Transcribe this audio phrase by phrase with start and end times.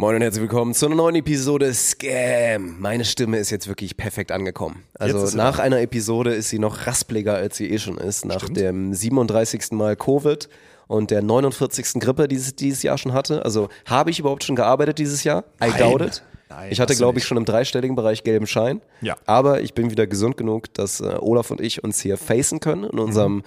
[0.00, 2.80] Moin und herzlich willkommen zu einer neuen Episode Scam.
[2.80, 4.84] Meine Stimme ist jetzt wirklich perfekt angekommen.
[4.98, 8.24] Also nach einer Episode ist sie noch raspliger, als sie eh schon ist.
[8.24, 8.56] Nach Stimmt.
[8.56, 9.72] dem 37.
[9.72, 10.48] Mal Covid
[10.86, 12.00] und der 49.
[12.00, 13.44] Grippe, die es dieses Jahr schon hatte.
[13.44, 15.44] Also habe ich überhaupt schon gearbeitet dieses Jahr?
[15.62, 15.78] I Nein.
[15.78, 16.22] doubt it.
[16.48, 18.80] Nein, ich hatte, glaube ich, schon im dreistelligen Bereich gelben Schein.
[19.02, 19.18] Ja.
[19.26, 22.84] Aber ich bin wieder gesund genug, dass äh, Olaf und ich uns hier facen können
[22.84, 23.44] in Mhm.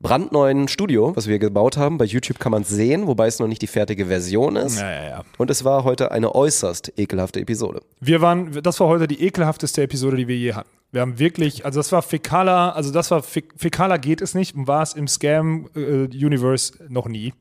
[0.00, 1.98] Brandneuen Studio, was wir gebaut haben.
[1.98, 4.78] Bei YouTube kann man es sehen, wobei es noch nicht die fertige Version ist.
[4.78, 5.24] Ja, ja, ja.
[5.38, 7.80] Und es war heute eine äußerst ekelhafte Episode.
[8.00, 10.68] Wir waren, das war heute die ekelhafteste Episode, die wir je hatten.
[10.92, 14.54] Wir haben wirklich, also das war fäkaler, also das war fäk- fäkaler geht es nicht
[14.54, 17.32] und war es im Scam-Universe noch nie.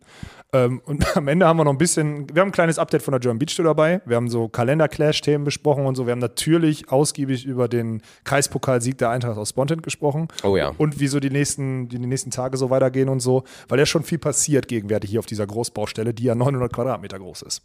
[0.56, 3.12] Ähm, und am Ende haben wir noch ein bisschen, wir haben ein kleines Update von
[3.12, 4.02] der German Beach Tour dabei.
[4.06, 6.06] Wir haben so Kalender-Clash-Themen besprochen und so.
[6.06, 10.28] Wir haben natürlich ausgiebig über den Kreispokalsieg der Eintracht aus Spontan gesprochen.
[10.44, 10.72] Oh ja.
[10.78, 13.44] Und wie so die nächsten, die, die nächsten Tage so weitergehen und so.
[13.68, 17.42] Weil ja schon viel passiert gegenwärtig hier auf dieser Großbaustelle, die ja 900 Quadratmeter groß
[17.44, 17.62] ist.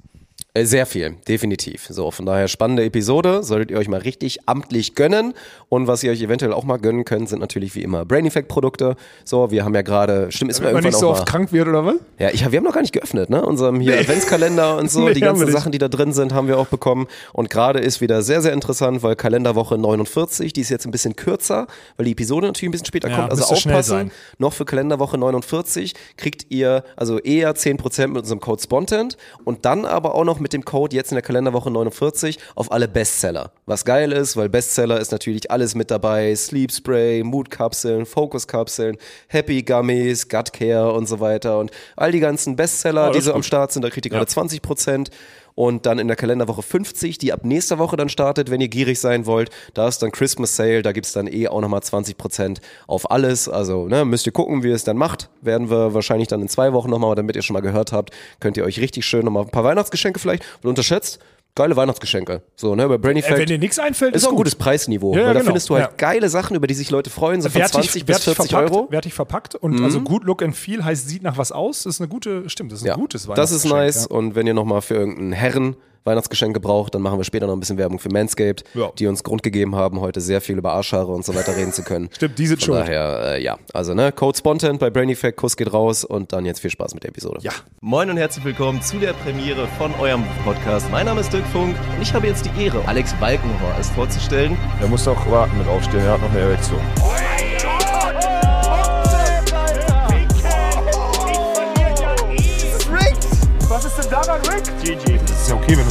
[0.52, 1.87] Äh, Sehr viel, definitiv.
[1.88, 3.43] So, von daher spannende Episode.
[3.43, 5.35] Solltet ihr euch mal richtig amtlich gönnen.
[5.68, 8.49] Und was ihr euch eventuell auch mal gönnen könnt, sind natürlich wie immer Brain Effect
[8.49, 8.96] Produkte.
[9.24, 11.87] So, wir haben ja gerade, stimmt, ist mir irgendwann nicht so oft krank wird oder
[11.87, 11.96] was?
[12.18, 13.45] Ja, ich, wir haben noch gar nicht geöffnet, ne?
[13.45, 15.51] Unserem hier Adventskalender und so, Nee, die ganzen.
[15.51, 17.07] Sachen, die da drin sind, haben wir auch bekommen.
[17.33, 21.17] Und gerade ist wieder sehr, sehr interessant, weil Kalenderwoche 49, die ist jetzt ein bisschen
[21.17, 23.31] kürzer, weil die Episode natürlich ein bisschen später Ja, kommt.
[23.31, 29.17] Also aufpassen, noch für Kalenderwoche 49 kriegt ihr also eher 10% mit unserem Code Spontent
[29.45, 32.89] und dann aber auch noch mit dem Code jetzt in der Kalenderwoche 49 auf alle
[32.89, 33.53] Bestseller.
[33.67, 36.35] Was geil ist, weil Bestseller ist natürlich alles mit dabei.
[36.35, 38.97] Sleep Spray, Mood-Kapseln, Focus-Kapseln,
[39.29, 43.33] Happy Gummies, Gut Care und so weiter und all die ganzen Bestseller, Oh, die so
[43.35, 43.43] am.
[43.43, 45.09] Start sind, da kriegt ihr gerade 20%.
[45.57, 48.99] Und dann in der Kalenderwoche 50, die ab nächster Woche dann startet, wenn ihr gierig
[49.01, 53.11] sein wollt, da ist dann Christmas Sale, da gibt's dann eh auch nochmal 20% auf
[53.11, 53.49] alles.
[53.49, 55.29] Also ne, müsst ihr gucken, wie ihr es dann macht.
[55.43, 58.57] Werden wir wahrscheinlich dann in zwei Wochen nochmal, damit ihr schon mal gehört habt, könnt
[58.57, 61.19] ihr euch richtig schön nochmal ein paar Weihnachtsgeschenke vielleicht, und unterschätzt,
[61.54, 62.43] geile Weihnachtsgeschenke.
[62.56, 64.44] So, ne, bei Brain Äh, wenn dir nichts einfällt, ist ist auch ein gut.
[64.47, 65.50] gutes Preisniveau, Ja, ja, weil da genau.
[65.50, 65.93] findest du halt Ja.
[65.97, 68.72] geile Sachen, über die sich Leute freuen, so von Wertig, 20 bis wertig 40 verpackt,
[68.72, 68.87] Euro.
[68.87, 68.93] Mhm.
[68.93, 71.83] Wertig verpackt und also gut Look and Feel heißt, sieht nach was aus.
[71.84, 74.06] Das ist eine gute, stimmt, das ist ein gutes das ist Weihnachtsgeschenk, nice.
[74.06, 77.61] Und wenn ihr nochmal für irgendeinen Herren Weihnachtsgeschenk gebraucht, dann machen wir später noch ein
[77.61, 78.91] bisschen Werbung für Manscaped, Ja.
[78.99, 81.83] die uns Grund gegeben haben, heute sehr viel über Arschhaare und so weiter reden zu
[81.83, 82.09] können.
[82.15, 82.88] Stimmt, die sind Von schuld.
[82.88, 83.59] daher, äh, ja.
[83.75, 86.94] Also, ne, Code Spontent bei Brain Effect, Kuss geht raus und dann jetzt viel Spaß
[86.94, 87.39] mit der Episode.
[87.43, 87.53] Ja.
[87.81, 90.91] Moin und herzlich willkommen zu der Premiere von eurem Podcast.
[90.91, 94.56] Mein Name ist Dirk Funk und ich habe jetzt die Ehre, Alex Balkenhorst vorzustellen.
[94.81, 96.81] Er muss doch warten mit aufstehen, er hat noch eine Erektion.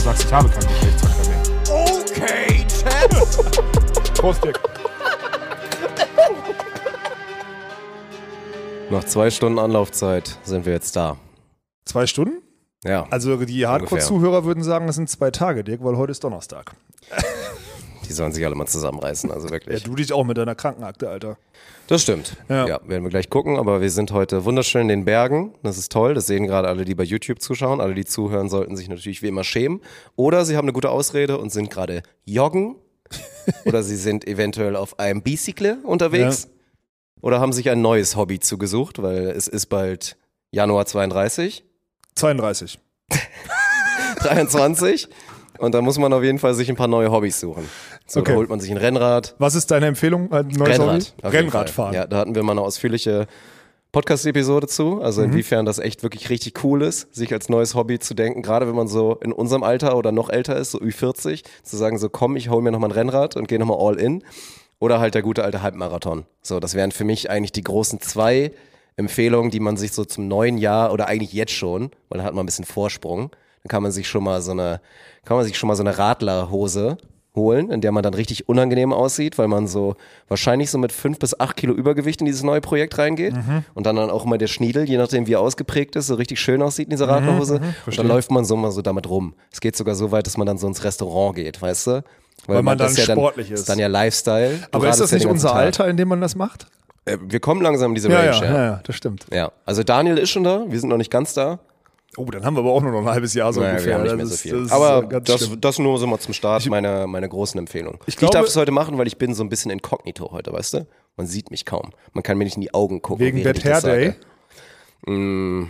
[0.10, 1.44] Sagst, ich habe keinen Geschlechtsverkehr mehr.
[1.70, 4.14] Okay, Chad.
[4.16, 4.60] Prost, Dirk.
[8.90, 11.18] Nach zwei Stunden Anlaufzeit sind wir jetzt da.
[11.86, 12.42] Zwei Stunden?
[12.84, 16.72] Ja, Also die Hardcore-Zuhörer würden sagen, das sind zwei Tage, Dirk, weil heute ist Donnerstag.
[18.10, 19.84] Die sollen sich alle mal zusammenreißen, also Ja, wirklich.
[19.84, 21.38] du dich auch mit deiner Krankenakte, Alter.
[21.88, 22.36] Das stimmt.
[22.50, 22.68] Ja.
[22.68, 22.80] Ja.
[22.88, 25.54] werden wir gleich gucken, aber wir sind heute wunderschön in den Bergen.
[25.64, 26.14] Das ist toll.
[26.14, 27.82] Das sehen gerade alle, die bei YouTube zuschauen.
[27.82, 29.82] Alle, die zuhören, sollten sich natürlich wie immer schämen.
[30.16, 32.76] Oder sie haben eine gute Ausrede und sind gerade joggen.
[33.66, 36.48] Oder sie sind eventuell auf einem Bicycle unterwegs.
[37.22, 40.16] Oder haben sich ein neues Hobby zugesucht, weil es ist bald
[40.52, 41.64] Januar 32,
[42.16, 42.80] 32.
[44.20, 45.08] 23.
[45.60, 47.70] Und da muss man auf jeden Fall sich ein paar neue Hobbys suchen.
[48.08, 48.32] So, Okay.
[48.32, 50.32] da holt man sich ein Rennrad, Was ist deine Empfehlung?
[50.32, 51.14] Ein neues Rennrad.
[51.24, 51.94] Rennradfahren.
[51.94, 53.28] Ja, da hatten wir mal eine ausführliche
[53.92, 55.02] Podcast-Episode zu.
[55.02, 55.32] Also Mhm.
[55.32, 58.76] inwiefern das echt wirklich richtig cool ist, sich als neues Hobby zu denken, gerade wenn
[58.76, 62.36] man so in unserem Alter oder noch älter ist, so Ü40, zu sagen so, komm,
[62.36, 64.24] ich hole mir noch mal ein Rennrad und gehe noch mal all in.
[64.80, 66.26] Oder halt der gute alte Halbmarathon.
[66.42, 68.52] So, das wären für mich eigentlich die großen zwei
[68.96, 72.34] Empfehlungen, die man sich so zum neuen Jahr oder eigentlich jetzt schon, weil dann hat
[72.34, 73.32] man ein bisschen Vorsprung,
[73.64, 74.82] dann kann man sich schon mal so eine,
[75.26, 76.98] kann man sich schon mal so eine Radlerhose
[77.36, 79.96] holen, in der man dann richtig unangenehm aussieht, weil man so
[80.28, 83.36] wahrscheinlich so mit fünf bis acht Kilo Übergewicht in dieses neue Projekt reingeht
[83.76, 86.40] und dann dann auch mal der Schniedel, je nachdem wie er ausgeprägt ist, so richtig
[86.42, 89.36] schön aussieht in dieser Radlerhose und dann läuft man so mal so damit rum.
[89.52, 92.04] Es geht sogar so weit, dass man dann so ins Restaurant geht, weißt du?
[92.48, 93.62] Weil man das dann ja sportlich ist.
[93.62, 93.70] ist.
[93.70, 94.58] dann ja Lifestyle.
[94.72, 95.58] Du Aber ist das nicht unser Tag.
[95.58, 96.66] Alter, in dem man das macht?
[97.06, 98.52] Äh, Wir kommen langsam in diese Ja, Range, ja.
[98.54, 99.26] ja, ja, das stimmt.
[99.32, 101.60] Ja, also Daniel ist schon da, wir sind noch nicht ganz da.
[102.18, 103.88] Oh, dann haben wir aber auch nur noch ein halbes Jahr so Naja, ungefähr.
[103.90, 104.52] wir haben nicht Das mehr so ist- viel.
[104.54, 107.58] das ist, Aber äh, ganz das, das nur so mal zum Start, meine, meine großen
[107.60, 108.00] Empfehlungen.
[108.08, 110.74] Ich, glaube- darf es heute machen, weil ich bin so ein bisschen inkognito heute, weißt
[110.74, 110.88] du?
[111.18, 111.92] Man sieht mich kaum.
[112.14, 113.26] Man kann mir nicht in die Augen gucken.
[113.26, 114.16] Wegen Bad ich das Hair Day.
[115.06, 115.70] sage.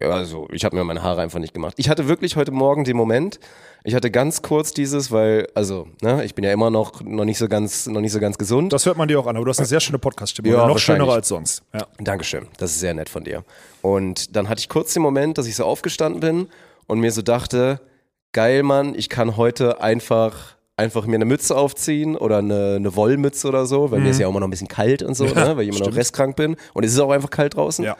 [0.00, 1.74] Ja, also ich habe mir meine Haare einfach nicht gemacht.
[1.78, 3.38] Ich hatte wirklich heute Morgen den Moment,
[3.84, 7.38] ich hatte ganz kurz dieses, weil, also, ne, ich bin ja immer noch, noch nicht
[7.38, 8.72] so ganz, noch nicht so ganz gesund.
[8.72, 10.48] Das hört man dir auch an, aber du hast eine sehr schöne Podcast-Stimme.
[10.48, 11.62] Ja, Ja, noch schöner als sonst.
[11.72, 11.86] Ja.
[11.98, 13.44] Dankeschön, das ist sehr nett von dir.
[13.82, 16.48] Und dann hatte ich kurz den Moment, dass ich so aufgestanden bin
[16.86, 17.80] und mir so dachte,
[18.32, 23.46] geil, Mann, ich kann heute einfach einfach mir eine Mütze aufziehen oder eine, eine Wollmütze
[23.46, 25.56] oder so, weil mir ist ja auch immer noch ein bisschen kalt und so, ne,
[25.56, 27.84] weil ich immer noch restkrank bin und es ist auch einfach kalt draußen.
[27.84, 27.96] Ja.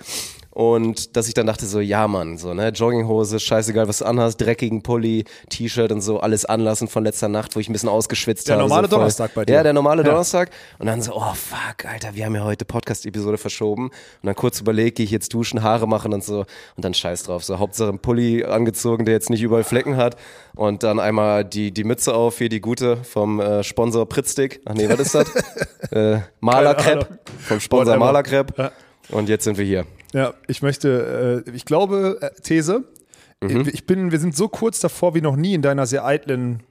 [0.55, 4.41] Und dass ich dann dachte so, ja Mann, so, ne, Jogginghose, scheißegal, was du anhast,
[4.41, 8.47] dreckigen Pulli, T-Shirt und so, alles anlassen von letzter Nacht, wo ich ein bisschen ausgeschwitzt
[8.49, 8.69] Der habe.
[8.69, 9.55] normale so Donnerstag bei dir.
[9.57, 10.11] Ja, der normale Ja.
[10.11, 10.51] Donnerstag.
[10.79, 13.87] Und dann so, oh fuck, Alter, wir haben ja heute Podcast-Episode verschoben.
[13.87, 13.93] Und
[14.23, 16.47] dann kurz überlegt, gehe ich jetzt duschen, Haare machen und so.
[16.77, 17.43] Und dann scheiß drauf.
[17.45, 20.17] So, Hauptsache ein Pulli angezogen, der jetzt nicht überall Flecken hat.
[20.55, 24.61] Und dann einmal die, die Mütze auf, hier die gute vom äh, Sponsor Pritzstick.
[24.67, 25.29] Ach nee, was ist das?
[25.91, 27.05] äh, Malercrep.
[27.07, 27.19] Ahnung.
[27.41, 27.97] Vom Sponsor.
[27.97, 28.57] Malercrep.
[28.57, 28.71] Ja.
[29.11, 29.87] Und jetzt sind wir hier.
[30.13, 32.85] Ja, ich möchte, äh, ich glaube, äh, These,
[33.43, 33.69] Mhm.
[33.73, 36.63] ich bin, wir sind so kurz davor wie noch nie in deiner sehr eitlen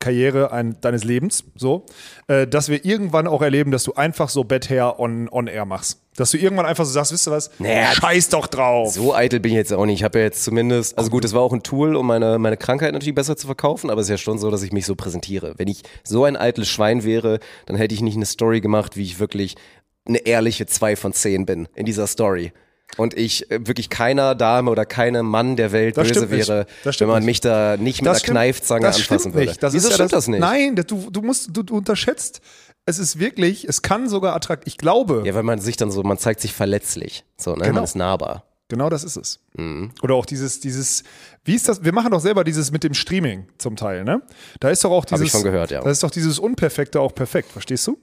[0.00, 1.84] Karriere ein, deines Lebens, so,
[2.26, 6.00] äh, dass wir irgendwann auch erleben, dass du einfach so Bad on, on Air machst.
[6.16, 7.50] Dass du irgendwann einfach so sagst, wisst ihr was?
[7.58, 8.92] Naja, Scheiß doch drauf.
[8.94, 10.00] So eitel bin ich jetzt auch nicht.
[10.00, 12.56] Ich habe ja jetzt zumindest, also gut, es war auch ein Tool, um meine, meine
[12.56, 14.94] Krankheit natürlich besser zu verkaufen, aber es ist ja schon so, dass ich mich so
[14.94, 15.54] präsentiere.
[15.58, 19.02] Wenn ich so ein eitles Schwein wäre, dann hätte ich nicht eine Story gemacht, wie
[19.04, 19.56] ich wirklich
[20.06, 22.52] eine ehrliche 2 von 10 bin in dieser Story.
[22.96, 26.98] Und ich äh, wirklich keiner Dame oder keinem Mann der Welt Das böse wäre, Das
[26.98, 29.54] wenn man mich da nicht mit einer stimmt- Kneifzange das anfassen würde.
[29.60, 30.40] Das Wieso ist ja stimmt das, nicht?
[30.40, 32.40] Nein, das- du, du musst, du, du unterschätzt.
[32.86, 34.66] Es ist wirklich, es kann sogar attraktiv.
[34.72, 37.24] Ich glaube, Ja, weil man sich dann so, man zeigt sich verletzlich.
[37.36, 37.62] So, ne?
[37.62, 37.74] Genau.
[37.74, 38.44] Man ist nahbar.
[38.68, 39.40] Genau das ist es.
[39.54, 39.90] Mhm.
[40.02, 41.02] Oder auch dieses, dieses,
[41.44, 41.84] wie ist das?
[41.84, 44.22] Wir machen doch selber dieses mit dem Streaming zum Teil, ne?
[44.60, 45.26] Da ist doch auch dieses.
[45.26, 45.80] ich von gehört, ja.
[45.82, 47.98] Da ist doch dieses Unperfekte auch perfekt, verstehst du?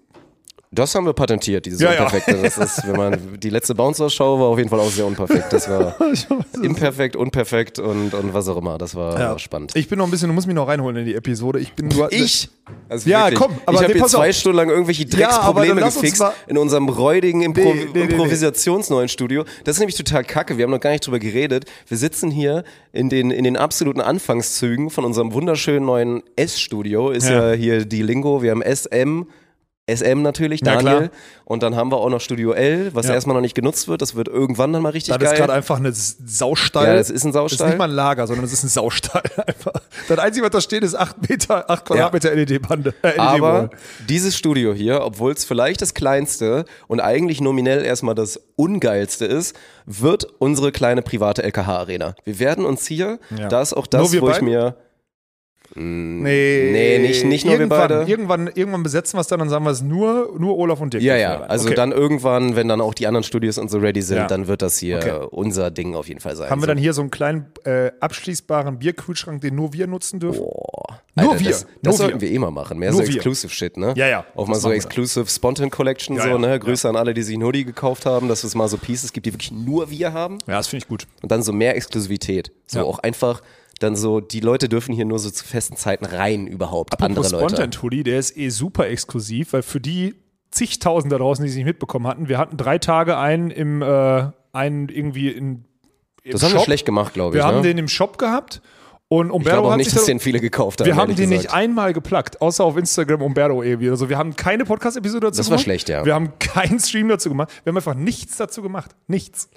[0.69, 2.03] Das haben wir patentiert, dieses Ja, ja.
[2.03, 2.41] Unperfekte.
[2.41, 5.53] Das ist, wenn man, die letzte Bouncer-Show war auf jeden Fall auch sehr unperfekt.
[5.53, 5.95] Das war
[6.61, 8.77] imperfekt, unperfekt und, und was auch immer.
[8.77, 9.71] Das war spannend.
[9.75, 11.59] Ich bin noch ein bisschen, du musst mich noch reinholen in die Episode.
[11.59, 12.11] Ich bin nur.
[12.11, 12.49] Ich?
[12.89, 13.39] Also Ja, wirklich.
[13.39, 14.35] komm, aber ich habe pass zwei auf.
[14.35, 18.01] Stunden lang irgendwelche Ja, Drecksprobleme gefixt in unserem räudigen Impro Nee, nee.
[18.01, 19.45] Improvisationsneuen Studio.
[19.63, 20.57] Das ist nämlich total kacke.
[20.57, 21.63] Wir haben noch gar nicht drüber geredet.
[21.87, 27.09] Wir sitzen hier in den, in den absoluten Anfangszügen von unserem wunderschönen neuen S-Studio.
[27.11, 27.51] Ist ja.
[27.51, 27.55] Ja.
[27.55, 28.41] hier die Lingo.
[28.41, 29.23] Wir haben SM.
[29.89, 30.97] SM natürlich, Ja, Daniel.
[30.97, 31.09] klar.
[31.45, 33.13] Und dann haben wir auch noch Studio L, was Ja.
[33.13, 34.01] erstmal noch nicht genutzt wird.
[34.01, 35.39] Das wird irgendwann dann mal richtig Das ist geil.
[35.39, 36.87] gerade einfach eine Saustall.
[36.87, 37.69] Ja, das ist ein Das ist Saustall.
[37.69, 39.23] nicht mal ein Lager, sondern das ist ein Saustall.
[39.47, 39.71] Einfach.
[40.09, 42.93] Das Einzige, was da steht, ist 8 Meter, 8 Quadratmeter LED-Bande.
[43.01, 43.69] Äh, LED Aber
[44.09, 49.55] dieses Studio hier, obwohl es vielleicht das kleinste und eigentlich nominell erstmal das ungeilste ist,
[49.85, 52.15] wird unsere kleine private LKH-Arena.
[52.25, 53.47] Wir werden uns hier, Ja.
[53.47, 54.47] da ist auch das, wo ich beiden?
[54.49, 54.75] mir.
[55.75, 58.03] Nee, Nee, nicht- nicht nur wir irgendwann, beide.
[58.09, 61.03] Irgendwann, irgendwann besetzen wir es dann und sagen wir es nur, nur Olaf und Dirk.
[61.03, 61.41] Ja, ja.
[61.41, 61.75] Also Okay.
[61.75, 64.27] dann irgendwann, wenn dann auch die anderen Studios und so ready sind, Ja.
[64.27, 65.27] dann wird das hier Okay.
[65.31, 66.49] unser Ding auf jeden Fall sein.
[66.49, 70.39] Haben wir dann hier so einen kleinen äh, abschließbaren Bierkühlschrank, den nur wir nutzen dürfen?
[70.39, 71.01] Boah.
[71.15, 71.49] Nur Alter, wir.
[71.49, 72.29] Das, das Nur sollten wir.
[72.29, 72.77] wir eh mal machen.
[72.77, 73.15] Mehr Nur so wir.
[73.15, 73.93] Exclusive Shit, ne?
[73.97, 74.25] Ja, ja.
[74.35, 74.85] Auch mal so machen wir dann.
[74.87, 76.37] Exclusive Spontan Collection, Ja, so, ja.
[76.37, 76.59] ne?
[76.59, 79.25] Grüße an alle, die sich einen Hoodie gekauft haben, dass es mal so Pieces gibt,
[79.25, 80.37] die wirklich nur wir haben.
[80.47, 81.07] Ja, das finde ich gut.
[81.23, 82.51] Und dann so mehr Exklusivität.
[82.67, 83.41] So auch einfach
[83.79, 87.01] dann so, die Leute dürfen hier nur so zu festen Zeiten rein überhaupt.
[87.01, 87.55] andere Apropos Leute.
[87.55, 90.15] Spontan Hoodie, der ist eh super exklusiv, weil für die
[90.51, 94.25] zigtausend da draußen, die es nicht mitbekommen hatten, wir hatten drei Tage einen im, äh,
[94.53, 95.65] einen irgendwie in,
[96.25, 96.59] Das haben Shop.
[96.59, 97.41] wir schlecht gemacht, glaube ich.
[97.43, 97.63] Wir haben ne?
[97.63, 98.61] den im Shop gehabt
[99.09, 100.87] und ich Umberto glaube auch hat nicht, sich dass da- den viele gekauft haben.
[100.87, 101.53] wir haben den nicht gesagt.
[101.55, 103.89] einmal geplagt, außer auf Instagram Umberto irgendwie.
[103.89, 105.63] Also wir haben keine Podcast-Episode dazu Das war gemacht.
[105.65, 106.03] schlecht, ja.
[106.05, 107.49] Wir haben keinen Stream dazu gemacht.
[107.63, 108.95] Wir haben einfach nichts dazu gemacht.
[109.07, 109.49] Nichts.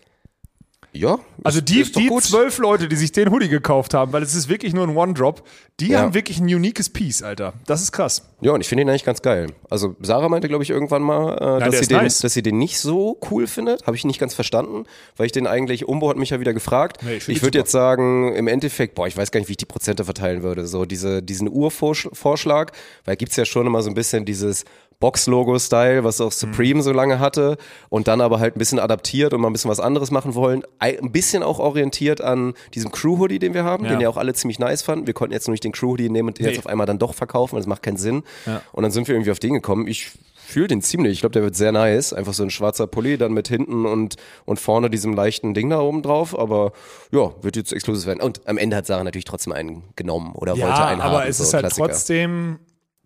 [0.92, 1.18] Ja.
[1.44, 2.24] Also die, die gut.
[2.24, 5.42] zwölf Leute, die sich den Hoodie gekauft haben, weil es ist wirklich nur ein One-Drop,
[5.78, 6.00] die Ja.
[6.00, 7.52] haben wirklich ein uniques Piece, Alter.
[7.66, 8.28] Das ist krass.
[8.40, 9.46] Ja, und ich finde ihn eigentlich ganz geil.
[9.70, 12.18] Also Sarah meinte, glaube ich, irgendwann mal, äh, der dass, sie den, nice.
[12.18, 13.86] dass sie den nicht so cool findet.
[13.86, 14.84] Habe ich nicht ganz verstanden,
[15.16, 17.02] weil ich den eigentlich, Umbo hat mich ja wieder gefragt.
[17.04, 19.56] Nee, ich ich würde jetzt sagen, im Endeffekt, boah, ich weiß gar nicht, wie ich
[19.58, 20.66] die Prozente verteilen würde.
[20.66, 22.72] So diese, diesen Urvorschlag,
[23.04, 24.64] weil gibt's ja schon immer so ein bisschen dieses
[25.00, 27.56] Box-Logo-Style, was auch Supreme so lange hatte
[27.88, 30.62] und dann aber halt ein bisschen adaptiert und mal ein bisschen was anderes machen wollen.
[30.78, 33.90] Ei- Ein bisschen auch orientiert an diesem Crew-Hoodie, den wir haben, Ja.
[33.90, 35.06] den ja auch alle ziemlich nice fanden.
[35.06, 36.52] Wir konnten jetzt nur nicht den Crew-Hoodie nehmen und den Nee.
[36.52, 38.22] jetzt auf einmal dann doch verkaufen, weil das macht keinen Sinn.
[38.46, 38.62] Ja.
[38.72, 39.86] Und dann sind wir irgendwie auf den gekommen.
[39.86, 41.12] Ich fühle den ziemlich.
[41.12, 42.12] Ich glaube, der wird sehr nice.
[42.12, 45.80] Einfach so ein schwarzer Pulli, dann mit hinten und, und vorne diesem leichten Ding da
[45.80, 46.36] oben drauf.
[46.38, 46.72] Aber
[47.12, 48.20] ja, wird jetzt exklusiv werden.
[48.20, 51.14] Und am Ende hat Sarah natürlich trotzdem einen genommen oder wollte Ja, einen haben.
[51.14, 51.86] aber es so ist halt Klassiker.
[51.88, 52.58] trotzdem.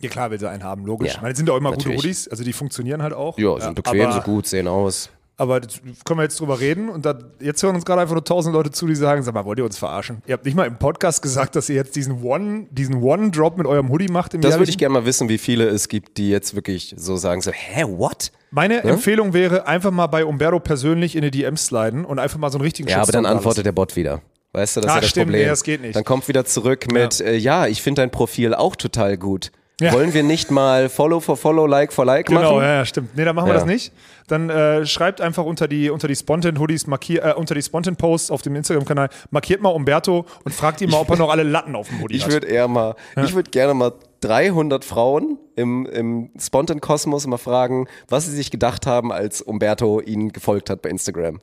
[0.04, 1.08] Ja klar, will sie einen haben, logisch.
[1.08, 2.02] Ja, Ich meine, es sind ja auch immer gute natürlich.
[2.04, 3.38] Hoodies, also die funktionieren halt auch.
[3.38, 5.10] Ja, sind bequem, sind gut, sehen aus.
[5.36, 5.60] Aber
[6.04, 8.70] können wir jetzt drüber reden und dann, jetzt hören uns gerade einfach nur tausend Leute
[8.70, 10.22] zu, die sagen, sag mal, wollt ihr uns verarschen?
[10.28, 13.66] Ihr habt nicht mal im Podcast gesagt, dass ihr jetzt diesen One, diesen One-Drop mit
[13.66, 16.30] eurem Hoodie macht im Das würde ich gerne mal wissen, wie viele es gibt, die
[16.30, 18.30] jetzt wirklich so sagen, so, hä, what?
[18.52, 22.52] Meine Empfehlung wäre, einfach mal bei Umberto persönlich in die DMs sliden und einfach mal
[22.52, 24.20] so einen richtigen Ja, aber dann antwortet der Bot wieder.
[24.52, 25.42] Weißt du, das Ah, ist ja das stimmt, Problem.
[25.42, 25.96] nee, das geht nicht.
[25.96, 29.50] Dann kommt wieder zurück mit, ja, äh, ja ich finde dein Profil auch total gut.
[29.80, 29.92] Ja.
[29.92, 32.62] Wollen wir nicht mal Follow for Follow, Like for Like Genau, machen?
[32.62, 33.16] ja, ja, stimmt.
[33.16, 33.58] Nee, dann machen wir Ja.
[33.60, 33.92] das nicht.
[34.28, 38.54] Dann äh, schreibt einfach unter die, unter die Spontan-Hoodies, äh, unter die Spontan-Posts auf dem
[38.54, 42.00] Instagram-Kanal, markiert mal Umberto und fragt ihn mal, ob er noch alle Latten auf dem
[42.00, 42.30] Hoodie Ich hat.
[42.32, 48.26] würde eher mal, ich würde gerne mal 300 Frauen im, im Spontan-Kosmos mal fragen, was
[48.26, 51.40] sie sich gedacht haben, als Umberto ihnen gefolgt hat bei Instagram.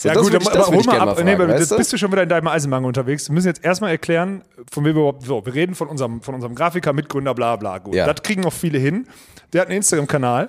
[0.00, 1.06] So, ja gut, ich, aber hol mal ab.
[1.08, 3.28] mal nee, fragen, aber weißt jetzt bist du schon wieder in deinem Eisenmangel unterwegs.
[3.28, 4.42] Wir müssen jetzt erstmal erklären,
[4.72, 7.76] von wem wir überhaupt, so, wir reden von unserem, von unserem Grafiker, Mitgründer, bla bla.
[7.76, 8.10] Gut, Ja.
[8.10, 9.06] das kriegen noch viele hin.
[9.52, 10.48] Der hat einen Instagram-Kanal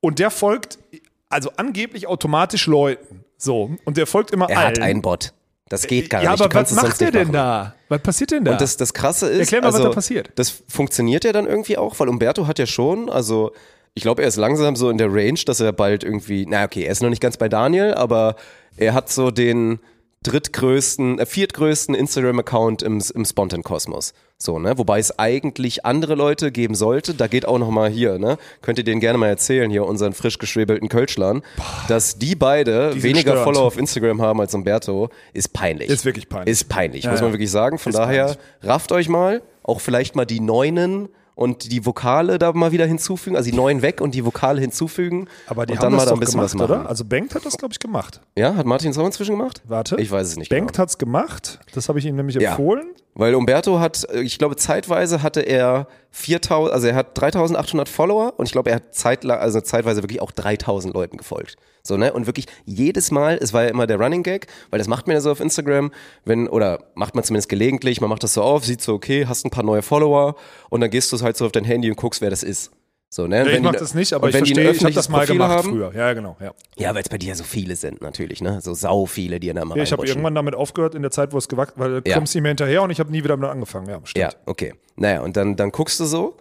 [0.00, 0.80] und der folgt,
[1.28, 3.24] also angeblich automatisch Leuten.
[3.36, 4.68] So, und der folgt immer Er allen.
[4.70, 5.32] hat einen Bot.
[5.68, 6.40] Das geht gar ja, nicht.
[6.40, 7.74] Du aber was macht der denn da?
[7.88, 8.52] Was passiert denn da?
[8.52, 10.30] Und das, das Krasse ist, Erklär mal, was also, da passiert.
[10.34, 13.52] Das funktioniert ja dann irgendwie auch, weil Umberto hat ja schon, also
[13.94, 16.82] ich glaube, er ist langsam so in der Range, dass er bald irgendwie, na okay,
[16.82, 18.34] er ist noch nicht ganz bei Daniel, aber
[18.78, 19.78] er hat so den
[20.24, 24.14] drittgrößten, äh, viertgrößten Instagram-Account im, im Spontan-Kosmos.
[24.36, 24.76] So, ne?
[24.76, 27.14] Wobei es eigentlich andere Leute geben sollte.
[27.14, 28.36] Da geht auch noch mal hier, ne?
[28.60, 31.42] Könnt ihr denen gerne mal erzählen, hier unseren frisch geschwebelten Kölschlern,
[31.88, 33.44] dass die beide sind weniger störend.
[33.44, 35.88] Follower auf Instagram haben als Umberto, ist peinlich.
[35.88, 36.52] Ist wirklich peinlich.
[36.52, 37.34] Ist peinlich, Ja, muss man ja.
[37.34, 37.78] wirklich sagen.
[37.78, 38.38] Von Ist daher, peinlich.
[38.62, 41.08] rafft euch mal, auch vielleicht mal die Neunen
[41.38, 45.28] und die Vokale da mal wieder hinzufügen, also die Neuen weg und die Vokale hinzufügen
[45.46, 46.80] aber die und haben dann das mal da doch ein bisschen gemacht, was machen.
[46.80, 46.88] oder?
[46.88, 48.20] Also Bengt hat das, glaube ich, gemacht.
[48.36, 49.62] Ja, hat Martin es auch inzwischen gemacht?
[49.64, 49.96] Warte.
[50.00, 50.82] Ich weiß es nicht Bengt genau.
[50.82, 51.60] hat's gemacht.
[51.74, 52.50] Das habe ich ihm nämlich Ja.
[52.50, 52.88] empfohlen.
[53.18, 58.32] Weil Umberto hat, äh, ich glaube zeitweise hatte er 4000, also er hat 3800 Follower
[58.38, 61.56] und ich glaube er hat zeitlang, also zeitweise wirklich auch 3000 Leuten gefolgt.
[61.82, 62.12] So, ne?
[62.12, 65.14] Und wirklich jedes Mal, es war ja immer der Running Gag, weil das macht man
[65.14, 65.90] ja so auf Instagram,
[66.24, 69.44] wenn, oder macht man zumindest gelegentlich, man macht das so auf, sieht so, okay, hast
[69.44, 70.36] ein paar neue Follower
[70.70, 72.70] und dann gehst du halt so auf dein Handy und guckst, wer das ist.
[73.10, 73.38] So, ne?
[73.38, 75.68] Ja, ich mache das nicht, aber ich verstehe, ich habe das mal Profil gemacht haben,
[75.70, 75.94] früher.
[75.94, 76.36] Ja, genau.
[76.40, 76.52] Ja.
[76.76, 78.60] Ja, weil es bei dir ja so viele sind natürlich, ne?
[78.60, 81.32] So sau viele, die in der Ja, ich habe irgendwann damit aufgehört in der Zeit,
[81.32, 82.16] wo es gewachsen, weil du Ja.
[82.16, 83.88] kommst nicht mehr hinterher und ich habe nie wieder damit angefangen.
[83.88, 84.32] Ja, stimmt.
[84.34, 84.74] Ja, okay.
[84.96, 86.36] Naja, und dann, dann guckst du so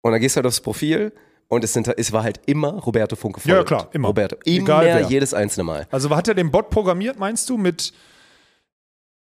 [0.00, 1.12] und dann gehst du halt aufs Profil
[1.48, 3.66] und es, sind, es war halt immer Roberto Funke Ja, folgt.
[3.68, 4.06] klar, immer.
[4.08, 4.36] Roberto.
[4.44, 5.08] Egal Immer, wer.
[5.08, 5.88] jedes einzelne Mal.
[5.90, 7.92] Also hat er den Bot programmiert, meinst du, mit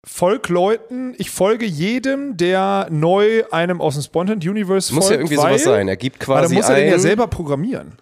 [0.06, 5.20] Folg Leuten, ich folge jedem, der neu einem aus dem Spontan Universe Muss folgt, ja
[5.22, 5.88] irgendwie weil, sowas sein.
[5.88, 7.94] Er gibt quasi dann muss er den ja selber programmieren.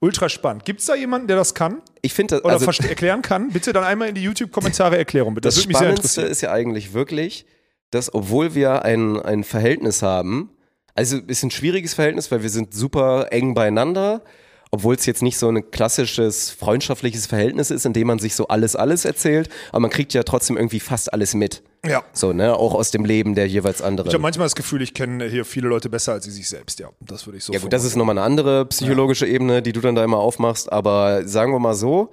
[0.00, 0.64] Ultra spannend.
[0.64, 3.50] Gibt es da jemanden, der das kann Ich finde, das- oder also, erklären kann?
[3.50, 5.34] Bitte dann einmal in die YouTube-Kommentare Erklärung.
[5.34, 5.48] Bitte.
[5.48, 7.46] Das, das würde mich sehr Spannendste ist ja eigentlich wirklich,
[7.90, 10.50] dass obwohl wir ein, ein Verhältnis haben,
[10.94, 14.22] also ist ein schwieriges Verhältnis, weil wir sind super eng beieinander,
[14.70, 18.48] obwohl es jetzt nicht so ein klassisches freundschaftliches Verhältnis ist, in dem man sich so
[18.48, 21.62] alles, alles erzählt, aber man kriegt ja trotzdem irgendwie fast alles mit.
[21.84, 22.02] Ja.
[22.12, 24.08] So, ne, auch aus dem Leben der jeweils anderen.
[24.08, 26.80] Ich habe manchmal das Gefühl, ich kenne hier viele Leute besser als sie sich selbst.
[26.80, 29.72] Ja, das würde ich so Ja gut, das ist nochmal eine andere psychologische Ebene, die
[29.72, 32.10] du dann da immer aufmachst, aber sagen wir mal so,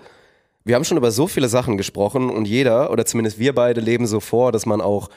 [0.64, 4.08] wir haben schon über so viele Sachen gesprochen und jeder, oder zumindest wir beide, leben
[4.08, 5.10] so vor, dass man auch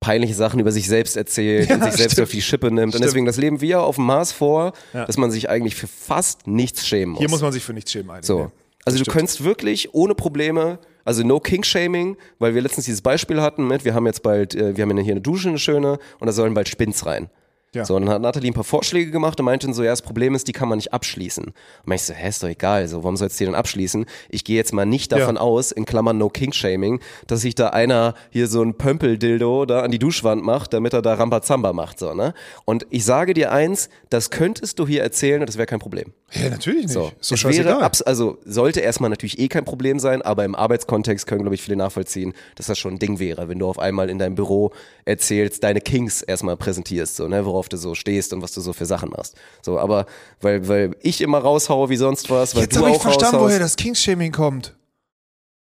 [0.00, 2.26] peinliche Sachen über sich selbst erzählt Ja, und sich selbst stimmt.
[2.28, 2.78] auf die Schippe nimmt.
[2.78, 3.04] Und Stimmt.
[3.04, 5.04] deswegen, das leben wir auf dem Mars vor, Ja.
[5.04, 7.18] dass man sich eigentlich für fast nichts schämen muss.
[7.20, 8.26] Hier muss man sich für nichts schämen eigentlich.
[8.26, 8.52] So.
[8.84, 9.16] Also du stimmt.
[9.16, 13.94] könntest wirklich ohne Probleme, also no King-Shaming, weil wir letztens dieses Beispiel hatten mit, wir
[13.94, 16.68] haben jetzt bald, äh, wir haben hier eine Dusche, eine schöne, und da sollen bald
[16.68, 17.28] Spins rein.
[17.74, 17.84] Ja.
[17.84, 20.00] So, und dann hat Nathalie ein paar Vorschläge gemacht und meinte dann so, ja, das
[20.00, 21.44] Problem ist, die kann man nicht abschließen.
[21.44, 24.06] Und meinte ich so, hä, ist doch egal, so, warum sollst du die denn abschließen?
[24.30, 25.42] Ich gehe jetzt mal nicht davon Ja.
[25.42, 29.90] aus, in Klammern no King-Shaming, dass sich da einer hier so ein Pömpel-Dildo da an
[29.90, 32.32] die Duschwand macht, damit er da Rambazamba macht, so, ne?
[32.64, 36.14] Und ich sage dir eins, das könntest du hier erzählen und das wäre kein Problem.
[36.32, 36.92] Ja, natürlich nicht.
[36.92, 40.54] So, doch es wäre abs also sollte erstmal natürlich eh kein Problem sein, aber im
[40.54, 43.78] Arbeitskontext können, glaube ich, viele nachvollziehen, dass das schon ein Ding wäre, wenn du auf
[43.78, 44.72] einmal in deinem Büro
[45.06, 48.74] erzählst, deine Kings erstmal präsentierst, so, ne, worauf du so stehst und was du so
[48.74, 49.36] für Sachen machst.
[49.62, 50.04] So, aber
[50.42, 53.36] weil, weil ich immer raushaue wie sonst was, weil Jetzt du habe auch ich verstanden,
[53.36, 53.50] raushaust.
[53.50, 54.76] woher das Kingsshaming kommt.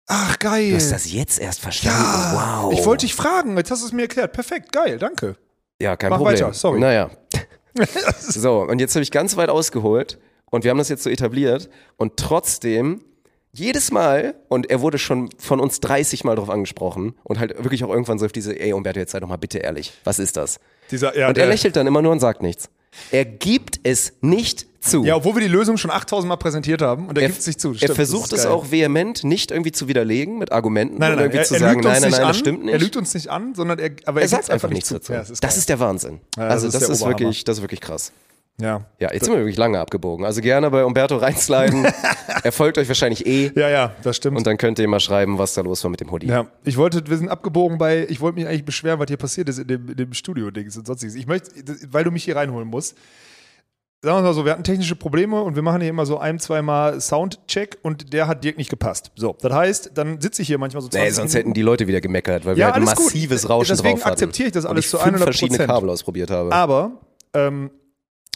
[0.08, 0.70] Ach, geil.
[0.70, 2.00] Du hast das jetzt erst verstanden.
[2.02, 2.72] ja, wow.
[2.72, 4.32] ich wollte dich fragen, jetzt hast du es mir erklärt.
[4.32, 5.36] Perfekt, geil, danke.
[5.80, 6.34] Ja, kein Mach Problem.
[6.40, 6.80] weiter, sorry.
[6.80, 7.10] Naja.
[8.18, 10.18] so, und jetzt habe ich ganz weit ausgeholt
[10.50, 13.02] und wir haben das jetzt so etabliert und trotzdem
[13.52, 17.82] jedes Mal, und er wurde schon von uns 30 Mal drauf angesprochen und halt wirklich
[17.84, 20.36] auch irgendwann so auf diese, ey Umberto, jetzt sei doch mal bitte ehrlich, was ist
[20.36, 20.60] das?
[20.90, 22.68] Dieser, ja, Und er lächelt dann immer nur und sagt nichts.
[23.10, 25.04] Er gibt es nicht zu.
[25.04, 27.44] Ja, obwohl wir die Lösung schon 8000 Mal präsentiert haben und er, er, gibt es
[27.46, 27.72] sich zu.
[27.72, 28.52] er Stimmt, versucht das es ist geil.
[28.52, 31.24] auch vehement nicht irgendwie zu widerlegen mit Argumenten Nein, nein, nein.
[31.24, 32.28] irgendwie Er, zu er sagen, nein, nein, nicht nein, an.
[32.28, 32.72] das stimmt nicht.
[32.74, 34.94] Er lügt uns nicht an, sondern er, aber er, er sagt einfach nicht zu.
[34.94, 35.12] dazu.
[35.12, 35.50] Ja, das, ist, geil.
[35.56, 36.20] ist der Wahnsinn.
[36.36, 38.12] Ja, also das das, ist ist wirklich, das ist wirklich krass.
[38.60, 38.84] Ja.
[38.98, 40.24] Ja, jetzt sind wir wirklich lange abgebogen.
[40.24, 41.86] Also gerne bei Umberto reinsliden.
[42.42, 43.52] er folgt euch wahrscheinlich eh.
[43.54, 44.36] ja, ja, das stimmt.
[44.38, 46.28] Und dann könnt ihr mal schreiben, was da los war mit dem Hoodie.
[46.28, 49.48] Ja, ich wollte, wir sind abgebogen bei, ich wollte mich eigentlich beschweren, was hier passiert
[49.48, 51.14] ist in dem, in dem Studio-Dings und sonstiges.
[51.16, 51.50] Ich möchte,
[51.90, 52.96] weil du mich hier reinholen musst.
[54.02, 56.38] Sagen wir mal so, wir hatten technische Probleme und wir machen hier immer so ein,
[56.38, 59.10] zweimal Soundcheck und der hat Dirk nicht gepasst.
[59.16, 61.86] So, das heißt, dann sitze ich hier manchmal so 20 Nee, sonst hätten die Leute
[61.88, 63.06] wieder gemeckert, weil wir Ja, halt ein alles gut.
[63.06, 64.12] massives Rauschen Deswegen drauf hatten.
[64.12, 65.22] akzeptiere ich das Und alles ich zu fünf 100%.
[65.24, 66.52] verschiedene Kabel ausprobiert habe.
[66.52, 67.00] Aber
[67.34, 67.70] ähm,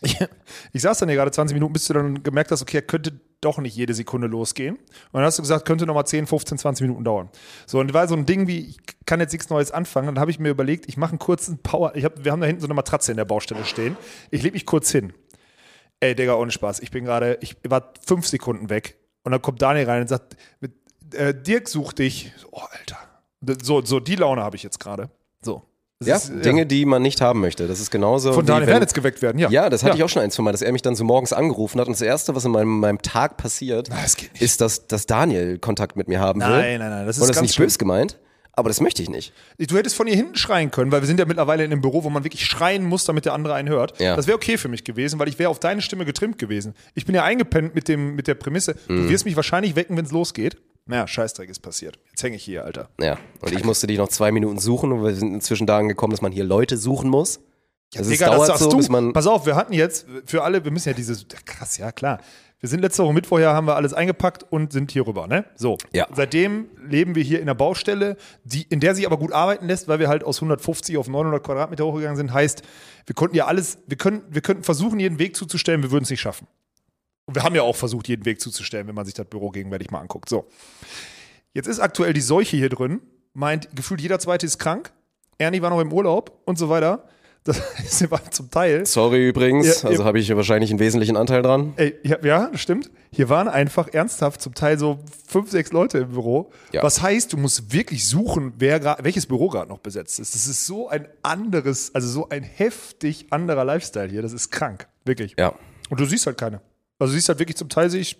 [0.72, 3.20] ich, saß dann hier gerade 20 Minuten, bis du dann gemerkt hast, okay, er könnte
[3.40, 4.76] doch nicht jede Sekunde losgehen.
[4.76, 7.28] Und dann hast du gesagt, könnte nochmal 10, 15, 20 Minuten dauern.
[7.66, 10.06] So, und war so ein Ding wie, ich kann jetzt nichts Neues anfangen.
[10.06, 11.94] Dann habe ich mir überlegt, ich mache einen kurzen Power.
[11.96, 13.96] Ich hab, wir haben da hinten so eine Matratze in der Baustelle stehen.
[14.30, 15.12] Ich lege mich kurz hin.
[16.00, 16.80] Ey, Digga, ohne Spaß.
[16.80, 18.96] Ich bin gerade, ich war fünf Sekunden weg.
[19.22, 20.72] Und dann kommt Daniel rein und sagt, mit,
[21.14, 22.32] äh, Dirk sucht dich.
[22.50, 22.98] Oh, Alter.
[23.62, 25.10] So, so die Laune habe ich jetzt gerade.
[25.42, 25.69] So.
[26.02, 27.68] Das Ja, ist, Dinge, die man nicht haben möchte.
[27.68, 28.32] Das ist genauso.
[28.32, 29.50] Von Daniel Wernitz geweckt werden, ja.
[29.50, 31.34] Ja, das hatte ich auch schon ein, zwei Mal, dass er mich dann so morgens
[31.34, 34.40] angerufen hat und das Erste, was in meinem, meinem Tag passiert, das geht nicht.
[34.42, 36.48] ist, dass, dass Daniel Kontakt mit mir haben will.
[36.48, 37.66] Nein, nein, nein, das ist und das ist ganz nicht schlimm.
[37.66, 38.18] böse gemeint,
[38.54, 39.34] aber das möchte ich nicht.
[39.58, 42.02] Du hättest von hier hinten schreien können, weil wir sind ja mittlerweile in einem Büro,
[42.02, 44.00] wo man wirklich schreien muss, damit der andere einen hört.
[44.00, 44.16] Ja.
[44.16, 46.72] Das wäre okay für mich gewesen, weil ich wäre auf deine Stimme getrimmt gewesen.
[46.94, 49.02] Ich bin ja eingepennt mit, dem, mit der Prämisse, Mhm.
[49.02, 50.56] du wirst mich wahrscheinlich wecken, wenn es losgeht.
[50.90, 52.00] Naja, Scheißdreck ist passiert.
[52.10, 52.88] Jetzt hänge ich hier, Alter.
[53.00, 56.10] Ja, und ich musste dich noch zwei Minuten suchen und wir sind inzwischen da angekommen,
[56.10, 57.38] dass man hier Leute suchen muss.
[57.96, 59.12] Also Digga, es dauert sagst so, bis man.
[59.12, 62.18] Pass auf, wir hatten jetzt für alle, wir müssen ja dieses, krass, ja klar.
[62.58, 65.46] Wir sind letzte Woche Mittwoch haben wir alles eingepackt und sind hier rüber, ne?
[65.54, 65.78] So.
[65.92, 66.08] Ja.
[66.12, 69.86] Seitdem leben wir hier in einer Baustelle, die, in der sich aber gut arbeiten lässt,
[69.86, 72.32] weil wir halt aus 150 auf 900 Quadratmeter hochgegangen sind.
[72.34, 72.62] Heißt,
[73.06, 76.10] wir konnten ja alles, wir können, wir könnten versuchen, jeden Weg zuzustellen, wir würden es
[76.10, 76.48] nicht schaffen.
[77.30, 79.92] Und wir haben ja auch versucht, jeden Weg zuzustellen, wenn man sich das Büro gegenwärtig
[79.92, 80.28] mal anguckt.
[80.28, 80.48] So.
[81.54, 83.02] Jetzt ist aktuell die Seuche hier drin,
[83.34, 84.92] meint, gefühlt jeder Zweite ist krank.
[85.38, 87.04] Ernie war noch im Urlaub und so weiter.
[87.44, 87.60] Das
[88.10, 91.74] waren zum Teil Sorry übrigens, Ja, also habe ich hier wahrscheinlich einen wesentlichen Anteil dran.
[91.76, 92.90] Ey, ja, ja, das stimmt.
[93.12, 96.50] Hier waren einfach ernsthaft zum Teil so fünf, sechs Leute im Büro.
[96.72, 96.82] Ja.
[96.82, 100.34] Was heißt, du musst wirklich suchen, wer grad, welches Büro gerade noch besetzt ist.
[100.34, 104.20] Das ist so ein anderes, also so ein heftig anderer Lifestyle hier.
[104.20, 104.88] Das ist krank.
[105.04, 105.36] Wirklich.
[105.38, 105.54] Ja.
[105.90, 106.60] Und du siehst halt keine.
[107.00, 108.18] Also siehst halt wirklich zum Teil sehe ich,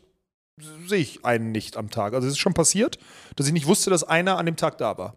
[0.86, 2.14] sehe ich einen nicht am Tag.
[2.14, 2.98] Also es ist schon passiert,
[3.36, 5.16] dass ich nicht wusste, dass einer an dem Tag da war.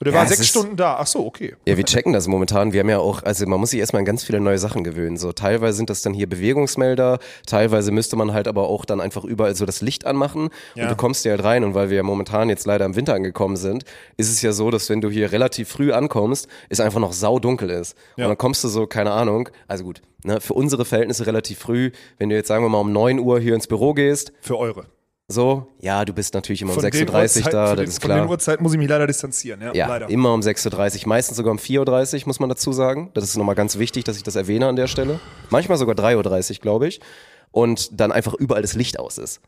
[0.00, 0.96] Der Ja, war sechs Stunden da.
[1.00, 1.56] Ach so, okay.
[1.66, 2.72] Ja, wir checken das momentan.
[2.72, 5.16] Wir haben ja auch, also man muss sich erstmal an ganz viele neue Sachen gewöhnen.
[5.16, 9.24] So teilweise sind das dann hier Bewegungsmelder, teilweise müsste man halt aber auch dann einfach
[9.24, 10.84] überall so das Licht anmachen Ja.
[10.84, 13.14] und du kommst hier halt rein und weil wir ja momentan jetzt leider im Winter
[13.14, 13.84] angekommen sind,
[14.16, 17.70] ist es ja so, dass wenn du hier relativ früh ankommst, es einfach noch saudunkel
[17.70, 17.96] ist.
[18.16, 18.24] Ja.
[18.26, 21.90] Und dann kommst du so, keine Ahnung, also gut, ne, für unsere Verhältnisse relativ früh,
[22.18, 24.86] wenn du jetzt sagen wir mal um 9 Uhr hier ins Büro gehst, Für eure.
[25.30, 28.00] So, ja, du bist natürlich immer um Von den 6.30 Uhr da, das den, ist
[28.00, 28.30] Von den klar.
[28.30, 29.60] Uhrzeiten muss ich mich leider distanzieren.
[29.60, 30.08] Ja, Ja, leider.
[30.08, 33.10] immer um 6.30 Uhr, meistens sogar um 4.30 Uhr, muss man dazu sagen.
[33.12, 35.20] Das ist nochmal ganz wichtig, dass ich das erwähne an der Stelle.
[35.50, 37.00] Manchmal sogar 3.30 Uhr, glaube ich.
[37.50, 39.40] Und dann einfach überall das Licht aus ist.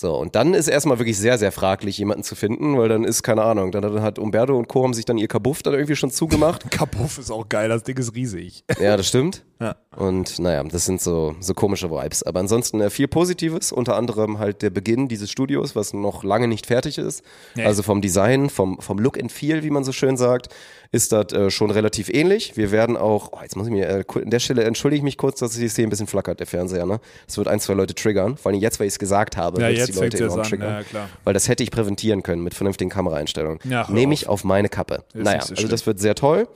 [0.00, 3.24] So, und dann ist erstmal wirklich sehr, sehr fraglich, jemanden zu finden, weil dann ist,
[3.24, 4.84] keine Ahnung, dann hat Umberto und Co.
[4.84, 6.70] haben sich dann ihr Kabuff dann irgendwie schon zugemacht.
[6.70, 8.62] Kapuff ist auch geil, das Ding ist riesig.
[8.80, 9.44] ja, das stimmt.
[9.60, 9.74] Ja.
[9.96, 12.22] Und naja, das sind so, so komische Vibes.
[12.22, 16.46] Aber ansonsten äh, viel Positives, unter anderem halt der Beginn dieses Studios, was noch lange
[16.46, 17.24] nicht fertig ist.
[17.56, 17.64] Nee.
[17.64, 20.54] Also vom Design, vom, vom Look and Feel, wie man so schön sagt,
[20.90, 22.56] ist das äh, schon relativ ähnlich.
[22.56, 25.18] Wir werden auch, oh, jetzt muss ich mir, äh, an der Stelle entschuldige ich mich
[25.18, 26.86] kurz, dass es hier ein bisschen flackert, der Fernseher.
[26.86, 27.00] Ne?
[27.26, 28.36] Das wird ein, zwei Leute triggern.
[28.38, 30.46] Vor allem jetzt, weil ich es gesagt habe, Ja, jetzt die Leute enorm an.
[30.46, 30.84] triggern.
[30.92, 31.08] Ja.
[31.24, 33.58] Weil das hätte ich präventieren können mit vernünftigen Kameraeinstellungen.
[33.64, 35.04] Ja, Nehme ich auf meine Kappe.
[35.12, 36.48] Ist naja, so also das wird sehr toll.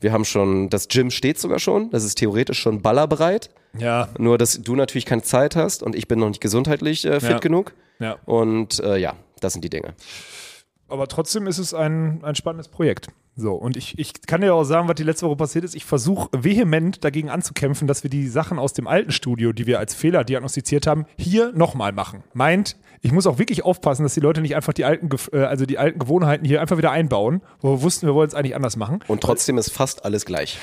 [0.00, 3.50] Wir haben schon, das Gym steht sogar schon, das ist theoretisch schon ballerbereit.
[3.78, 7.20] Ja, Nur, dass du natürlich keine Zeit hast und ich bin noch nicht gesundheitlich äh,
[7.20, 7.38] fit Ja.
[7.38, 7.72] genug.
[8.00, 8.16] ja.
[8.26, 9.94] Und äh, ja, das sind die Dinge.
[10.88, 13.08] Aber trotzdem ist es ein, ein spannendes Projekt.
[13.34, 15.74] So, und ich, ich kann dir auch sagen, was die letzte Woche passiert ist.
[15.74, 19.78] Ich versuche vehement dagegen anzukämpfen, dass wir die Sachen aus dem alten Studio, die wir
[19.78, 22.24] als Fehler diagnostiziert haben, hier nochmal machen.
[22.34, 25.66] Meint, ich muss auch wirklich aufpassen, dass die Leute nicht einfach die alten, äh, also
[25.66, 28.76] die alten Gewohnheiten hier einfach wieder einbauen, wo wir wussten, wir wollen es eigentlich anders
[28.76, 29.00] machen.
[29.08, 30.56] Und trotzdem ist fast alles gleich.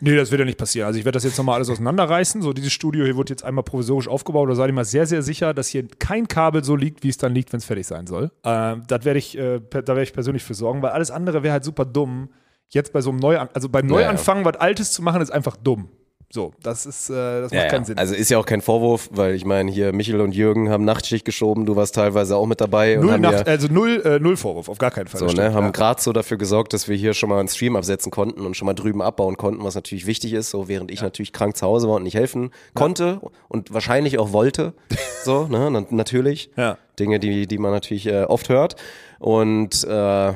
[0.00, 0.88] Nee, das wird ja nicht passieren.
[0.88, 2.42] Also ich werde das jetzt nochmal alles auseinanderreißen.
[2.42, 4.50] So, dieses Studio hier wird jetzt einmal provisorisch aufgebaut.
[4.50, 7.16] Da seid ihr mal sehr, sehr sicher, dass hier kein Kabel so liegt, wie es
[7.16, 8.32] dann liegt, wenn es fertig sein soll.
[8.42, 11.52] Ähm, das werde ich, äh, da werde ich persönlich für sorgen, weil alles andere wäre
[11.52, 12.28] halt super dumm.
[12.70, 14.06] Jetzt bei so einem Neuan also beim Ja, ja.
[14.06, 15.90] Neuanfang was Altes zu machen, ist einfach dumm.
[16.34, 17.96] So, das ist, äh, das macht keinen Sinn.
[17.96, 21.24] Also ist ja auch kein Vorwurf, weil ich meine, hier Michel und Jürgen haben Nachtschicht
[21.24, 24.18] geschoben, du warst teilweise auch mit dabei und null, haben Nacht, ja, also null, äh,
[24.18, 25.20] null Vorwurf, auf gar keinen Fall.
[25.20, 25.70] so, ne, haben ja.
[25.70, 28.66] gerade so dafür gesorgt, dass wir hier schon mal einen Stream absetzen konnten und schon
[28.66, 31.86] mal drüben abbauen konnten, was natürlich wichtig ist, so während ich natürlich krank zu Hause
[31.86, 34.74] war und nicht helfen konnte und wahrscheinlich auch wollte.
[35.24, 36.50] So, ne, na, natürlich.
[36.54, 36.76] Ja.
[37.00, 38.76] Dinge, die, die man natürlich äh, oft hört.
[39.18, 40.34] Und äh,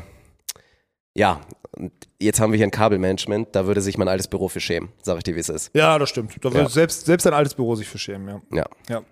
[1.15, 1.41] ja,
[2.21, 5.19] jetzt haben wir hier ein Kabelmanagement, da würde sich mein altes Büro für schämen, sag
[5.19, 5.71] ich dir, wie es ist.
[5.75, 6.33] Ja, das stimmt.
[6.43, 6.55] Da Ja.
[6.55, 8.57] würde selbst, selbst ein altes Büro sich für schämen, ja.
[8.59, 8.65] Ja.
[8.89, 9.03] Ja.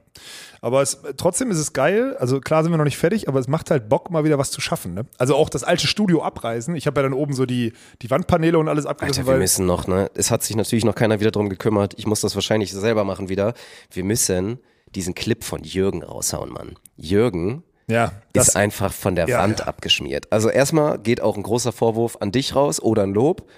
[0.62, 2.16] Aber es, trotzdem ist es geil.
[2.18, 4.50] Also klar sind wir noch nicht fertig, aber es macht halt Bock, mal wieder was
[4.50, 4.94] zu schaffen.
[4.94, 5.04] Ne?
[5.18, 6.74] Also auch das alte Studio abreißen.
[6.74, 9.66] Ich habe ja dann oben so die, die Wandpaneele und alles abgerissen, Alter, wir müssen
[9.66, 10.10] noch, ne?
[10.14, 11.92] Es hat sich natürlich noch keiner wieder drum gekümmert.
[11.98, 13.52] Ich muss das wahrscheinlich selber machen wieder.
[13.90, 14.58] Wir müssen
[14.94, 16.76] diesen Clip von Jürgen raushauen, Mann.
[16.96, 19.66] Jürgen ja, das, ist einfach von der Ja, Wand ja.
[19.66, 20.26] abgeschmiert.
[20.32, 23.48] Also erstmal geht auch ein großer Vorwurf an dich raus oder ein Lob,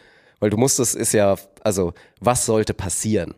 [0.41, 3.35] weil du musstest, ist ja, also was sollte passieren?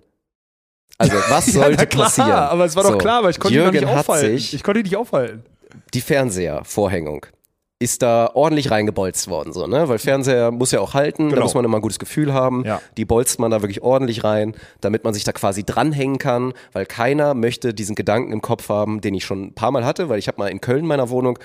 [0.98, 2.31] Also was Ja, sollte na klar, passieren?
[2.33, 4.37] Aber es war doch So, klar, weil ich konnte ihn Jürgen nicht aufhalten.
[4.37, 5.44] sich Ich konnte ihn nicht aufhalten.
[5.94, 7.26] die Fernsehervorhängung
[7.83, 9.88] ist da ordentlich reingebolzt worden, so, ne?
[9.88, 11.47] Weil Fernseher muss ja auch halten, da Genau.
[11.47, 12.62] muss man immer ein gutes Gefühl haben.
[12.66, 12.81] Ja.
[12.99, 16.85] Die bolzt man da wirklich ordentlich rein, damit man sich da quasi dranhängen kann, weil
[16.85, 20.19] keiner möchte diesen Gedanken im Kopf haben, den ich schon ein paar Mal hatte, weil
[20.19, 21.38] ich habe mal in Köln in meiner Wohnung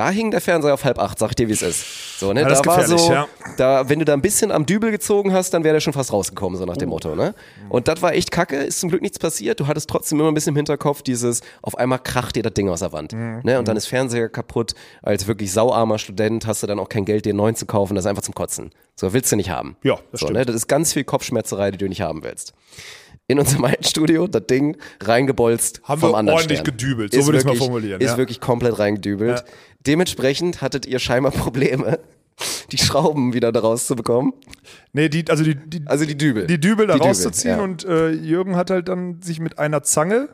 [0.00, 2.18] da hing der Fernseher auf halb acht, sag ich dir, wie es ist.
[2.18, 2.40] So, ne?
[2.40, 3.28] Ja, das da war so, ja.
[3.58, 6.10] da, wenn du da ein bisschen am Dübel gezogen hast, dann wäre der schon fast
[6.10, 7.34] rausgekommen, so nach dem Motto, ne?
[7.68, 9.60] Und das war echt kacke, ist zum Glück nichts passiert.
[9.60, 12.70] Du hattest trotzdem immer ein bisschen im Hinterkopf dieses, auf einmal kracht dir das Ding
[12.70, 13.12] aus der Wand.
[13.12, 13.58] Ne?
[13.58, 14.74] Und dann ist Fernseher kaputt.
[15.02, 17.94] Als wirklich sauarmer Student hast du dann auch kein Geld, dir einen neuen zu kaufen.
[17.94, 18.70] Das ist einfach zum Kotzen.
[18.96, 19.76] So willst du nicht haben.
[19.82, 20.38] Ja, das so, stimmt.
[20.38, 20.46] ne?
[20.46, 22.54] Das ist ganz viel Kopfschmerzerei, die du nicht haben willst.
[23.30, 26.76] In unserem alten Studio, das Ding reingebolzt Haben vom wir anderen ordentlich Stern.
[26.76, 28.16] gedübelt, so Ist würde ich's mal wirklich- formulieren, Ist ja.
[28.18, 29.38] wirklich komplett reingedübelt.
[29.38, 29.44] Ja.
[29.86, 31.98] Dementsprechend hattet ihr scheinbar Probleme,
[32.72, 34.32] die Schrauben wieder da rauszubekommen.
[34.92, 36.46] Nee, die, also die, die, Also die Dübel.
[36.46, 37.62] die Dübel da Die Dübel, rauszuziehen ja.
[37.62, 40.28] und äh, Jürgen hat halt dann sich mit einer Zange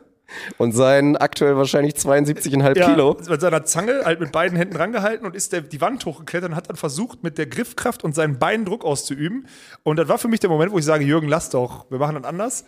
[0.57, 3.17] Und sein aktuell wahrscheinlich 72,5 Kilo.
[3.29, 6.55] mit seiner Zange halt mit beiden Händen rangehalten und ist der, die Wand hochgeklettert und
[6.55, 9.47] hat dann versucht, mit der Griffkraft und seinen Beinen Druck auszuüben.
[9.83, 12.15] Und das war für mich der Moment, wo ich sage, Jürgen, lass doch, wir machen
[12.15, 12.65] das anders.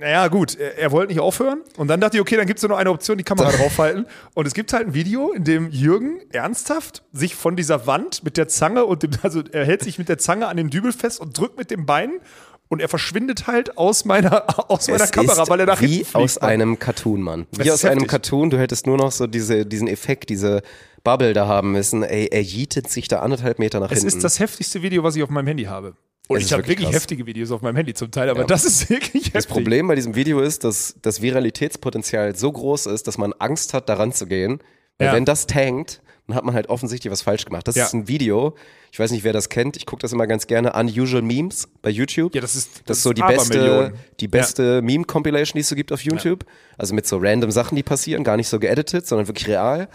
[0.00, 1.60] Naja, gut, er, er wollte nicht aufhören.
[1.76, 4.06] Und dann dachte ich, okay, dann gibt es nur noch eine Option, die Kamera draufhalten.
[4.34, 8.36] Und es gibt halt ein Video, in dem Jürgen ernsthaft sich von dieser Wand mit
[8.36, 11.20] der Zange und dem, also er hält sich mit der Zange an dem Dübel fest
[11.20, 12.12] und drückt mit dem Bein.
[12.68, 16.38] Und er verschwindet halt aus meiner, aus meiner Es Kamera, weil er nach wie aus
[16.38, 17.46] einem Cartoon, Mann.
[17.50, 18.08] Wie aus ist einem heftig.
[18.10, 18.48] Cartoon.
[18.50, 20.62] Du hättest nur noch so diese, diesen Effekt, diese
[21.02, 22.04] Bubble da haben müssen.
[22.04, 24.16] Ey, er jietet sich da anderthalb Meter nach Es hinten.
[24.16, 25.94] ist das heftigste Video, was ich auf meinem Handy habe.
[26.36, 26.94] Und ich habe wirklich krass.
[26.94, 28.46] heftige Videos auf meinem Handy zum Teil, aber Ja.
[28.46, 29.32] das ist wirklich heftig.
[29.32, 33.74] Das Problem bei diesem Video ist, dass das Viralitätspotenzial so groß ist, dass man Angst
[33.74, 34.60] hat, daran zu gehen.
[34.98, 35.12] Weil Ja.
[35.14, 37.66] wenn das tankt, dann hat man halt offensichtlich was falsch gemacht.
[37.66, 37.84] Das Ja.
[37.86, 38.54] ist ein Video,
[38.92, 41.90] ich weiß nicht, wer das kennt, ich gucke das immer ganz gerne, Unusual Memes bei
[41.90, 42.34] YouTube.
[42.34, 45.90] Ja, das ist- das ist so die beste, die beste Meme-Compilation, die es so gibt
[45.90, 46.44] auf YouTube.
[46.78, 49.88] Also mit so random Sachen, die passieren, gar nicht so geeditet, sondern wirklich real.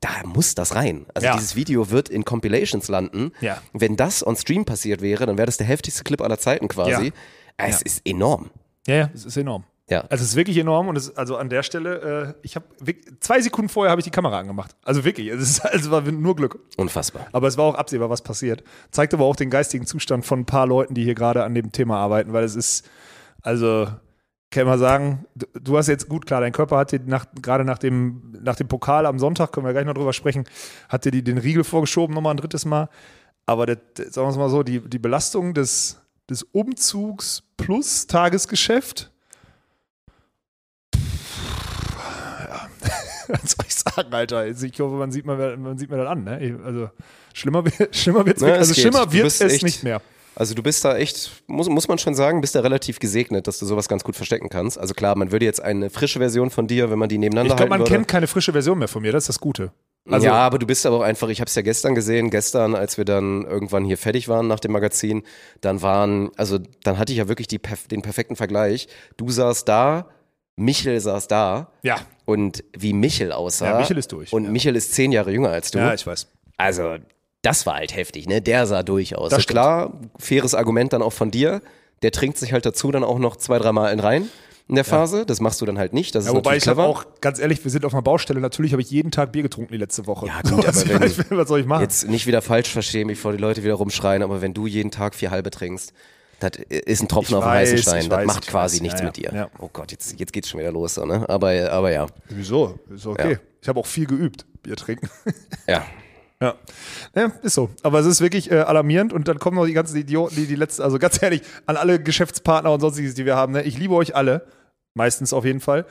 [0.00, 1.06] Da muss das rein.
[1.14, 1.34] Also Ja.
[1.34, 3.32] dieses Video wird in Compilations landen.
[3.40, 3.60] Ja.
[3.74, 7.06] Wenn das on Stream passiert wäre, dann wäre das der heftigste Clip aller Zeiten quasi.
[7.06, 7.12] Ja.
[7.58, 8.50] Es ist enorm.
[8.86, 9.64] Ja, ja, es ist enorm.
[9.90, 10.02] Ja.
[10.02, 12.64] Also es ist wirklich enorm und es, also an der Stelle, äh, ich habe
[13.18, 14.74] zwei Sekunden vorher habe ich die Kamera angemacht.
[14.84, 16.60] Also wirklich, es ist, also es war nur Glück.
[16.76, 17.26] Unfassbar.
[17.32, 18.62] Aber es war auch absehbar, was passiert.
[18.92, 21.72] Zeigt aber auch den geistigen Zustand von ein paar Leuten, die hier gerade an dem
[21.72, 22.88] Thema arbeiten, weil es ist,
[23.42, 23.88] also
[24.50, 27.78] kann man sagen, du, hast jetzt gut klar, dein Körper hat dir nach, gerade nach
[27.78, 30.44] dem, nach dem Pokal am Sonntag, können wir gleich noch drüber sprechen,
[30.88, 32.88] hat dir die, den Riegel vorgeschoben, nochmal ein drittes Mal.
[33.46, 33.78] Aber das,
[34.12, 39.10] sagen wir es mal so, die, die Belastung des, des Umzugs plus Tagesgeschäft.
[40.94, 42.68] Ja.
[43.28, 44.38] Was soll ich sagen, Alter?
[44.38, 46.24] Also Ich hoffe, man sieht mir, man sieht mir das an.
[46.24, 46.58] Ne?
[46.64, 46.90] Also
[47.32, 48.60] schlimmer, wird- schlimmer wird's wirklich.
[48.62, 50.00] es Also schlimmer wird es echt- nicht mehr.
[50.34, 53.58] Also du bist da echt, muss, muss man schon sagen, bist da relativ gesegnet, dass
[53.58, 54.78] du sowas ganz gut verstecken kannst.
[54.78, 57.56] Also klar, man würde jetzt eine frische Version von dir, wenn man die nebeneinander Ich
[57.56, 57.90] glaube, man würde.
[57.90, 59.12] kennt keine frische Version mehr von mir.
[59.12, 59.72] Das ist das Gute.
[60.08, 62.74] Also, ja, aber du bist aber auch einfach, ich habe es ja gestern gesehen, gestern,
[62.74, 65.22] als wir dann irgendwann hier fertig waren nach dem Magazin,
[65.60, 68.88] dann waren, also dann hatte ich ja wirklich die, den perfekten Vergleich.
[69.18, 70.08] Du saßt da,
[70.56, 71.98] Michel saß da ja.
[72.24, 73.72] und wie Michel aussah.
[73.72, 74.50] Ja, Michel ist durch, Und ja.
[74.50, 75.78] Michel ist zehn Jahre jünger als du.
[75.78, 76.28] ja, ich weiß.
[76.56, 76.96] Also,
[77.42, 78.40] das war halt heftig, ne?
[78.42, 79.30] Der sah durch aus.
[79.30, 79.54] Das stimmt.
[79.54, 81.62] klar, faires Argument dann auch von dir.
[82.02, 84.28] Der trinkt sich halt dazu dann auch noch zwei, dreimal in rein
[84.68, 85.26] in der Phase.
[85.26, 86.14] Das machst du dann halt nicht.
[86.14, 86.88] Das Ja, ist wobei ich habe clever.
[86.88, 88.40] auch, ganz ehrlich, wir sind auf einer Baustelle.
[88.40, 90.26] Natürlich habe ich jeden Tag Bier getrunken die letzte Woche.
[90.26, 91.82] Ja, gut, was, aber wenn- was soll ich machen?
[91.82, 95.14] Jetzt nicht wieder falsch verstehen, bevor die Leute wieder rumschreien, aber wenn du jeden Tag
[95.14, 95.92] vier halbe trinkst,
[96.38, 98.08] das ist ein Tropfen Ich auf den weiß, heißen Stein.
[98.08, 98.82] Das weiß, macht quasi weiß.
[98.82, 99.30] nichts Ja, mit dir.
[99.30, 99.50] ja, ja.
[99.58, 101.28] Oh Gott, jetzt, jetzt geht's schon wieder los, so, ne?
[101.28, 102.06] Aber, aber ja.
[102.30, 102.78] Wieso?
[102.94, 103.32] Ist okay.
[103.32, 103.38] Ja.
[103.60, 105.10] Ich habe auch viel geübt, Bier trinken.
[105.66, 105.84] Ja.
[106.42, 106.54] Ja.
[107.14, 107.68] ja, ist so.
[107.82, 110.54] Aber es ist wirklich äh, alarmierend und dann kommen noch die ganzen Idioten, die die
[110.54, 113.52] letzten, also ganz ehrlich, an alle Geschäftspartner und sonstiges, die wir haben.
[113.52, 113.62] Ne?
[113.62, 114.46] Ich liebe euch alle,
[114.94, 115.84] meistens auf jeden Fall.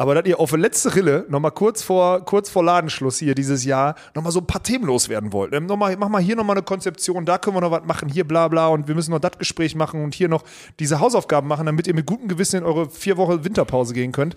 [0.00, 3.66] Aber dass ihr auf der letzte Rille nochmal kurz vor, kurz vor Ladenschluss hier dieses
[3.66, 5.52] Jahr nochmal so ein paar Themen loswerden wollt.
[5.52, 8.08] Ähm, noch mal, mach mal hier nochmal eine Konzeption, da können wir noch was machen,
[8.08, 10.42] hier bla bla und wir müssen noch das Gespräch machen und hier noch
[10.78, 14.36] diese Hausaufgaben machen, damit ihr mit gutem Gewissen in eure vier Wochen Winterpause gehen könnt.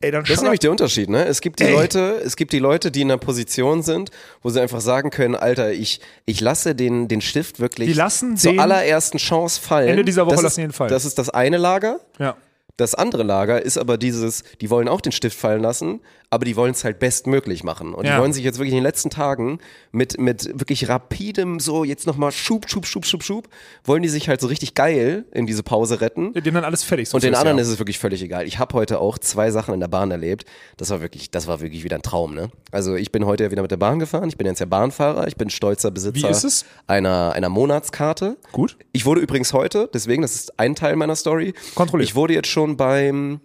[0.00, 1.24] Ey, dann Das ist nämlich der Unterschied, ne?
[1.24, 1.72] Es gibt die Ey.
[1.72, 5.34] Leute, es gibt die Leute, die in einer Position sind, wo sie einfach sagen können,
[5.34, 9.88] Alter, ich, ich lasse den, den Stift wirklich Die lassen zur allerersten Chance fallen.
[9.88, 10.90] Ende dieser Woche das lassen ist, ihn fallen.
[10.90, 11.98] Das ist das eine Lager.
[12.20, 12.36] ja.
[12.80, 16.54] Das andere Lager ist aber dieses, die wollen auch den Stift fallen lassen, aber die
[16.56, 17.92] wollen es halt bestmöglich machen.
[17.92, 18.14] Und Ja.
[18.14, 19.58] die wollen sich jetzt wirklich in den letzten Tagen
[19.92, 23.48] mit, mit wirklich rapidem, so jetzt nochmal Schub, Schub, Schub, Schub, Schub,
[23.84, 26.32] wollen die sich halt so richtig geil in diese Pause retten.
[26.34, 27.08] Dem dann alles fertig.
[27.08, 27.62] So Und den anderen Jahr.
[27.66, 28.46] ist es wirklich völlig egal.
[28.46, 30.44] Ich habe heute auch zwei Sachen in der Bahn erlebt.
[30.76, 32.50] Das war wirklich, das war wirklich wieder ein Traum, ne?
[32.70, 34.28] Also ich bin heute ja wieder mit der Bahn gefahren.
[34.28, 35.26] Ich bin jetzt ja Bahnfahrer.
[35.26, 36.64] Ich bin stolzer Besitzer Wie ist es?
[36.86, 38.36] einer einer Monatskarte.
[38.52, 38.76] Gut.
[38.92, 41.54] Ich wurde übrigens heute, deswegen, das ist ein Teil meiner Story.
[41.74, 42.08] Kontrolliert.
[42.10, 43.40] Ich wurde jetzt schon beim,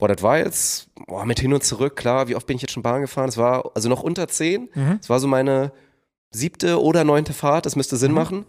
[0.00, 2.72] boah, das war jetzt, boah, mit hin und zurück, klar, wie oft bin ich jetzt
[2.72, 3.28] schon Bahn gefahren?
[3.28, 4.68] Es war also noch unter zehn.
[4.74, 4.98] Mhm.
[5.00, 5.72] Es war so meine
[6.30, 7.66] siebte oder neunte Fahrt.
[7.66, 8.00] Das müsste Mhm.
[8.00, 8.46] Sinn machen.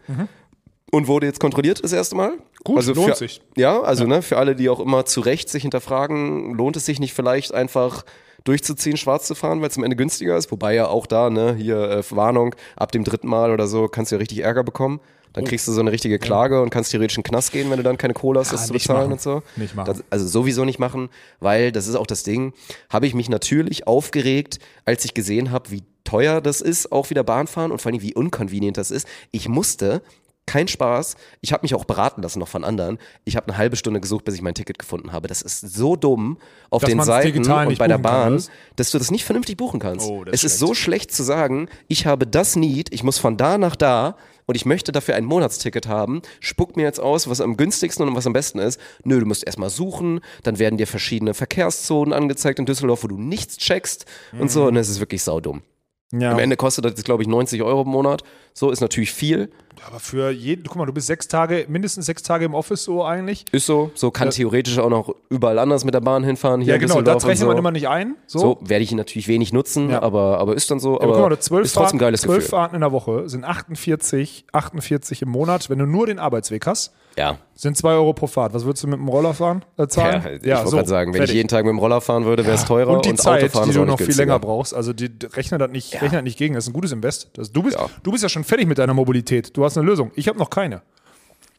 [0.92, 2.34] Und wurde jetzt kontrolliert das erste Mal.
[2.64, 3.42] Gut, also lohnt für, sich.
[3.56, 7.00] Ja, also Ne, für alle, die auch immer zu Recht sich hinterfragen, lohnt es sich
[7.00, 8.04] nicht vielleicht einfach
[8.44, 10.52] durchzuziehen, schwarz zu fahren, weil es am Ende günstiger ist.
[10.52, 14.12] Wobei ja auch da, ne, hier äh, Warnung, ab dem dritten Mal oder so kannst
[14.12, 15.00] du ja richtig Ärger bekommen.
[15.32, 15.36] Oh.
[15.36, 17.78] Dann kriegst du so eine richtige Klage und kannst theoretisch in den Knast gehen, wenn
[17.78, 19.12] du dann keine Kohle hast, das zu bezahlen machen.
[19.14, 19.44] und so.
[19.56, 19.88] Nicht machen.
[19.88, 22.54] Das, also sowieso nicht machen, weil das ist auch das Ding,
[22.90, 27.24] habe ich mich natürlich aufgeregt, als ich gesehen habe, wie teuer das ist, auch wieder
[27.24, 29.08] Bahnfahren und vor allem wie unconvenient das ist.
[29.32, 30.02] Ich musste
[30.46, 31.16] kein Spaß.
[31.40, 32.98] Ich habe mich auch beraten lassen noch von anderen.
[33.24, 35.28] Ich habe eine halbe Stunde gesucht, bis ich mein Ticket gefunden habe.
[35.28, 36.38] Das ist so dumm
[36.70, 38.50] auf Dass den Seiten und bei der kann, Bahn, was?
[38.76, 40.10] dass du das nicht vernünftig buchen kannst.
[40.10, 43.38] Oh, es ist ist so schlecht zu sagen, ich habe das Need, ich muss von
[43.38, 44.18] da nach da
[44.52, 46.22] und ich möchte dafür ein Monatsticket haben.
[46.42, 48.82] Spuck mir jetzt aus, was am günstigsten und was am besten ist.
[49.06, 53.18] Nö, du musst erstmal suchen, dann werden dir verschiedene Verkehrszonen angezeigt in Düsseldorf, wo du
[53.18, 54.06] nichts checkst
[54.38, 55.62] und so und es ist wirklich saudumm.
[56.12, 56.34] Ja.
[56.34, 58.24] Am Ende kostet das, glaube ich, 90 Euro im Monat.
[58.54, 59.50] So ist natürlich viel.
[59.88, 63.04] Aber für jeden, guck mal, du bist sechs Tage, mindestens sechs Tage im Office so
[63.04, 63.46] eigentlich.
[63.52, 63.92] Ist so.
[63.96, 66.62] So kann theoretisch auch noch überall anders mit der Bahn hinfahren.
[66.62, 67.48] Hier Ja, genau, das und rechnet so.
[67.48, 68.16] man immer nicht ein.
[68.28, 70.02] So, So werde ich ihn natürlich wenig nutzen, Ja.
[70.02, 70.96] aber, aber ist dann so.
[70.96, 72.50] aber Aber, guck mal, zwölf, ist trotzdem geiles zwölf Gefühl.
[72.50, 75.70] Fahrten in der Woche sind 48, 48 im Monat.
[75.70, 77.38] Wenn du nur den Arbeitsweg hast, Ja.
[77.56, 78.54] sind zwei Euro pro Fahrt.
[78.54, 80.22] Was würdest du mit dem Roller fahren, äh, Ja, zahlen?
[80.42, 81.34] ich wollte gerade sagen, wenn fertig.
[81.34, 83.70] ich jeden Tag mit dem Roller fahren würde, wäre es teurer und die Zeit, Autofahren
[83.70, 84.74] die du noch viel länger brauchst.
[84.74, 86.54] Also die, die rechne das nicht, rechne das nicht gegen.
[86.56, 87.30] Das ist ein gutes Invest.
[87.34, 87.88] Das, du, bist, Ja.
[88.04, 89.56] du bist ja schon fertig mit deiner Mobilität.
[89.58, 90.12] Du hast eine Lösung.
[90.16, 90.82] Ich habe noch keine.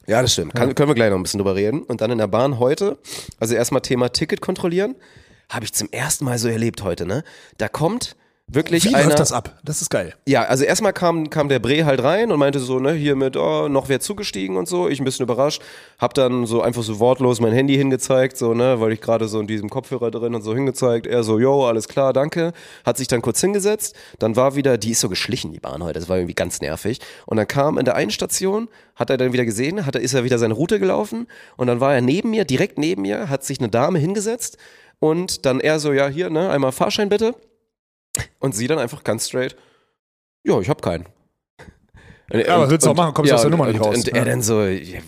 [0.07, 0.55] Ja, das stimmt.
[0.55, 1.83] Kann, Können wir gleich noch ein bisschen drüber reden.
[1.83, 2.99] Und dann in der Bahn heute,
[3.39, 4.97] also erstmal Thema Ticket kontrollieren,
[5.49, 7.25] habe ich zum ersten Mal so erlebt heute, ne?
[7.59, 8.17] Da kommt
[8.55, 9.07] wirklich Wie einer.
[9.07, 9.59] läuft das ab?
[9.65, 10.15] Das ist geil.
[10.27, 13.37] Ja, also erstmal kam, kam der Bre halt rein und meinte so, ne, hier mit,
[13.37, 14.89] oh, noch wer zugestiegen und so.
[14.89, 15.63] Ich ein bisschen überrascht.
[15.99, 19.41] Hab dann so einfach so wortlos mein Handy hingezeigt, so, ne, weil ich gerade so
[19.41, 21.07] in diesem Kopfhörer drin und so hingezeigt.
[21.07, 22.53] Er so, yo, alles klar, danke.
[22.85, 23.95] Hat sich dann kurz hingesetzt.
[24.19, 25.99] Dann war wieder, die ist so geschlichen, die Bahn heute.
[25.99, 27.01] Das war irgendwie ganz nervig.
[27.27, 30.15] Und dann kam in der einen Station, hat er dann wieder gesehen, hat er, ist
[30.15, 31.27] er wieder seine Route gelaufen.
[31.57, 34.59] Und dann war er neben mir, direkt neben mir, hat sich eine Dame hingesetzt.
[34.99, 37.35] Und dann er so, ja, hier, ne, einmal Fahrschein bitte.
[38.39, 39.57] Und sie dann einfach ganz straight,
[40.45, 41.07] ja, ich hab keinen.
[42.33, 43.13] Ja, was willst du auch machen?
[43.13, 43.97] Kommst du aus der Nummer nicht und, raus.
[43.97, 44.15] Und Ja.
[44.17, 45.01] er dann so, ja,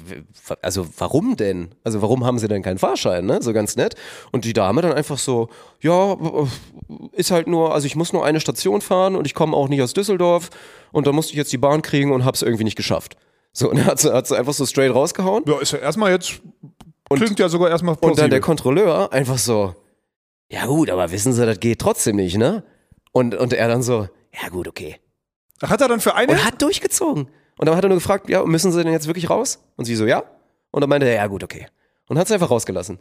[0.60, 1.74] also warum denn?
[1.82, 3.40] Also warum haben sie denn keinen Fahrschein, ne?
[3.40, 3.94] So ganz nett.
[4.30, 5.48] Und die Dame dann einfach so,
[5.80, 6.16] ja,
[7.12, 9.80] ist halt nur, also ich muss nur eine Station fahren und ich komme auch nicht
[9.80, 10.50] aus Düsseldorf
[10.92, 13.16] und da musste ich jetzt die Bahn kriegen und hab's irgendwie nicht geschafft.
[13.52, 15.44] So, und er hat sie, hat sie einfach so straight rausgehauen.
[15.46, 16.42] Ja, ist ja erstmal jetzt,
[17.08, 18.30] klingt ja sogar erstmal Und dann plausibel.
[18.30, 19.74] der Kontrolleur einfach so,
[20.50, 22.64] ja gut, aber wissen Sie, das geht trotzdem nicht, ne?
[23.14, 24.08] Und, und er dann so,
[24.42, 24.96] ja gut, okay.
[25.60, 26.32] Ach, Hat er dann für eine?
[26.32, 27.28] Und hat durchgezogen.
[27.56, 29.60] Und dann hat er nur gefragt, ja, müssen Sie denn jetzt wirklich raus?
[29.76, 30.24] Und sie so, ja.
[30.72, 31.68] Und dann meinte er, ja gut, okay.
[32.08, 32.98] Und hat sie einfach rausgelassen.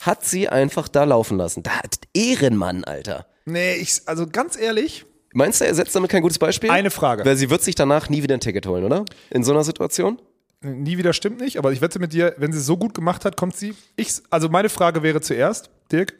[0.00, 1.62] Hat sie einfach da laufen lassen.
[1.62, 1.72] Da
[2.14, 3.26] Ehrenmann, Alter.
[3.44, 6.70] Nee, ich, also ganz ehrlich, Meinst du, er setzt damit kein gutes Beispiel?
[6.70, 7.22] eine Frage.
[7.26, 9.04] Weil sie wird sich danach nie wieder ein Ticket holen, oder?
[9.28, 10.18] In so einer Situation?
[10.62, 13.26] Nie wieder stimmt nicht, aber ich wette mit dir, wenn sie es so gut gemacht
[13.26, 13.74] hat, kommt sie.
[13.96, 16.14] Ich, also meine Frage wäre zuerst, Dirk,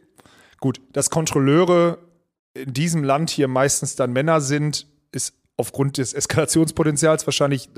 [0.60, 1.96] gut, dass Kontrolleure
[2.64, 7.68] in diesem Land hier meistens dann Männer sind, ist aufgrund des Eskalationspotenzials wahrscheinlich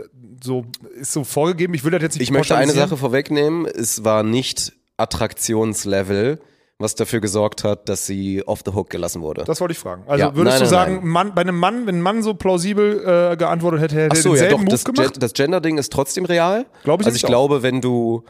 [0.42, 0.64] so,
[1.00, 1.74] ist so vorgegeben.
[1.74, 2.72] Ich will das jetzt nicht Ich möchte eine.
[2.72, 3.66] Sache vorwegnehmen.
[3.66, 6.40] Es war nicht Attraktionslevel,
[6.78, 9.44] was dafür gesorgt hat, dass sie off the hook gelassen wurde.
[9.44, 10.04] Das wollte ich fragen.
[10.06, 11.06] Also Ja, würdest nein, du nein, sagen, nein.
[11.08, 14.22] Mann, bei einem Mann, wenn ein Mann so plausibel äh, geantwortet hätte, hätte Ach er
[14.22, 15.12] so, ja denselben doch, Move das, gemacht?
[15.14, 16.66] Gen- das Gender-Ding ist trotzdem real.
[16.84, 17.28] Glaube ich also ich auch.
[17.28, 18.22] glaube, wenn du,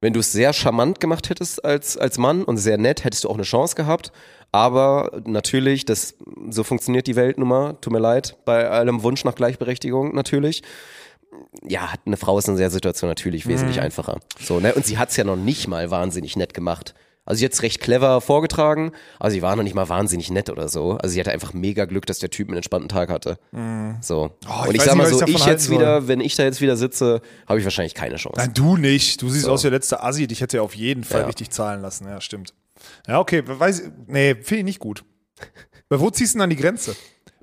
[0.00, 3.28] wenn du es sehr charmant gemacht hättest als, als Mann und sehr nett, hättest du
[3.30, 4.12] auch eine Chance gehabt.
[4.54, 6.14] Aber natürlich, das,
[6.48, 7.72] so funktioniert die Welt nun mal.
[7.80, 10.62] Tut mir leid, bei allem Wunsch nach Gleichberechtigung natürlich.
[11.66, 13.82] Ja, eine Frau ist in der Situation natürlich wesentlich Mhm.
[13.82, 14.20] einfacher.
[14.40, 14.72] So, ne?
[14.74, 16.94] Und sie hat es ja noch nicht mal wahnsinnig nett gemacht.
[17.26, 20.50] Also sie hat es recht clever vorgetragen, aber sie war noch nicht mal wahnsinnig nett
[20.50, 20.98] oder so.
[20.98, 23.38] Also sie hatte einfach mega Glück, dass der Typ einen entspannten Tag hatte.
[24.02, 24.26] So.
[24.26, 24.30] Mhm.
[24.46, 25.78] Oh, ich und ich sag mal so, ich ich jetzt soll.
[25.78, 28.38] wieder, wenn ich da jetzt wieder sitze, habe ich wahrscheinlich keine Chance.
[28.38, 29.20] Nein, du nicht.
[29.20, 29.50] Du siehst So.
[29.52, 30.28] aus wie der letzte Assi.
[30.28, 31.26] Dich hätte er auf jeden Fall Ja.
[31.26, 32.06] richtig zahlen lassen.
[32.06, 32.52] Ja, stimmt.
[33.06, 33.42] Ja, okay.
[33.46, 35.04] Weiß, ich- nee, finde ich nicht gut.
[35.88, 36.96] Weil wo ziehst du denn dann die Grenze?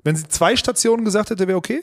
[0.04, 1.82] Wenn sie zwei Stationen gesagt hätte, wäre okay?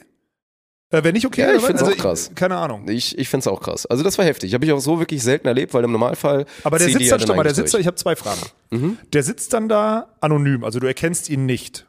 [0.92, 1.42] Äh, Wäre nicht okay?
[1.42, 1.66] Ja, ich was?
[1.68, 2.32] find's also auch krass.
[2.34, 2.88] keine Ahnung.
[2.90, 3.86] Ich, ich finde es auch krass.
[3.86, 4.54] Also das war heftig.
[4.56, 6.46] Habe ich auch so wirklich selten erlebt, weil im Normalfall.
[6.64, 8.42] Aber der sitzt ja dann, stopp mal, der sitzt da, ich habe zwei Fragen.
[9.14, 11.86] Der sitzt dann da anonym, also du erkennst ihn nicht.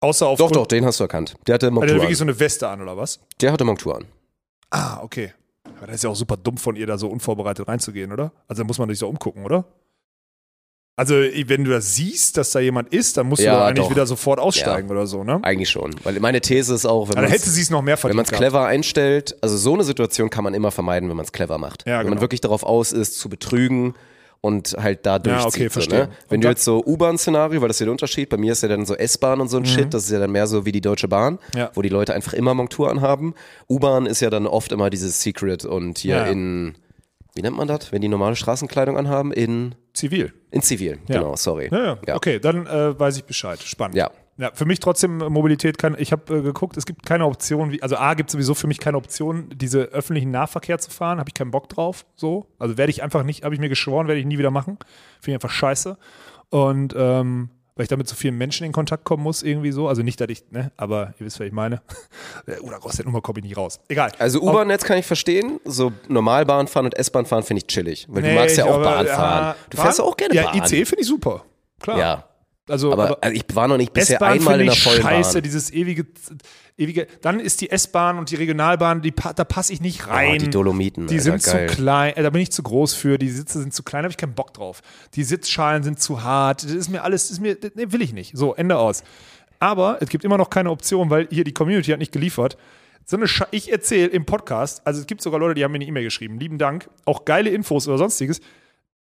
[0.00, 1.34] Außer auf Doch, doch, den hast du erkannt.
[1.46, 2.28] Der hatte Hat er Montur wirklich so an.
[2.28, 3.18] eine Weste an oder was?
[3.40, 4.04] Der hatte Montur an.
[4.68, 5.32] Ah, okay.
[5.78, 8.30] Aber das ist ja auch super dumm von ihr, da so unvorbereitet reinzugehen, oder?
[8.46, 9.64] Also da muss man sich so umgucken, oder?
[10.96, 13.84] Also, wenn du das siehst, dass da jemand ist, dann musst du Ja, doch eigentlich
[13.86, 13.90] doch.
[13.90, 15.40] wieder sofort aussteigen oder so, ne?
[15.42, 15.90] Eigentlich schon.
[16.04, 18.16] Weil meine These ist auch, wenn Also man hätte sie es noch mehr wenn verdient.
[18.18, 18.40] man es gehabt.
[18.42, 21.84] clever einstellt, also so eine Situation kann man immer vermeiden, wenn man es clever macht.
[21.84, 22.14] Ja, wenn genau.
[22.14, 23.94] man wirklich darauf aus ist, zu betrügen
[24.40, 25.46] und halt da durchzieht.
[25.48, 25.98] okay, so, verstehe.
[26.00, 26.08] ne?
[26.28, 28.62] Wenn Und du jetzt so U-Bahn-Szenario, weil das ist ja der Unterschied, bei mir ist
[28.62, 30.70] ja dann so S-Bahn und so ein Shit, das ist ja dann mehr so wie
[30.70, 31.58] die Deutsche Bahn, Mhm.
[31.58, 31.70] Ja.
[31.74, 33.34] wo die Leute einfach immer Montur anhaben.
[33.68, 36.24] U-Bahn ist ja dann oft immer dieses Secret und hier Ja.
[36.26, 36.74] in,
[37.34, 39.32] wie nennt man das, wenn die normale Straßenkleidung anhaben?
[39.32, 40.32] In, Zivil.
[40.50, 41.18] in Zivil, Ja.
[41.20, 41.68] genau, sorry.
[41.72, 42.16] Ja, ja.
[42.16, 43.60] Okay, dann äh, weiß ich Bescheid.
[43.62, 43.96] Spannend.
[43.96, 44.10] Ja.
[44.36, 47.70] Ja, für mich trotzdem äh, Mobilität kann, ich habe äh, geguckt, es gibt keine Option,
[47.70, 51.20] wie, also A gibt es sowieso für mich keine Option, diese öffentlichen Nahverkehr zu fahren,
[51.20, 52.46] habe ich keinen Bock drauf, so.
[52.58, 54.76] Also werde ich einfach nicht, habe ich mir geschworen, werde ich nie wieder machen.
[55.20, 55.96] Finde ich einfach scheiße.
[56.50, 59.88] Und ähm, weil ich damit zu vielen Menschen in Kontakt kommen muss, irgendwie so.
[59.88, 61.82] Also nicht, dass ich, ne, aber ihr wisst, was ich meine.
[62.62, 63.80] Oder aus der Nummer komme ich nicht raus.
[63.88, 64.12] Egal.
[64.18, 68.22] Also U-Bahn-Netz kann ich verstehen, so Normalbahn fahren und S-Bahn fahren finde ich chillig, weil
[68.22, 69.54] Nee, du magst ja auch Bahn ja, fahren.
[69.70, 70.58] Du fährst ja auch gerne ja, Bahn.
[70.58, 71.44] ICE finde ich super.
[71.80, 71.98] Klar.
[71.98, 72.28] Ja,
[72.68, 76.06] Also, aber, also ich war noch nicht bisher einmal in ich vollen scheiße, dieses ewige,
[76.78, 77.06] ewige.
[77.20, 80.36] Dann ist die S-Bahn und die Regionalbahn, die, da passe ich nicht rein.
[80.36, 81.68] Oh, die Dolomiten, Die Alter, sind geil.
[81.68, 83.18] zu klein, äh, da bin ich zu groß für.
[83.18, 84.80] Die Sitze sind zu klein, da habe ich keinen Bock drauf.
[85.14, 86.64] Die Sitzschalen sind zu hart.
[86.64, 88.34] Das ist mir alles, das ist mir, nee, will ich nicht.
[88.34, 89.04] So, Ende aus.
[89.58, 92.56] Aber es gibt immer noch keine Option, weil hier die Community hat nicht geliefert.
[93.04, 95.76] So eine Scha ich erzähle im Podcast, also es gibt sogar Leute, die haben mir
[95.76, 98.40] eine E-Mail geschrieben, lieben Dank, auch geile Infos oder sonstiges.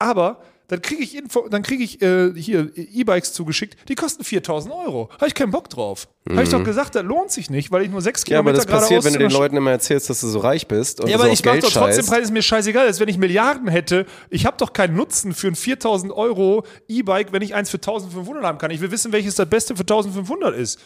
[0.01, 4.72] Aber dann kriege ich Info, dann kriege ich äh, hier E-Bikes zugeschickt, die kosten 4000
[4.72, 5.11] Euro.
[5.14, 6.09] Habe ich keinen Bock drauf.
[6.31, 8.33] Habe ich doch gesagt, das lohnt sich nicht, weil ich nur sechs Mhm.
[8.33, 10.68] ja, aber Kilometer das passiert, wenn du den Leuten immer erzählst, dass du so reich
[10.68, 12.07] bist und ja, so aber auf ich mach Geld doch trotzdem.
[12.07, 14.07] Preis, ist mir scheißegal, als wenn ich Milliarden hätte.
[14.31, 18.44] Ich habe doch keinen Nutzen für ein 4000 Euro E-Bike, wenn ich eins für 1500
[18.44, 18.70] haben kann.
[18.70, 20.79] Ich will wissen, welches das Beste für 1500 ist.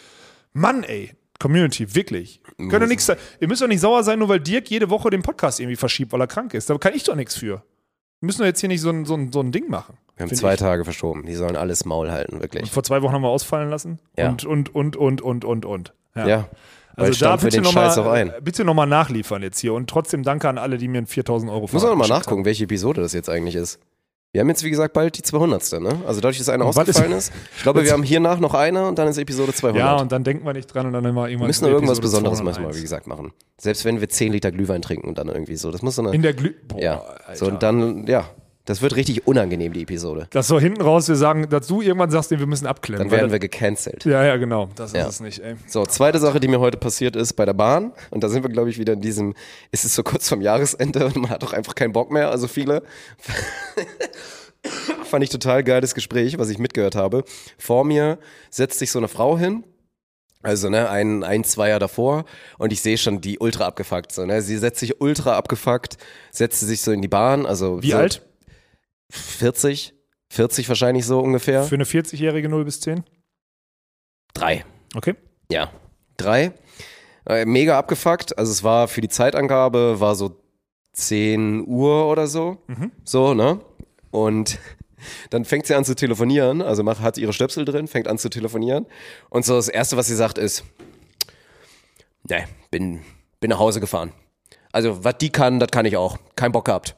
[0.53, 1.12] Mann, ey.
[1.39, 2.41] Community, wirklich.
[2.57, 5.23] Könnt ihr, nix, ihr müsst doch nicht sauer sein, nur weil Dirk jede Woche den
[5.23, 6.71] Podcast irgendwie verschiebt, weil er krank ist.
[6.71, 7.62] Da kann ich doch nichts für.
[8.21, 9.99] Wir müssen doch jetzt hier nicht so ein, so ein, so ein Ding machen.
[10.17, 10.61] Wir haben zwei ich.
[10.61, 11.27] Tage verschoben.
[11.27, 12.71] Die sollen alles Maul halten, wirklich.
[12.71, 13.99] Vor zwei Wochen haben wir ausfallen lassen.
[14.17, 14.31] Ja.
[14.31, 15.93] Und, und, und, und, und, und, und.
[16.15, 16.49] Ja.
[16.97, 19.75] Weil Also da bitte nochmal bitte noch mal nachliefern jetzt hier.
[19.75, 22.19] Und trotzdem danke an alle, die mir einen 4000 Euro Muss man noch mal geschickt
[22.19, 23.79] nachgucken, welche Episode das jetzt eigentlich ist.
[24.37, 25.81] Wir haben jetzt, wie gesagt, bald die 200.
[25.81, 26.03] Ne?
[26.07, 27.33] Also dadurch, dass eine Und ausgefallen ist- ist.
[27.57, 29.81] Ich glaube, wir haben hiernach noch eine und dann ist Episode 200.
[29.83, 31.44] Ja, und dann denken wir nicht dran und dann immer irgendwann.
[31.44, 32.59] wir müssen irgendwas Besonderes 201.
[32.59, 33.33] manchmal, wie gesagt, machen.
[33.57, 35.70] Selbst wenn wir 10 Liter Glühwein trinken und dann irgendwie so.
[35.70, 36.14] Das muss so eine.
[36.14, 36.53] In der Glüh.
[36.68, 37.01] Boah, ja.
[37.01, 37.35] Alter.
[37.37, 38.29] So, und dann, ja.
[38.67, 40.27] Das wird richtig unangenehm, die Episode.
[40.31, 43.09] Das so hinten raus, wir sagen, dass du irgendwann sagst, nee, wir müssen abklemmen.
[43.09, 44.05] Dann werden wir gecancelt.
[44.05, 44.69] Ja, ja, genau.
[44.75, 45.07] Das ist Ja.
[45.07, 45.55] es nicht, ey.
[45.69, 47.93] So, zweite Sache, die mir heute passiert ist bei der Bahn.
[48.11, 49.35] Und da sind wir, glaube ich, wieder in diesem,
[49.71, 52.31] ist es so kurz vom Jahresende und man hat doch einfach keinen Bock mehr.
[52.31, 52.83] Also viele.
[55.05, 57.23] Fand ich total geiles Gespräch, was ich mitgehört habe.
[57.59, 58.19] Vor mir
[58.51, 59.63] setzt sich so eine Frau hin.
[60.43, 62.25] Also, ne, ein, ein, Zweier davor
[62.59, 64.13] und ich sehe schon die ultra abgefuckt.
[64.13, 64.43] So, ne?
[64.43, 65.97] Sie setzt sich ultra abgefuckt,
[66.31, 67.47] setzt sich so in die Bahn.
[67.47, 68.23] Also Wie so alt?
[69.11, 69.95] 40,
[70.31, 71.64] 40 wahrscheinlich so ungefähr.
[71.64, 73.05] Für eine 40-jährige 0 bis 10?
[74.35, 74.64] Drei.
[74.95, 75.14] Okay.
[75.51, 75.71] Ja,
[76.16, 76.53] drei.
[77.27, 78.38] Äh, mega abgefuckt.
[78.38, 80.40] Also es war für die Zeitangabe, war so
[80.92, 82.59] 10 Uhr oder so.
[82.66, 82.92] Mhm.
[83.05, 83.61] So, ne?
[84.11, 84.59] Und
[85.31, 88.29] dann fängt sie an zu telefonieren, also macht, hat ihre Stöpsel drin, fängt an zu
[88.29, 88.87] telefonieren.
[89.29, 90.64] Und so das Erste, was sie sagt, ist,
[92.29, 93.03] ne, bin,
[93.40, 94.12] bin nach Hause gefahren.
[94.73, 96.19] Also, was die kann, das kann ich auch.
[96.35, 96.97] Kein Bock gehabt.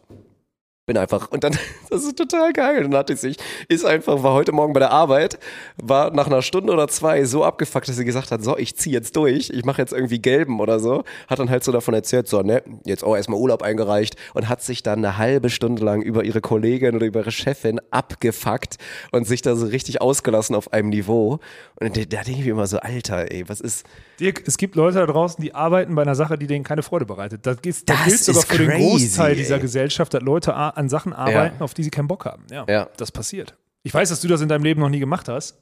[0.88, 1.30] Bin einfach.
[1.30, 1.52] Und dann,
[1.90, 2.82] das ist total geil.
[2.82, 3.36] Dann hatte ich sich,
[3.68, 5.38] ist einfach, war heute Morgen bei der Arbeit,
[5.76, 8.90] war nach einer Stunde oder zwei so abgefuckt, dass sie gesagt hat, so, ich zieh
[8.90, 11.04] jetzt durch, ich mache jetzt irgendwie gelben oder so.
[11.26, 14.62] Hat dann halt so davon erzählt, so, ne, jetzt auch erstmal Urlaub eingereicht und hat
[14.62, 18.78] sich dann eine halbe Stunde lang über ihre Kollegin oder über ihre Chefin abgefuckt
[19.12, 21.38] und sich da so richtig ausgelassen auf einem Niveau.
[21.78, 23.84] Und da denke ich mir immer so, Alter, ey, was ist,
[24.20, 27.06] Dirk, es gibt Leute da draußen, die arbeiten bei einer Sache, die denen keine Freude
[27.06, 27.46] bereitet.
[27.46, 29.36] Das, gilt- das Das gilt sogar ist für den Großteil ey.
[29.36, 32.44] dieser Gesellschaft, dass Leute an Sachen arbeiten, auf die sie keinen Bock haben.
[32.50, 32.88] Ja, Ja.
[32.96, 33.56] das passiert.
[33.84, 35.56] Ich weiß, dass du das in deinem Leben noch nie gemacht hast,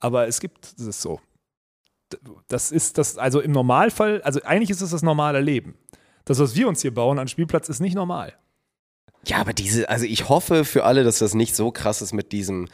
[0.00, 1.20] aber es gibt, das ist so.
[2.48, 5.76] Das ist das, also im Normalfall, also eigentlich ist es das normale Leben.
[6.24, 8.34] Das, was wir uns hier bauen an Spielplatz, ist nicht normal.
[9.26, 12.32] Ja, aber diese, also ich hoffe für alle, dass das nicht so krass ist mit
[12.32, 12.68] diesem,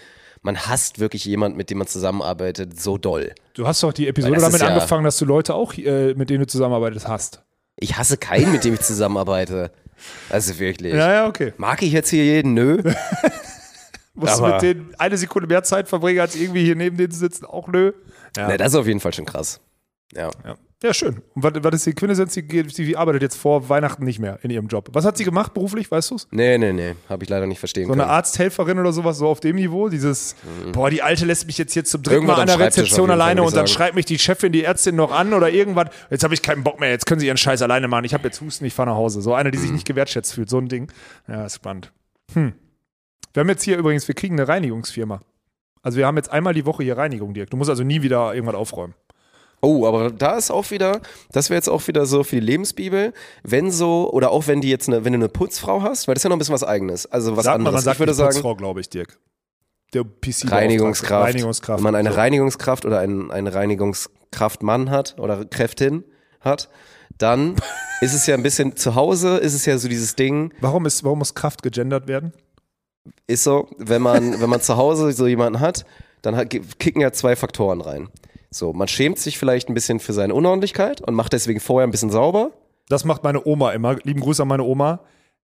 [0.46, 3.35] man hasst wirklich jemand, mit dem man zusammenarbeitet, so doll.
[3.54, 6.40] Du hast doch die Episode damit ja- angefangen, dass du Leute auch, äh, mit denen
[6.40, 7.42] du zusammenarbeitest, hast.
[7.76, 9.70] Ich hasse keinen, mit dem ich zusammenarbeite.
[10.30, 10.94] Also wirklich.
[10.94, 11.52] ja, okay.
[11.56, 12.54] Mag ich jetzt hier jeden?
[12.54, 12.80] Nö.
[14.14, 17.11] Musst du Aber- mit denen eine Sekunde mehr Zeit verbringen, als irgendwie hier neben denen
[17.11, 17.44] zu sitzen?
[17.44, 17.92] Auch nö.
[18.37, 18.48] Ja.
[18.48, 19.61] Na, das ist auf jeden Fall schon krass.
[20.14, 20.30] Ja.
[20.44, 20.57] Ja.
[20.83, 21.22] Ja, schön.
[21.35, 22.35] Und was, was ist die Quintessenz?
[22.35, 24.91] Sie, arbeitet jetzt vor Weihnachten nicht mehr in ihrem Job.
[24.93, 26.29] Was hat sie gemacht beruflich, weißt du's?
[26.31, 28.12] Nee, nee, nee, habe ich leider nicht verstehen So eine können.
[28.12, 29.89] Arzthelferin oder sowas, so auf dem Niveau?
[29.89, 30.37] Dieses,
[30.72, 32.29] boah, die Alte lässt mich jetzt hier zum dritten Mhm.
[32.29, 35.12] Irgendwas Mal an der Rezeption alleine und dann schreibt mich die Chefin, die Ärztin noch
[35.12, 35.89] an oder irgendwas.
[36.11, 38.05] Jetzt habe ich keinen Bock mehr, jetzt können sie ihren Scheiß alleine machen.
[38.05, 39.22] Ich habe jetzt Husten, ich fahre nach Hause.
[39.22, 39.77] So eine, die sich Mhm.
[39.77, 40.93] nicht gewertschätzt fühlt, so ein Ding.
[41.27, 41.91] Ja, ist spannend.
[42.35, 42.53] Hm.
[43.33, 45.20] Wir haben jetzt hier übrigens, wir kriegen eine Reinigungsfirma.
[45.83, 47.49] Also wir haben jetzt einmal die Woche hier Reinigung, Dirk.
[47.49, 48.95] Du musst also nie wieder irgendwas aufräumen.
[49.62, 51.00] Oh, aber da ist auch wieder,
[51.32, 54.68] das wäre jetzt auch wieder so für die Lebensbibel, wenn so, oder auch wenn die
[54.68, 56.64] jetzt eine, wenn du eine Putzfrau hast, weil das ist ja noch ein bisschen was
[56.64, 57.74] eigenes, also was man, anderes.
[57.74, 59.18] man sagt ich würde sagen, Putzfrau, glaube ich, Dirk.
[59.94, 61.28] Der PC Reinigungskraft.
[61.28, 61.78] Reinigungskraft.
[61.78, 62.16] Wenn man eine So.
[62.16, 66.04] Reinigungskraft oder einen, eine Reinigungskraftmann hat oder Kräftin
[66.40, 66.68] hat,
[67.18, 67.57] dann
[68.00, 71.02] ist es ja ein bisschen zu Hause, ist es ja so dieses Ding, Warum, ist,
[71.04, 72.32] warum muss Kraft gegendert werden?
[73.26, 75.84] ist so, wenn man, wenn man zu Hause so jemanden hat,
[76.22, 78.09] dann hat, kicken ja zwei Faktoren rein.
[78.57, 81.90] So, man schämt sich vielleicht ein bisschen für seine Unordentlichkeit und macht deswegen vorher ein
[81.90, 82.52] bisschen sauber.
[82.88, 83.96] Das macht meine Oma immer.
[84.04, 85.00] Lieben Gruß an meine Oma.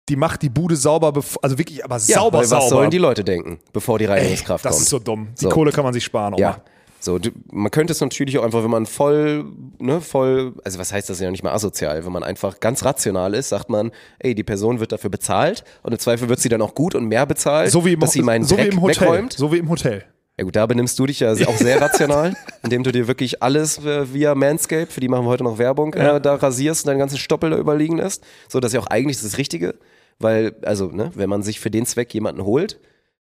[0.09, 2.67] Die macht die Bude sauber, also wirklich, aber Ja, sauber, weil was sauber.
[2.69, 4.81] sollen die Leute denken, bevor die Ey, Reinigungskraft das kommt?
[4.83, 5.27] ist so dumm.
[5.39, 5.49] Die So.
[5.49, 6.41] Kohle kann man sich sparen, Oma.
[6.41, 6.61] Ja.
[6.99, 9.45] So, du, man könnte es natürlich auch einfach, wenn man voll,
[9.77, 13.35] ne, voll, also was heißt das ja nicht mal asozial, wenn man einfach ganz rational
[13.35, 16.61] ist, sagt man, ey, die Person wird dafür bezahlt und im Zweifel wird sie dann
[16.63, 18.81] auch gut und mehr bezahlt, So wie im, dass sie meinen so wie Dreck im
[18.81, 19.01] Hotel.
[19.01, 19.33] wegräumt.
[19.33, 20.05] So wie im Hotel.
[20.39, 23.79] Ja gut, da benimmst du dich ja auch sehr rational, indem du dir wirklich alles
[23.83, 26.17] äh, via Manscape, für die machen wir heute noch Werbung, Ja.
[26.17, 28.23] äh, da rasierst und deinen ganzen Stoppel da überliegen lässt.
[28.47, 29.75] So, das ist ja auch eigentlich das Richtige,
[30.19, 32.79] weil, also, ne, wenn man sich für den Zweck jemanden holt,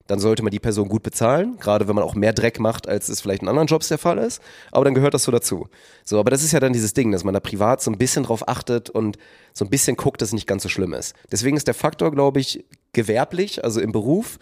[0.06, 3.08] dann sollte man die Person gut bezahlen, gerade wenn man auch mehr Dreck macht, als
[3.08, 4.42] es vielleicht in anderen Jobs der Fall ist.
[4.70, 5.68] Aber dann gehört das so dazu.
[6.04, 8.24] So, aber das ist ja dann dieses Ding, dass man da privat so ein bisschen
[8.24, 9.16] drauf achtet und
[9.54, 11.14] so ein bisschen guckt, dass es nicht ganz so schlimm ist.
[11.32, 14.38] Deswegen ist der Faktor, glaube ich, gewerblich, also im Beruf,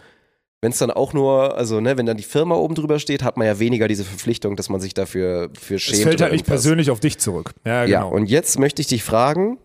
[0.63, 3.35] wenn es dann auch nur, also ne, wenn dann die Firma oben drüber steht, hat
[3.35, 5.97] man ja weniger diese Verpflichtung, dass man sich dafür für schämt.
[5.97, 7.51] Es fällt halt nicht persönlich auf dich zurück.
[7.65, 8.15] Ja, Ja, genau.
[8.15, 9.57] und jetzt möchte ich dich fragen,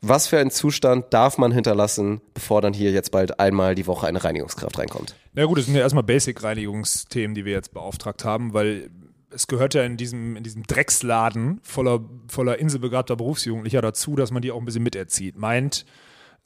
[0.00, 4.06] was für einen Zustand darf man hinterlassen, bevor dann hier jetzt bald einmal die Woche
[4.06, 5.14] eine Reinigungskraft reinkommt?
[5.34, 8.88] Na gut, das sind ja erstmal Basic-Reinigungsthemen, die wir jetzt beauftragt haben, weil
[9.28, 14.40] es gehört ja in diesem, in diesem Drecksladen voller, voller inselbegabter Berufsjugendlicher dazu, dass man
[14.40, 15.36] die auch ein bisschen miterzieht.
[15.36, 15.84] Meint,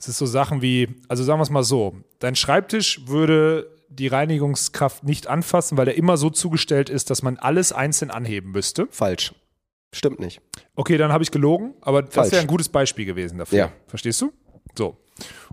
[0.00, 4.06] es ist so Sachen wie, also sagen wir es mal so, dein Schreibtisch würde die
[4.08, 8.86] Reinigungskraft nicht anfassen, weil er immer so zugestellt ist, dass man alles einzeln anheben müsste.
[8.90, 9.34] Falsch.
[9.92, 10.40] Stimmt nicht.
[10.76, 12.32] Okay, dann habe ich gelogen, aber das Falsch.
[12.32, 13.58] wäre ein gutes Beispiel gewesen dafür.
[13.58, 13.72] Ja.
[13.88, 14.32] Verstehst du?
[14.76, 14.96] So.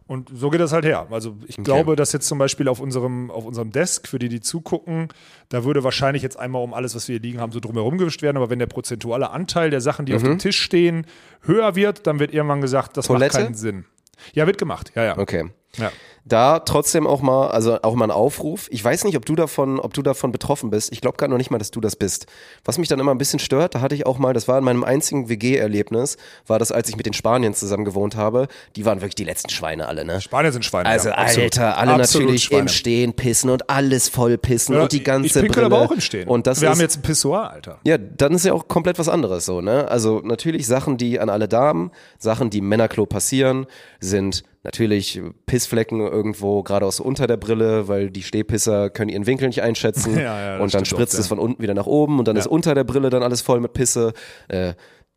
[0.06, 1.08] Und so geht das halt her.
[1.10, 4.40] Also ich glaube, dass jetzt zum Beispiel auf unserem, auf unserem Desk, für die, die
[4.40, 5.10] zugucken,
[5.50, 8.22] da würde wahrscheinlich jetzt einmal um alles, was wir hier liegen haben, so drumherum gewischt
[8.22, 8.38] werden.
[8.38, 11.06] Aber wenn der prozentuale Anteil der Sachen, die auf dem Tisch stehen,
[11.42, 13.14] höher wird, dann wird irgendwann gesagt, das Mhm.
[13.16, 13.38] Toilette?
[13.38, 13.86] macht keinen Sinn.
[14.34, 14.92] Ja, wird gemacht.
[14.96, 15.18] Ja, ja.
[15.18, 15.50] Okay.
[15.78, 15.92] ja.
[16.28, 18.68] Da trotzdem auch mal, also auch mal ein Aufruf.
[18.70, 20.92] Ich weiß nicht, ob du davon, ob du davon betroffen bist.
[20.92, 22.26] Ich glaube gar noch nicht mal, dass du das bist.
[22.66, 24.64] Was mich dann immer ein bisschen stört, da hatte ich auch mal, das war in
[24.66, 28.48] meinem einzigen WG-Erlebnis, war das, als ich mit den Spaniern zusammen gewohnt habe.
[28.76, 30.20] Die waren wirklich die letzten Schweine alle, ne?
[30.20, 30.90] Spanier sind Schweine.
[30.90, 31.16] Also ja.
[31.16, 32.62] Alter, alle Absolut natürlich Schweine.
[32.64, 35.66] im Stehen pissen und alles voll pissen Ja, und die ganze ich pinkel Brille.
[35.68, 36.28] aber auch im Stehen.
[36.28, 37.80] Und das wir ist, haben jetzt ein Pissoir, Alter.
[37.86, 39.88] ja, dann ist ja auch komplett was anderes so, ne?
[39.88, 43.66] Also natürlich Sachen, die an alle Damen, Sachen, die im Männerklo passieren,
[44.02, 49.62] sind natürlich Pissflecken irgendwo, geradeaus unter der Brille, weil die Stehpisser können ihren Winkel nicht
[49.62, 50.18] einschätzen.
[50.18, 52.48] Ja, ja, und dann spritzt oft, es von unten wieder nach oben und dann ist
[52.48, 54.14] unter der Brille dann alles voll mit Pisse.
[54.48, 54.74] Äh,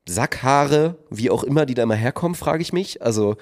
[0.09, 3.03] Sackhaare, wie auch immer die da immer herkommen, frage ich mich.
[3.03, 3.37] Also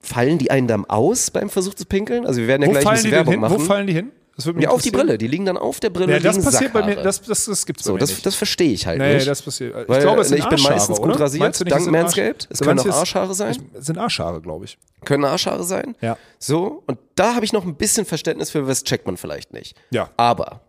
[0.00, 2.26] fallen die einen dann aus beim Versuch zu pinkeln?
[2.26, 3.40] Also wir werden ja Wo gleich ein bisschen Werbung hin?
[3.40, 3.54] machen.
[3.54, 4.12] Wo fallen die hin?
[4.36, 4.90] Das würde mich ja, auf die.
[4.90, 5.16] Brille.
[5.16, 6.12] Die liegen dann auf der Brille.
[6.12, 7.04] Ja, das passiert bei mir, Sackhaare.
[7.04, 8.26] das, das, das gibt's bei So, mir das, nicht.
[8.26, 9.26] das verstehe ich halt Nee, nicht.
[9.26, 9.74] das passiert.
[9.82, 11.20] Ich Weil, glaube, es sind ich bin meistens gut oder?
[11.20, 12.46] rasiert, nicht, dank Manscaped.
[12.50, 13.56] Es können auch Arschhaare sein.
[13.72, 14.76] Es sind Arschhaare, glaube ich.
[15.06, 15.96] Können Arschhaare sein.
[16.02, 16.18] Ja.
[16.38, 19.74] So, und da habe ich noch ein bisschen Verständnis für, was checkt man vielleicht nicht.
[19.90, 20.10] Ja.
[20.18, 20.60] Aber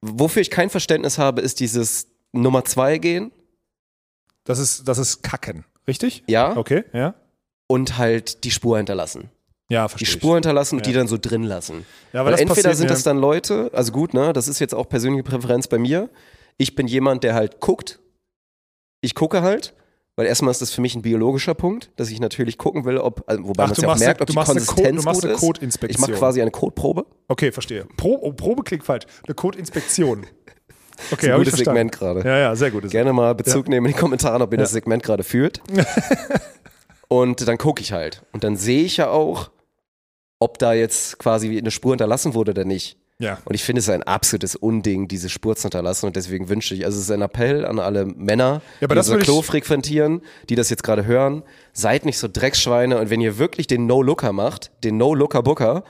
[0.00, 3.32] wofür ich kein Verständnis habe, ist dieses Nummer zwei gehen,
[4.44, 5.64] Das ist, das ist Kacken.
[5.88, 6.22] Richtig?
[6.28, 7.14] ja, Okay, ja.
[7.66, 9.30] und halt die Spur hinterlassen.
[9.72, 10.04] Ja, Die.
[10.06, 10.92] Spur hinterlassen und Ja.
[10.92, 11.86] die dann so drin lassen.
[12.12, 14.58] Ja, aber Weil das entweder passiert sind das dann Leute, also gut, ne, das ist
[14.58, 16.10] jetzt auch persönliche Präferenz bei mir.
[16.58, 17.98] Ich bin jemand, der halt guckt.
[19.00, 19.74] Ich gucke halt,
[20.16, 23.24] weil erstmal ist das für mich ein biologischer Punkt, dass ich natürlich gucken will, ob,
[23.26, 25.24] also, wobei man es ja auch merkt, eine- ob die eine Konsistenz du machst gut
[25.24, 25.40] eine ist.
[25.40, 26.04] Codeinspektion.
[26.04, 27.06] Ich mache quasi eine Codeprobe.
[27.28, 27.86] Okay, verstehe.
[27.96, 29.04] Pro, oh, Probe klingt falsch.
[29.26, 30.26] Eine Codeinspektion.
[31.10, 31.56] Okay, Das ist ein gutes.
[31.58, 32.20] Segment gerade.
[32.20, 32.88] Ja, ja, sehr gut.
[32.90, 34.62] Gerne mal Bezug nehmen in die Kommentare, ob ihr Ja.
[34.64, 35.60] das Segment gerade führt.
[37.08, 38.22] und dann gucke ich halt.
[38.32, 39.50] Und dann sehe ich ja auch,
[40.42, 42.96] ob da jetzt quasi eine Spur hinterlassen wurde oder nicht.
[43.18, 43.38] Ja.
[43.44, 46.06] Und ich finde es ein absolutes Unding, diese Spur zu hinterlassen.
[46.06, 48.98] Und deswegen wünsche ich, also es ist ein Appell an alle Männer, Ja, aber die
[48.98, 51.44] das unser Klo frequentieren, die das jetzt gerade hören.
[51.72, 52.98] Seid nicht so Drecksschweine.
[52.98, 55.84] Und wenn ihr wirklich den No-Looker macht, den No-Looker-Booker,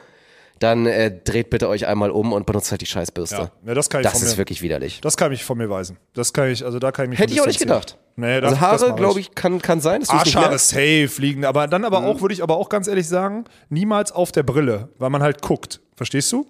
[0.63, 3.37] dann äh, dreht bitte euch einmal um und benutzt halt die Scheißbürste.
[3.37, 5.01] Ja, ja das kann ich Das ist mir, wirklich widerlich.
[5.01, 5.99] das kann ich von mir weisen.
[6.15, 7.99] Das kann ich, also da kann ich mich Hätte ich auch nicht gedacht.
[8.17, 10.05] Nee, das, also das Haare, mach glaube ich, kann, kann sein.
[10.07, 12.07] Arschhaare safe fliegen, aber dann aber Mhm.
[12.07, 15.43] auch, würde ich aber auch ganz ehrlich sagen, niemals auf der Brille, weil man halt
[15.43, 15.81] guckt.
[15.97, 16.47] Verstehst du?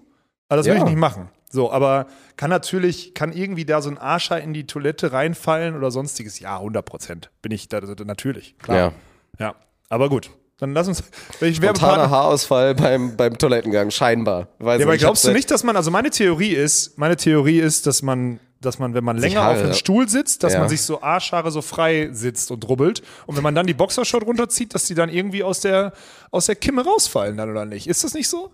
[0.49, 0.85] Also das würde Ja.
[0.85, 1.29] ich nicht machen.
[1.51, 2.07] So, aber
[2.37, 6.41] kann natürlich, kann irgendwie da so ein Arschhaar in die Toilette reinfallen oder sonstiges?
[6.41, 7.31] Ja, 100 Prozent.
[7.43, 8.77] Bin ich da, da natürlich, klar.
[8.79, 8.93] Ja.
[9.39, 9.55] Ja,
[9.89, 10.31] aber gut.
[10.63, 11.03] Dann lass uns,
[11.41, 12.09] welchen Spontaner.
[12.09, 14.47] Haarausfall beim, beim Toilettengang, scheinbar.
[14.61, 17.59] Weiß Ja, aber glaubst ich du nicht, dass man, also meine Theorie ist, meine Theorie
[17.59, 20.61] ist, dass man, dass man, wenn man länger auf einem Stuhl sitzt, dass Ja.
[20.61, 23.03] man sich so Arschhaare so frei sitzt und rubbelt.
[23.27, 25.95] Und wenn man dann die Boxershort runterzieht, dass die dann irgendwie aus der,
[26.31, 27.89] aus der Kimme rausfallen dann oder nicht?
[27.89, 28.53] Ist das nicht so?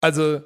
[0.00, 0.38] Also,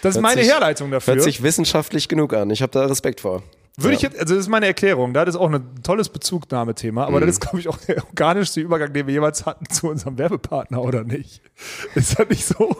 [0.00, 1.16] das ist Hört meine sich- Herleitung dafür.
[1.16, 2.48] Hört sich wissenschaftlich genug an.
[2.48, 3.42] Ich habe da Respekt vor.
[3.78, 3.96] Würde Ja.
[3.96, 5.14] ich jetzt, also das ist meine Erklärung.
[5.14, 8.92] Das ist auch ein tolles Bezugnahmethema, aber das ist, glaube ich, auch der organischste Übergang,
[8.92, 11.40] den wir jeweils hatten zu unserem Werbepartner, oder nicht?
[11.94, 12.76] Ist das nicht so?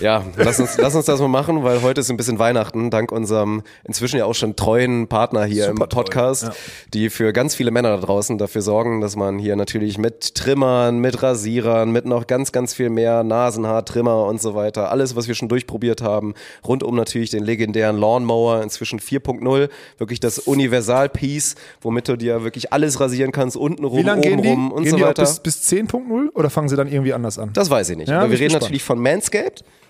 [0.00, 3.12] Ja, lass uns, lass uns das mal machen, weil heute ist ein bisschen Weihnachten, dank
[3.12, 6.52] unserem inzwischen ja auch schon treuen Partner hier im Super treu, Podcast, ja.
[6.92, 10.98] die für ganz viele Männer da draußen dafür sorgen, dass man hier natürlich mit Trimmern,
[10.98, 15.28] mit Rasierern, mit noch ganz, ganz viel mehr Nasenhaar, Trimmer und so weiter, alles, was
[15.28, 16.34] wir schon durchprobiert haben,
[16.66, 22.72] rund um natürlich den legendären Lawnmower, inzwischen 4.0, wirklich das Universal-Piece, womit du dir wirklich
[22.72, 24.48] alles rasieren kannst, lange gehen die?
[24.48, 25.22] obenrum und gehen so weiter.
[25.22, 27.50] bis, bis 10.0 oder fangen sie dann irgendwie anders an?
[27.52, 28.08] Das weiß ich nicht.
[28.08, 28.62] Ja, aber wir reden gespannt.
[28.62, 29.43] natürlich von Manscaped.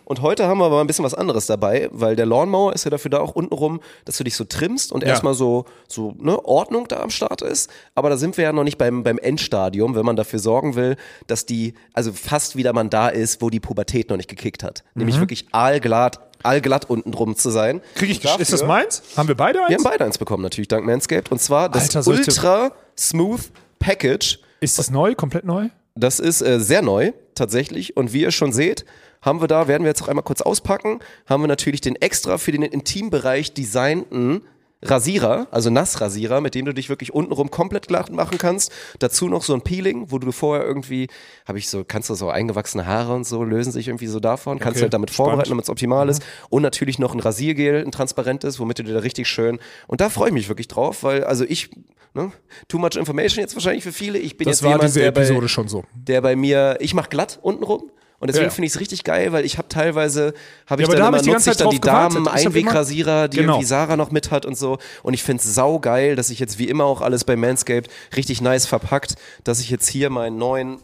[0.07, 2.91] Und heute haben wir aber ein bisschen was anderes dabei, weil der Lawnmower ist ja
[2.91, 5.09] dafür da auch untenrum, dass du dich so trimmst und Ja.
[5.09, 7.71] erstmal so, so ne, Ordnung da am Start ist.
[7.95, 10.97] Aber da sind wir ja noch nicht beim, beim Endstadium, wenn man dafür sorgen will,
[11.27, 14.85] dass die, also fast wieder man da ist, wo die Pubertät noch nicht gekickt hat.
[14.95, 15.01] Mhm.
[15.01, 17.81] Nämlich wirklich allglatt, allglatt unten drum zu sein.
[17.95, 19.03] Krieg ich, Dafür- ist das meins?
[19.17, 19.71] Haben wir beide eins?
[19.71, 21.33] Wir haben beide eins bekommen, natürlich, dank Manscaped.
[21.33, 23.41] Und zwar das Alter, Ultra Smooth
[23.79, 24.39] Package.
[24.61, 25.69] Ist das neu, komplett neu?
[25.95, 27.97] Das ist äh, sehr neu, tatsächlich.
[27.97, 28.85] Und wie ihr schon seht,
[29.25, 32.39] haben wir da, werden wir jetzt auch einmal kurz auspacken, haben wir natürlich den extra
[32.39, 34.43] für den Intimbereich designten
[34.87, 38.70] Rasierer, also Nassrasierer, mit dem du dich wirklich untenrum komplett glatt machen kannst.
[38.99, 41.09] Dazu noch so ein Peeling, wo du vorher irgendwie,
[41.49, 44.59] habe ich so, kannst du so eingewachsene Haare und so, lösen sich irgendwie so davon,
[44.59, 46.22] kannst Okay, du halt damit vorbereiten, damit es optimal ist.
[46.51, 50.11] Und natürlich noch ein Rasiergel, ein transparentes, womit du dir da richtig schön, und da
[50.11, 51.70] freue ich mich wirklich drauf, weil, also ich,
[52.12, 52.31] ne,
[52.68, 55.12] too much information jetzt wahrscheinlich für viele, ich bin Das jetzt war jemand, diese der
[55.12, 55.85] bei, Episode schon so.
[55.95, 57.91] der bei mir, ich mach glatt untenrum.
[58.21, 58.55] Und deswegen Ja, ja.
[58.55, 60.35] finde ich es richtig geil, weil ich habe teilweise,
[60.67, 61.81] habe ich da dann hab immer, ich die nutze ich dann die.
[61.81, 63.55] Damen Einwegrasierer, die Genau.
[63.55, 64.79] irgendwie Sarah noch mit hat und so.
[65.03, 67.91] Und ich finde es sau geil, dass ich jetzt wie immer auch alles bei Manscaped
[68.17, 70.79] richtig nice verpackt, dass ich jetzt hier meinen neuen,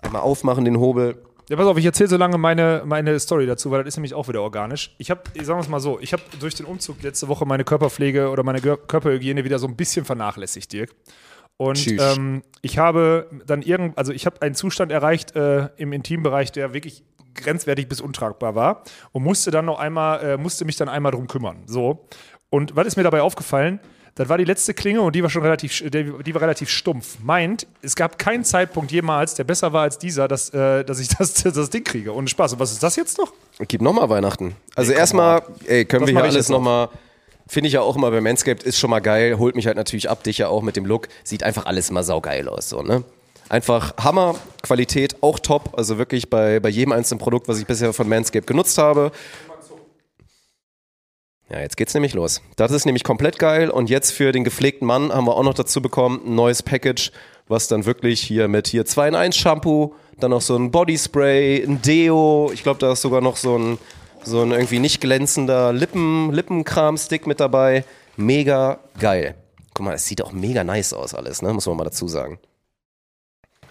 [0.00, 1.22] einmal aufmachen, den Hobel.
[1.48, 4.14] Ja, pass auf, ich erzähle so lange meine, meine Story dazu, weil das ist nämlich
[4.14, 4.94] auch wieder organisch.
[4.98, 7.62] Ich habe, sagen wir es mal so, ich habe durch den Umzug letzte Woche meine
[7.62, 10.90] Körperpflege oder meine Körperhygiene wieder so ein bisschen vernachlässigt, Dirk.
[11.58, 16.52] Und ähm, ich habe dann irgend, also ich habe einen Zustand erreicht äh, im Intimbereich,
[16.52, 17.02] der wirklich
[17.34, 18.82] grenzwertig bis untragbar war
[19.12, 21.62] und musste dann noch einmal, äh, musste mich dann einmal drum kümmern.
[21.66, 22.06] So.
[22.50, 23.80] Und was ist mir dabei aufgefallen?
[24.16, 27.18] Das war die letzte Klinge und die war schon relativ, die, war relativ stumpf.
[27.22, 31.08] Meint, es gab keinen Zeitpunkt jemals, der besser war als dieser, dass, äh, dass ich
[31.18, 32.14] das, das Ding kriege.
[32.14, 32.54] Ohne Spaß.
[32.54, 33.32] Und was ist das jetzt noch?
[33.68, 34.56] Gib nochmal Weihnachten.
[34.74, 36.90] Also erstmal, ey, können Das wir hier alles jetzt auch.
[37.46, 40.10] Finde ich ja auch immer bei Manscaped, ist schon mal geil, holt mich halt natürlich
[40.10, 43.04] ab, dich ja auch mit dem Look, sieht einfach alles immer saugeil aus, so, ne?
[43.48, 47.92] Einfach Hammer, Qualität auch top, also wirklich bei, bei jedem einzelnen Produkt, was ich bisher
[47.92, 49.12] von Manscaped genutzt habe.
[51.48, 52.42] Ja, jetzt geht's nämlich los.
[52.56, 55.54] Das ist nämlich komplett geil und jetzt für den gepflegten Mann haben wir auch noch
[55.54, 57.12] dazu bekommen ein neues Package,
[57.46, 61.62] was dann wirklich hier mit hier 2 in 1 Shampoo, dann noch so ein Bodyspray,
[61.62, 63.78] ein Deo, ich glaube, da ist sogar noch so ein
[64.26, 67.84] so ein irgendwie nicht glänzender Lippen Lippenkram-Stick mit dabei.
[68.16, 69.34] Mega geil.
[69.74, 71.52] Guck mal, es sieht auch mega nice aus alles, ne?
[71.52, 72.38] Muss man mal dazu sagen.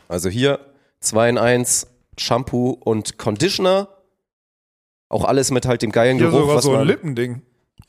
[0.08, 0.60] Also hier
[1.02, 1.88] 2 in 1
[2.18, 3.90] Shampoo und Conditioner.
[5.10, 7.42] Auch alles mit halt dem geilen Hier Geruch, sogar was so ein man Lippending.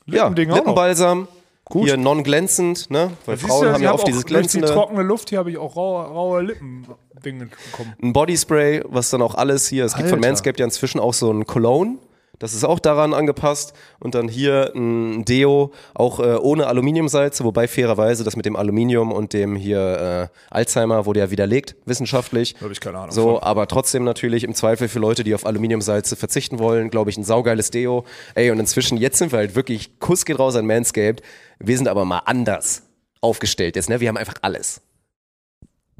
[0.05, 0.57] ja, Lippending auch noch.
[0.65, 1.27] Lippenbalsam.
[1.65, 1.85] Gut.
[1.85, 3.11] Hier non-glänzend, ne?
[3.25, 4.67] Weil Siehst Frauen du, haben ja oft auch dieses durch die glänzende.
[4.67, 7.93] trockene Luft hier habe ich auch raue, raue Lippendinge bekommen.
[8.01, 9.83] Ein Bodyspray, was dann auch alles hier.
[9.83, 10.29] Es gibt von Alter.
[10.29, 11.97] Manscaped ja inzwischen auch so ein Cologne.
[12.39, 13.73] Das ist auch daran angepasst.
[13.99, 19.11] Und dann hier ein Deo, auch äh, ohne Aluminiumsalze, wobei fairerweise das mit dem Aluminium
[19.11, 22.55] und dem hier äh, Alzheimer wurde ja widerlegt, wissenschaftlich.
[22.61, 23.11] Habe ich keine Ahnung.
[23.11, 23.43] So, von.
[23.43, 27.23] aber trotzdem natürlich im Zweifel für Leute, die auf Aluminiumsalze verzichten wollen, glaube ich, ein
[27.23, 28.05] saugeiles Deo.
[28.35, 31.23] Ey, und inzwischen, jetzt sind wir halt wirklich, Kuss geht raus an Manscaped.
[31.59, 32.83] Wir sind aber mal anders
[33.21, 33.99] aufgestellt jetzt, ne?
[33.99, 34.81] Wir haben einfach alles.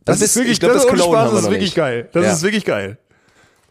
[0.06, 2.10] Das, ist wirklich, ich glaub, das, das Spaß, das ist wirklich geil.
[2.14, 2.32] Das Ja.
[2.32, 2.98] ist wirklich geil.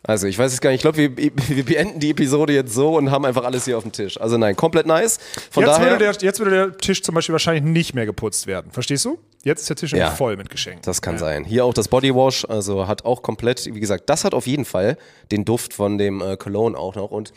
[0.07, 0.77] Also ich weiß es gar nicht.
[0.79, 3.83] Ich glaube, wir, wir beenden die Episode jetzt so und haben einfach alles hier auf
[3.83, 4.21] dem Tisch.
[4.21, 5.19] Also nein, komplett nice.
[5.51, 8.47] Von Jetzt daher, würde, der, jetzt würde der Tisch zum Beispiel wahrscheinlich nicht mehr geputzt
[8.47, 8.71] werden.
[8.71, 9.19] Verstehst du?
[9.43, 10.11] Jetzt ist der Tisch Ja.
[10.11, 10.83] voll mit Geschenken.
[10.85, 11.45] das kann sein.
[11.45, 14.97] Hier auch das Bodywash, also hat auch komplett, wie gesagt, das hat auf jeden Fall
[15.33, 17.11] den Duft von dem äh, Cologne auch noch.
[17.11, 17.33] Und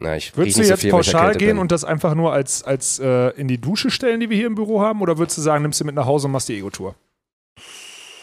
[0.00, 1.58] Na, ich Würdest du so jetzt pauschal gehen bin.
[1.58, 4.54] und das einfach nur als, als äh, in die Dusche stellen, die wir hier im
[4.56, 5.00] Büro haben?
[5.00, 6.94] Oder würdest du sagen, nimmst du mit nach Hause und machst die Ego-Tour?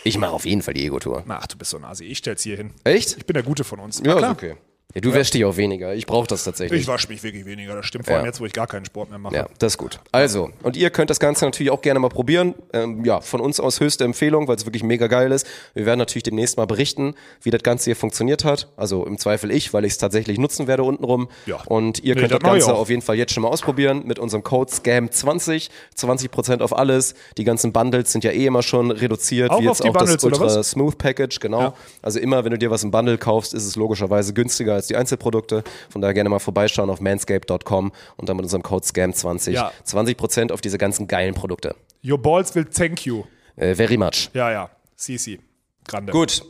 [0.04, 1.24] Ich mache auf jeden Fall die Ego-Tour.
[1.28, 2.06] Ach, du bist so ein Asi.
[2.06, 2.72] Ich stell's hier hin.
[2.84, 3.18] Echt?
[3.18, 4.00] Ich bin der Gute von uns.
[4.00, 4.32] Ja, klar.
[4.32, 4.56] ist okay.
[4.96, 5.94] Ja, du wäschst dich auch weniger.
[5.94, 6.82] Ich brauche das tatsächlich.
[6.82, 8.06] Ich wasche mich wirklich weniger, das stimmt.
[8.08, 8.30] Vor allem Ja.
[8.32, 9.36] jetzt, wo ich gar keinen Sport mehr mache.
[9.36, 10.00] Ja, das ist gut.
[10.12, 12.56] Also, und ihr könnt das Ganze natürlich auch gerne mal probieren.
[12.74, 15.46] Ähm, ja, von uns aus höchste Empfehlung, weil es wirklich mega geil ist.
[15.76, 17.14] Wir werden natürlich demnächst mal berichten,
[17.44, 18.68] wie das Ganze hier funktioniert hat.
[18.78, 21.30] Also im Zweifel ich, weil ich es tatsächlich nutzen werde untenrum.
[21.46, 21.58] Ja.
[21.68, 24.18] Und ihr Nee, könnt das das Ganze auf jeden Fall jetzt schon mal ausprobieren mit
[24.18, 25.70] unserem Code SCAM20.
[25.96, 27.14] 20% auf alles.
[27.38, 29.52] Die ganzen Bundles sind ja eh immer schon reduziert.
[29.52, 30.64] Auch wie auf jetzt die auch das Bundles, oder Ultra?
[30.64, 31.62] Smooth Package, genau.
[31.62, 31.74] Ja.
[32.02, 34.96] Also immer, wenn du dir was im Bundle kaufst, ist es logischerweise günstiger als die
[34.96, 35.64] Einzelprodukte.
[35.90, 39.72] Von daher gerne mal vorbeischauen auf manscape.com und dann mit unserem Code SCAM20 Ja.
[39.86, 41.76] 20% auf diese ganzen geilen Produkte.
[42.04, 43.24] Your balls will thank you.
[43.56, 44.30] Äh, very much.
[44.34, 44.70] Ja, ja.
[44.96, 45.40] CC.
[45.88, 46.12] Grande.
[46.12, 46.44] Gut.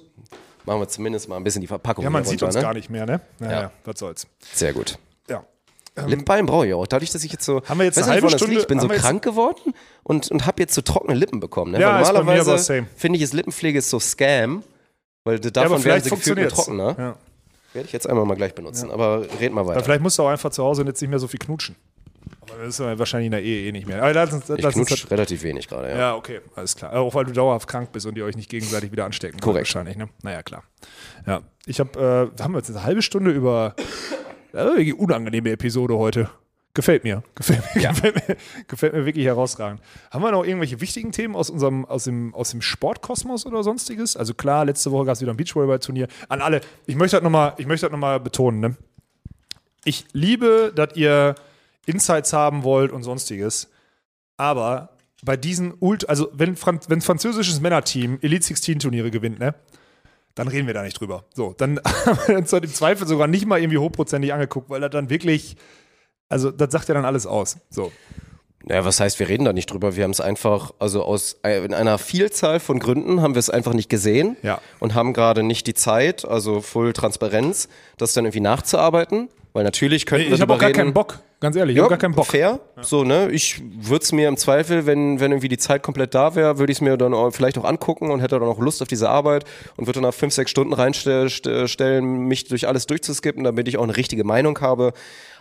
[0.66, 2.62] Machen wir zumindest mal ein bisschen die Verpackung Ja, man sieht runter, uns ne?
[2.62, 3.22] gar nicht mehr, ne?
[3.40, 3.72] Naja, Ja.
[3.86, 4.28] was soll's.
[4.54, 5.00] Sehr gut.
[5.28, 5.44] Ja.
[6.06, 6.86] Lippenbalm brauche ich auch.
[6.88, 7.62] Dadurch, dass ich jetzt so.
[7.66, 8.40] Haben wir jetzt eine halbe liegt.
[8.40, 9.74] Stunde- Ich bin so krank geworden
[10.04, 11.72] und, und habe jetzt so trockene Lippen bekommen.
[11.72, 11.82] Ne?
[11.82, 14.64] Ja, normalerweise finde ich, ist Lippenpflege ist so Scam.
[15.26, 16.96] Weil Ja, davon aber werden sie gefühlt trockener.
[16.98, 17.16] Ja.
[17.74, 18.92] Werde ich jetzt einmal mal gleich benutzen.
[18.92, 19.84] Aber red mal weiter.
[19.84, 21.76] vielleicht musst du auch einfach zu Hause jetzt nicht mehr so viel knutschen.
[22.42, 24.02] Aber das ist ja wahrscheinlich in der Ehe eh nicht mehr.
[24.02, 25.98] Aber lass uns, ich lass uns relativ wenig gerade, ja.
[25.98, 26.94] Ja, okay, alles klar.
[26.94, 29.68] Auch weil du dauerhaft krank bist und ihr euch nicht gegenseitig wieder anstecken könnt Korrekt.
[29.68, 30.10] wahrscheinlich, ne?
[30.24, 30.64] Naja, klar.
[31.26, 33.76] Ja, ich habe, äh, haben wir jetzt eine halbe Stunde über
[34.54, 36.30] ja, unangenehme Episode heute.
[36.76, 37.24] Gefällt mir.
[37.36, 38.38] Gefällt mir, gefällt mir.
[38.68, 39.82] Gefällt mir wirklich herausragend.
[40.12, 44.16] Haben wir noch irgendwelche wichtigen Themen aus unserem, aus dem, aus dem Sportkosmos oder sonstiges?
[44.16, 46.08] Also klar, letzte Woche gab es wieder ein Beachvolleyball-Turnier.
[46.28, 48.76] An alle, ich möchte das nochmal, ich möchte das noch mal betonen, ne?
[49.84, 51.36] Ich liebe, dass ihr
[51.86, 53.70] Insights haben wollt und sonstiges.
[54.38, 54.90] Aber
[55.24, 59.56] bei diesen Ult, also wenn, Fran wenn französisches Männerteam Elite 16 Turniere gewinnt, ne?
[60.36, 61.26] Dann reden wir da nicht drüber.
[61.34, 64.92] So, dann haben wir uns im Zweifel sogar nicht mal irgendwie hochprozentig angeguckt, weil das
[64.92, 65.58] dann wirklich,
[66.30, 67.58] also das sagt ja dann alles aus.
[67.70, 67.92] So.
[68.68, 69.96] Ja, was heißt, wir reden da nicht drüber?
[69.96, 73.50] Wir haben es einfach, also aus äh, in einer Vielzahl von Gründen haben wir es
[73.50, 74.60] einfach nicht gesehen Ja.
[74.80, 79.30] und haben gerade nicht die Zeit, also Full Transparenz, das dann irgendwie nachzuarbeiten.
[79.54, 80.78] Weil natürlich könnten wir Ich habe auch gar reden.
[80.78, 82.28] keinen Bock, ganz ehrlich, ich habe gar keinen Bock.
[82.28, 82.60] Fair.
[82.82, 83.32] So, ne?
[83.32, 86.72] Ich würde es mir im Zweifel, wenn, wenn irgendwie die Zeit komplett da wäre, würde
[86.72, 89.10] ich es mir dann auch vielleicht auch angucken und hätte dann auch Lust auf diese
[89.10, 93.78] Arbeit und würde dann nach fünf, sechs Stunden reinstellen, mich durch alles durchzuskippen, damit ich
[93.78, 94.94] auch eine richtige Meinung habe.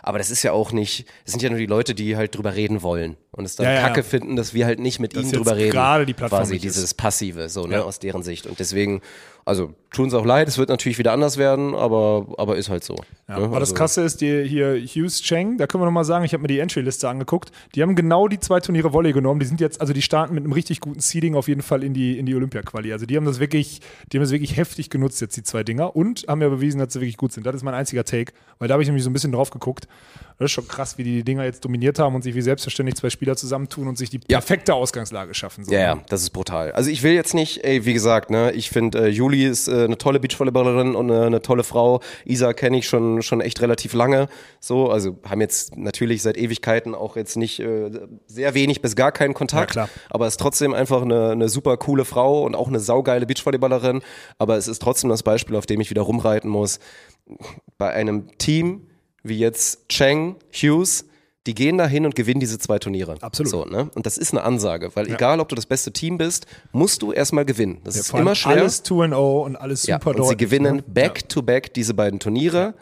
[0.09, 2.55] Aber das ist ja auch nicht, es sind ja nur die Leute, die halt drüber
[2.55, 4.03] reden wollen und es dann Ja, kacke ja.
[4.03, 5.69] finden, dass wir halt nicht mit ihnen jetzt drüber reden.
[5.71, 6.77] gerade die Plattform Quasi nicht ist.
[6.77, 7.81] dieses Passive, so, ne, Ja.
[7.83, 8.47] aus deren Sicht.
[8.47, 9.01] Und deswegen,
[9.45, 12.83] also tun es auch leid, es wird natürlich wieder anders werden, aber, aber ist halt
[12.83, 12.95] so.
[12.95, 13.35] Ne?
[13.35, 16.33] aber das Also- Krasse ist, die, hier Hughes Cheng, da können wir nochmal sagen, ich
[16.33, 17.51] habe mir die Entry-Liste angeguckt.
[17.75, 19.39] Die haben genau die zwei Turniere Volley genommen.
[19.39, 21.93] Die sind jetzt, also die starten mit einem richtig guten Seeding auf jeden Fall in
[21.93, 22.91] die, in die Olympia-Quali.
[22.93, 23.81] Also die haben das wirklich,
[24.11, 26.93] die haben das wirklich heftig genutzt, jetzt die zwei Dinger und haben ja bewiesen, dass
[26.93, 27.45] sie wirklich gut sind.
[27.45, 29.87] Das ist mein einziger Take, weil da habe ich nämlich so ein bisschen drauf geguckt.
[30.39, 32.95] Das ist schon krass, wie die die Dinger jetzt dominiert haben und sich wie selbstverständlich
[32.95, 35.65] zwei Spieler zusammentun und sich die perfekte Ausgangslage schaffen.
[35.65, 35.73] So.
[35.73, 36.71] Ja, ja, das ist brutal.
[36.71, 39.83] Also ich will jetzt nicht, ey, wie gesagt, ne, ich finde, äh, Juli ist äh,
[39.83, 41.99] eine tolle Beachvolleyballerin und äh, eine tolle Frau.
[42.23, 44.29] Isa kenne ich schon schon echt relativ lange.
[44.61, 47.91] So, also haben jetzt natürlich seit Ewigkeiten auch jetzt nicht äh,
[48.27, 49.75] sehr wenig bis gar keinen Kontakt.
[49.75, 49.89] Ja, klar.
[50.09, 54.01] Aber ist trotzdem einfach eine, eine super coole Frau und auch eine saugeile Beachvolleyballerin.
[54.37, 56.79] Aber es ist trotzdem das Beispiel, auf dem ich wieder rumreiten muss.
[57.77, 58.88] Bei einem Team
[59.29, 61.05] wie jetzt Cheng, Hughes,
[61.47, 63.15] die gehen da hin und gewinnen diese zwei Turniere.
[63.21, 63.49] Absolut.
[63.51, 63.89] So, ne?
[63.95, 67.11] Und das ist eine Ansage, weil egal, ob du das beste Team bist, musst du
[67.13, 67.79] erstmal gewinnen.
[67.85, 68.57] Das ist Vor allem immer schwer.
[68.57, 70.83] Alles 2-0 und alles ja, super und sie deutlich, gewinnen ne?
[70.85, 72.73] back-to-back diese beiden Turniere.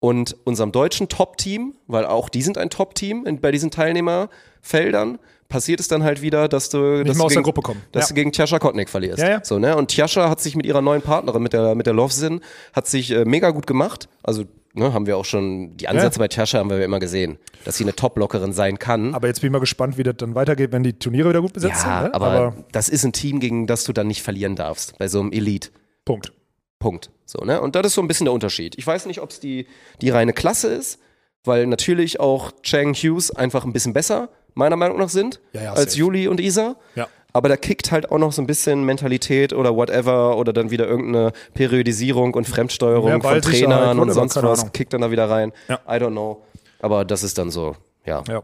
[0.00, 5.18] Und unserem deutschen Top-Team, weil auch die sind ein Top-Team bei diesen Teilnehmerfeldern,
[5.48, 8.08] passiert es dann halt wieder, dass du, dass du aus der gegen, dass Ja.
[8.08, 9.22] du gegen Tjascha Kotnik verlierst.
[9.22, 9.44] Ja, ja.
[9.44, 9.76] So, ne?
[9.76, 12.40] Und Tjascha hat sich mit ihrer neuen Partnerin, mit der, mit der Lovsin,
[12.72, 14.08] hat sich äh, mega gut gemacht.
[14.22, 14.44] Also,
[14.74, 17.76] ne, haben wir auch schon, die Ansätze bei Tjascha haben wir ja immer gesehen, dass
[17.76, 19.14] sie eine Top-Lockerin sein kann.
[19.14, 21.54] Aber jetzt bin ich mal gespannt, wie das dann weitergeht, wenn die Turniere wieder gut
[21.54, 22.12] besetzt ja, sind.
[22.12, 22.14] Ne?
[22.14, 25.32] aber, das ist ein Team, gegen das du dann nicht verlieren darfst, bei so einem
[25.32, 25.70] Elite.
[26.04, 26.32] Punkt.
[26.78, 27.10] Punkt.
[27.24, 27.60] So, ne?
[27.60, 28.76] Und das ist so ein bisschen der Unterschied.
[28.76, 29.66] Ich weiß nicht, ob es die,
[30.02, 31.00] die reine Klasse ist,
[31.44, 35.72] weil natürlich auch Chang Hughes einfach ein bisschen besser, meiner Meinung nach, sind, Ja, ja,
[35.72, 35.98] als safe.
[35.98, 36.76] Juli und Isa.
[36.94, 37.08] Ja.
[37.36, 40.86] Aber da kickt halt auch noch so ein bisschen Mentalität oder whatever oder dann wieder
[40.86, 45.52] irgendeine Periodisierung und Fremdsteuerung von Trainern und sonst was kickt dann da wieder rein.
[45.68, 45.80] Ja.
[45.88, 46.42] I don't know.
[46.80, 47.74] Aber das ist dann so,
[48.06, 48.22] ja.
[48.28, 48.42] Ja,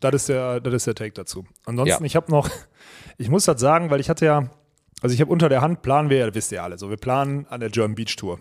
[0.00, 1.44] das ist der, das ist der Take dazu.
[1.64, 2.06] Ansonsten, Ja.
[2.06, 2.50] ich habe noch,
[3.16, 4.50] ich muss das sagen, weil ich hatte ja,
[5.00, 7.46] also ich habe unter der Hand, planen wir ja, wisst ihr alle, so wir planen
[7.48, 8.38] an der German Beach Tour.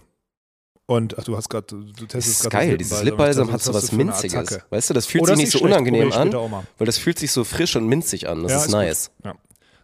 [0.87, 3.91] Und ach, du hast gerade, du, testest ist gerade geil, dieses Lipbalsam hat so was
[3.93, 4.59] Minziges.
[4.69, 7.43] Weißt du, das fühlt Oh, sich nicht so unangenehm an, weil das fühlt sich so
[7.45, 8.43] frisch und minzig an.
[8.43, 9.11] Das Ja, ist ist nice.
[9.23, 9.33] Ja.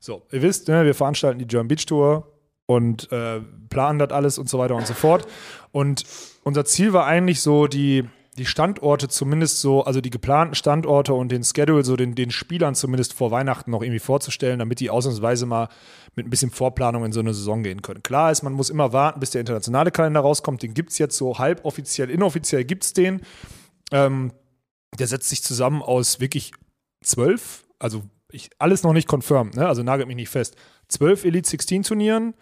[0.04, 2.28] So, ihr wisst, ne, wir veranstalten die German Beach Tour
[2.66, 3.40] und äh,
[3.70, 5.28] planen das alles und so weiter und so fort.
[5.72, 6.04] Und
[6.44, 8.06] unser Ziel war eigentlich so, die
[8.38, 12.74] die Standorte zumindest so, also die geplanten Standorte und den Schedule so den, den Spielern
[12.74, 15.68] zumindest vor Weihnachten noch irgendwie vorzustellen, damit die ausnahmsweise mal
[16.16, 18.02] mit ein bisschen Vorplanung in so eine Saison gehen können.
[18.02, 20.64] Klar ist, man muss immer warten, bis der internationale Kalender rauskommt.
[20.64, 23.22] Den gibt es jetzt so halb offiziell, inoffiziell gibt es den.
[23.92, 24.32] Ähm,
[24.98, 26.54] der setzt sich zusammen aus wirklich
[27.04, 29.68] zwölf, also ich, alles noch nicht confirmed, ne?
[29.68, 30.56] also nagelt mich nicht fest.
[30.88, 32.34] Zwölf Elite 16 Turnieren,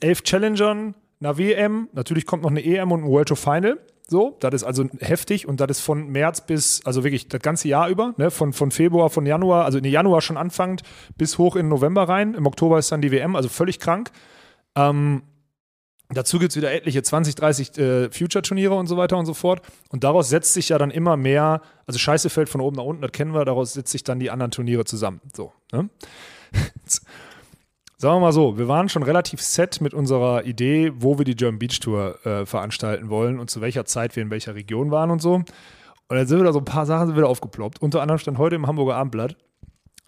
[0.00, 3.78] elf Challengern, einer WM, natürlich kommt noch eine EM und ein World Tour Final.
[4.08, 7.68] So, das ist also heftig und das ist von März bis, also wirklich das ganze
[7.68, 8.32] Jahr über, ne?
[8.32, 10.82] von, von Februar, von Januar, also in Januar schon anfangend
[11.16, 12.34] bis hoch in November rein.
[12.34, 14.10] Im Oktober ist dann die WM, also völlig krank.
[14.74, 15.22] Ähm,
[16.16, 19.62] dazu gibt es wieder etliche 20, 30 äh, Future-Turniere und so weiter und so fort.
[19.90, 23.02] Und daraus setzt sich ja dann immer mehr, also Scheiße fällt von oben nach unten,
[23.02, 25.20] das kennen wir, daraus setzt sich dann die anderen Turniere zusammen.
[25.34, 25.88] So, ne?
[28.00, 31.36] Sagen wir mal so, wir waren schon relativ set mit unserer Idee, wo wir die
[31.36, 35.10] German Beach Tour äh, veranstalten wollen und zu welcher Zeit wir in welcher Region waren
[35.10, 35.34] und so.
[35.34, 35.46] Und
[36.08, 37.82] dann sind wieder so ein paar Sachen wieder aufgeploppt.
[37.82, 39.36] Unter anderem stand heute im Hamburger Abendblatt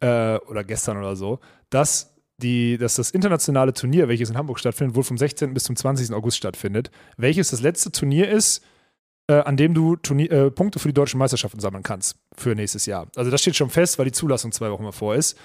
[0.01, 2.12] äh, oder gestern oder so, dass,
[2.43, 5.55] die, dass das internationale Turnier, welches in Hamburg stattfindet, wohl vom 16.
[5.55, 6.13] bis zum 20.
[6.13, 8.65] August stattfindet, welches das letzte Turnier ist,
[9.29, 12.87] äh, an dem du Turnier, äh, Punkte für die deutschen Meisterschaften sammeln kannst für nächstes
[12.87, 13.09] Jahr.
[13.17, 15.39] Also das steht schon fest, weil die Zulassung zwei Wochen mal vor ist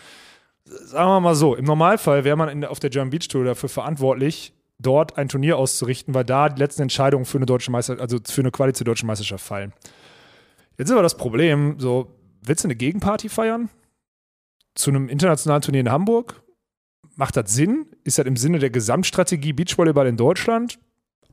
[0.68, 3.70] sagen wir mal so, im Normalfall wäre man in, auf der German Beach Tour dafür
[3.70, 8.18] verantwortlich, dort ein Turnier auszurichten, weil da die letzten Entscheidungen für eine deutsche Meister, also
[8.24, 9.74] für eine Quali zur deutschen Meisterschaft fallen.
[10.78, 13.70] Jetzt ist aber das Problem, so, willst du eine Gegenparty feiern?
[14.76, 16.42] Zu einem internationalen Turnier in Hamburg?
[17.18, 17.88] Macht das Sinn?
[18.04, 20.78] Ist das im Sinne der Gesamtstrategie Beachvolleyball in Deutschland?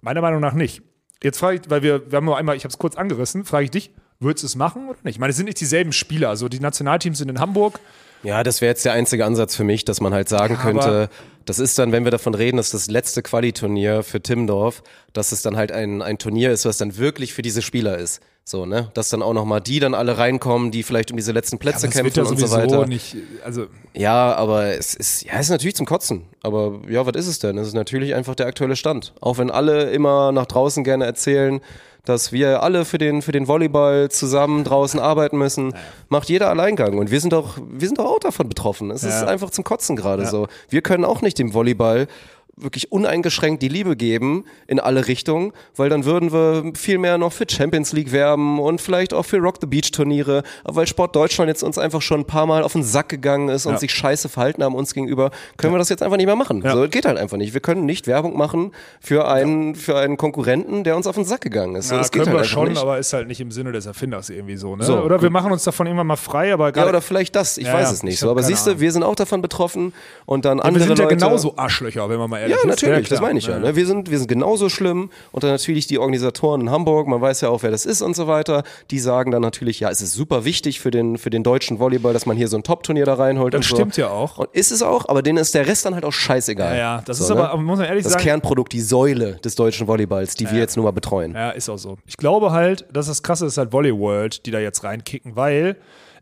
[0.00, 0.82] Meiner Meinung nach nicht.
[1.22, 3.64] Jetzt frage ich, weil wir, wir haben nur einmal, ich habe es kurz angerissen, frage
[3.64, 5.16] ich dich, würdest du es machen oder nicht?
[5.16, 6.30] Ich meine, es sind nicht dieselben Spieler.
[6.30, 7.80] Also die Nationalteams sind in Hamburg,
[8.22, 11.10] Ja, das wäre jetzt der einzige Ansatz für mich, dass man halt sagen Ja, könnte,
[11.44, 14.82] das ist dann, wenn wir davon reden, dass das letzte Quali-Turnier für Timmendorf,
[15.12, 18.22] dass es dann halt ein, ein Turnier ist, was dann wirklich für diese Spieler ist.
[18.46, 18.90] So, ne?
[18.92, 21.94] Dass dann auch nochmal die dann alle reinkommen, die vielleicht um diese letzten Plätze wird
[21.94, 22.86] kämpfen ja und so weiter.
[22.86, 26.26] nicht, also Ja, aber es ist, ja, es ist natürlich zum Kotzen.
[26.42, 27.56] Aber ja, was ist es denn?
[27.56, 29.14] Es ist natürlich einfach der aktuelle Stand.
[29.22, 31.60] Auch wenn alle immer nach draußen gerne erzählen,
[32.04, 35.72] dass wir alle für den, für den Volleyball zusammen draußen arbeiten müssen,
[36.10, 36.98] macht jeder Alleingang.
[36.98, 38.90] Und wir sind doch, wir sind doch auch davon betroffen.
[38.90, 39.26] Es ist Ja.
[39.26, 40.48] einfach zum Kotzen gerade so.
[40.68, 42.08] Wir können auch nicht dem Volleyball
[42.56, 47.32] wirklich uneingeschränkt die Liebe geben in alle Richtungen, weil dann würden wir viel mehr noch
[47.32, 51.16] für Champions League werben und vielleicht auch für Rock the Beach Turniere, aber weil Sport
[51.16, 53.78] Deutschland jetzt uns einfach schon ein paar Mal auf den Sack gegangen ist und Ja.
[53.78, 56.62] sich scheiße verhalten haben uns gegenüber, können wir das jetzt einfach nicht mehr machen.
[56.64, 56.72] Ja.
[56.72, 57.54] So, geht halt einfach nicht.
[57.54, 61.40] Wir können nicht Werbung machen für einen, für einen Konkurrenten, der uns auf den Sack
[61.40, 61.88] gegangen ist.
[61.88, 62.80] So, Ja, das geht können halt wir schon, nicht.
[62.80, 64.84] aber ist halt nicht im Sinne des Erfinders irgendwie so, ne?
[64.84, 67.58] So, oder wir machen uns davon irgendwann mal frei, aber ja, gerade oder vielleicht das,
[67.58, 68.14] ich Ja, weiß ja, es nicht.
[68.14, 69.92] ich So, aber siehst du, wir sind auch davon betroffen
[70.26, 71.16] und dann wir andere sind ja Leute.
[71.16, 72.66] genauso Arschlöcher, wenn man mal Ja, ist.
[72.66, 73.58] natürlich, das meine ich ja.
[73.58, 73.76] Ne?
[73.76, 77.40] Wir, sind, wir sind genauso schlimm und dann natürlich die Organisatoren in Hamburg, man weiß
[77.42, 80.12] ja auch, wer das ist und so weiter, die sagen dann natürlich, ja, es ist
[80.12, 83.14] super wichtig für den, für den deutschen Volleyball, dass man hier so ein Top-Turnier da
[83.14, 83.54] reinholt.
[83.54, 83.76] Das und so.
[83.76, 84.38] stimmt ja auch.
[84.38, 86.74] Und ist es auch, aber denen ist der Rest dann halt auch scheißegal.
[86.74, 87.48] Ja, ja, das So, ist ne?
[87.48, 90.76] aber, muss man ehrlich das sagen, Kernprodukt, die Säule des deutschen Volleyballs, die wir jetzt
[90.76, 91.32] nur mal betreuen.
[91.34, 91.96] Ja, ist auch so.
[92.06, 95.76] Ich glaube halt, dass das krasse ist halt Volley World, die da jetzt reinkicken, weil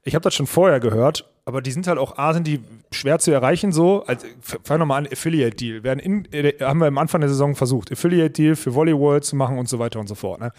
[0.04, 2.60] ich habe das schon vorher gehört, aber die sind halt auch, A, sind die
[2.92, 4.04] schwer zu erreichen so.
[4.06, 5.82] Also, f- fang nochmal an, Affiliate Deal.
[5.82, 9.24] Werden in, äh, haben wir am Anfang der Saison versucht, Affiliate Deal für Volley World
[9.24, 10.40] zu machen und so weiter und so fort.
[10.40, 10.52] Ne?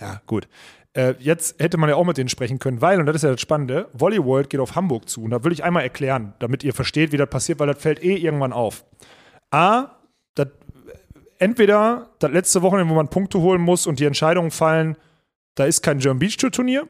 [0.00, 0.46] Ja, gut.
[0.92, 3.30] Äh, jetzt hätte man ja auch mit denen sprechen können, weil, und das ist ja
[3.30, 5.22] das Spannende, Volley World geht auf Hamburg zu.
[5.22, 8.02] Und da will ich einmal erklären, damit ihr versteht, wie das passiert, weil das fällt
[8.02, 8.84] eh irgendwann auf.
[9.52, 9.90] A,
[10.34, 10.48] das
[11.38, 14.96] entweder das letzte Wochenende, wo man Punkte holen muss und die Entscheidungen fallen,
[15.54, 16.88] da ist kein German Beach Tour Turnier.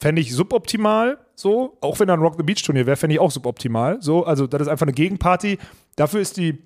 [0.00, 1.76] Fände ich suboptimal, so.
[1.80, 3.98] Auch wenn da ein Rock the Beach Turnier wäre, fände ich auch suboptimal.
[4.00, 5.58] So, also das ist einfach eine Gegenparty.
[5.96, 6.62] Dafür ist die,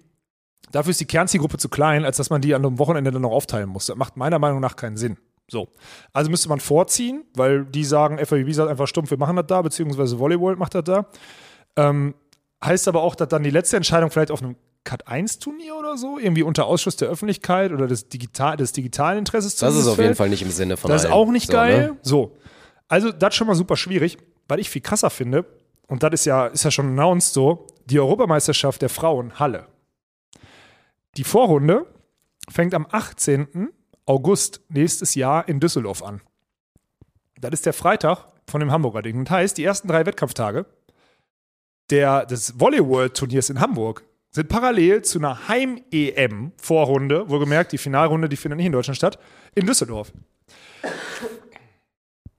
[0.70, 3.30] dafür ist die Kernzielgruppe zu klein, als dass man die an einem Wochenende dann noch
[3.32, 3.86] aufteilen muss.
[3.86, 5.16] Das macht meiner Meinung nach keinen Sinn.
[5.50, 5.68] So.
[6.12, 9.62] Also müsste man vorziehen, weil die sagen, FAB sagt einfach stumpf, wir machen das da,
[9.62, 11.06] beziehungsweise Volleyball macht das da.
[11.76, 12.14] Ähm,
[12.64, 15.96] heißt aber auch, dass dann die letzte Entscheidung vielleicht auf einem Cut 1 Turnier oder
[15.96, 19.96] so, irgendwie unter Ausschuss der Öffentlichkeit oder des, Digital, des digitalen Interesses Das ist auf
[19.96, 20.16] jeden fällt.
[20.18, 21.14] Fall nicht im Sinne von Das ist allen.
[21.14, 21.88] auch nicht So, geil.
[21.92, 21.96] Ne?
[22.02, 22.36] So.
[22.92, 24.18] Also, das ist schon mal super schwierig,
[24.48, 25.46] weil ich viel krasser finde,
[25.86, 29.66] und das ist ja, ist ja schon announced so, die Europameisterschaft der Frauen Halle.
[31.16, 31.86] Die Vorrunde
[32.50, 33.70] fängt am 18.
[34.04, 36.20] August nächstes Jahr in Düsseldorf an.
[37.40, 39.24] Das ist der Freitag von dem Hamburger Ding.
[39.24, 40.66] Das heißt, die ersten drei Wettkampftage
[41.88, 48.58] der, des Volley-World-Turniers in Hamburg sind parallel zu einer Heim-EM-Vorrunde, wohlgemerkt, die Finalrunde, die findet
[48.58, 49.18] nicht in Deutschland statt,
[49.54, 50.12] in Düsseldorf.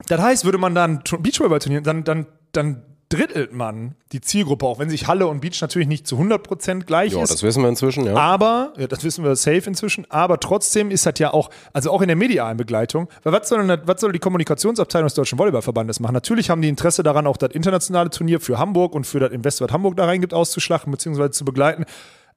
[0.08, 4.90] Das heißt, würde man dann Beachvolleyball-Turnier, dann, dann, dann drittelt man die Zielgruppe, auch wenn
[4.90, 7.32] sich Halle und Beach natürlich nicht zu 100% gleich Ja, ist.
[7.32, 8.16] das wissen wir inzwischen, ja.
[8.16, 12.00] Aber, ja, das wissen wir safe inzwischen, aber trotzdem ist das ja auch, also auch
[12.02, 16.00] in der medialen Begleitung, weil was soll, denn, was soll die Kommunikationsabteilung des Deutschen Volleyballverbandes
[16.00, 16.14] machen?
[16.14, 19.60] Natürlich haben die Interesse daran, auch das internationale Turnier für Hamburg und für das Invest,
[19.60, 21.30] was Hamburg da reingibt, auszuschlachten bzw.
[21.30, 21.84] zu begleiten.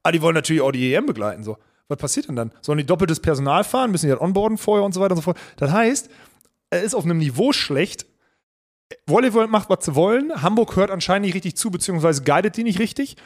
[0.04, 1.44] Aber die wollen natürlich auch die EM begleiten.
[1.44, 1.58] So.
[1.88, 2.52] Was passiert denn dann?
[2.62, 3.92] Sollen die doppeltes Personal fahren?
[3.92, 5.38] Müssen die das onboarden vorher und so weiter und so fort?
[5.56, 6.10] Das heißt,
[6.70, 8.06] er ist auf einem Niveau schlecht.
[9.06, 10.42] Volleyball macht, was sie wollen.
[10.42, 13.18] Hamburg hört anscheinend nicht richtig zu, beziehungsweise guidet die nicht richtig.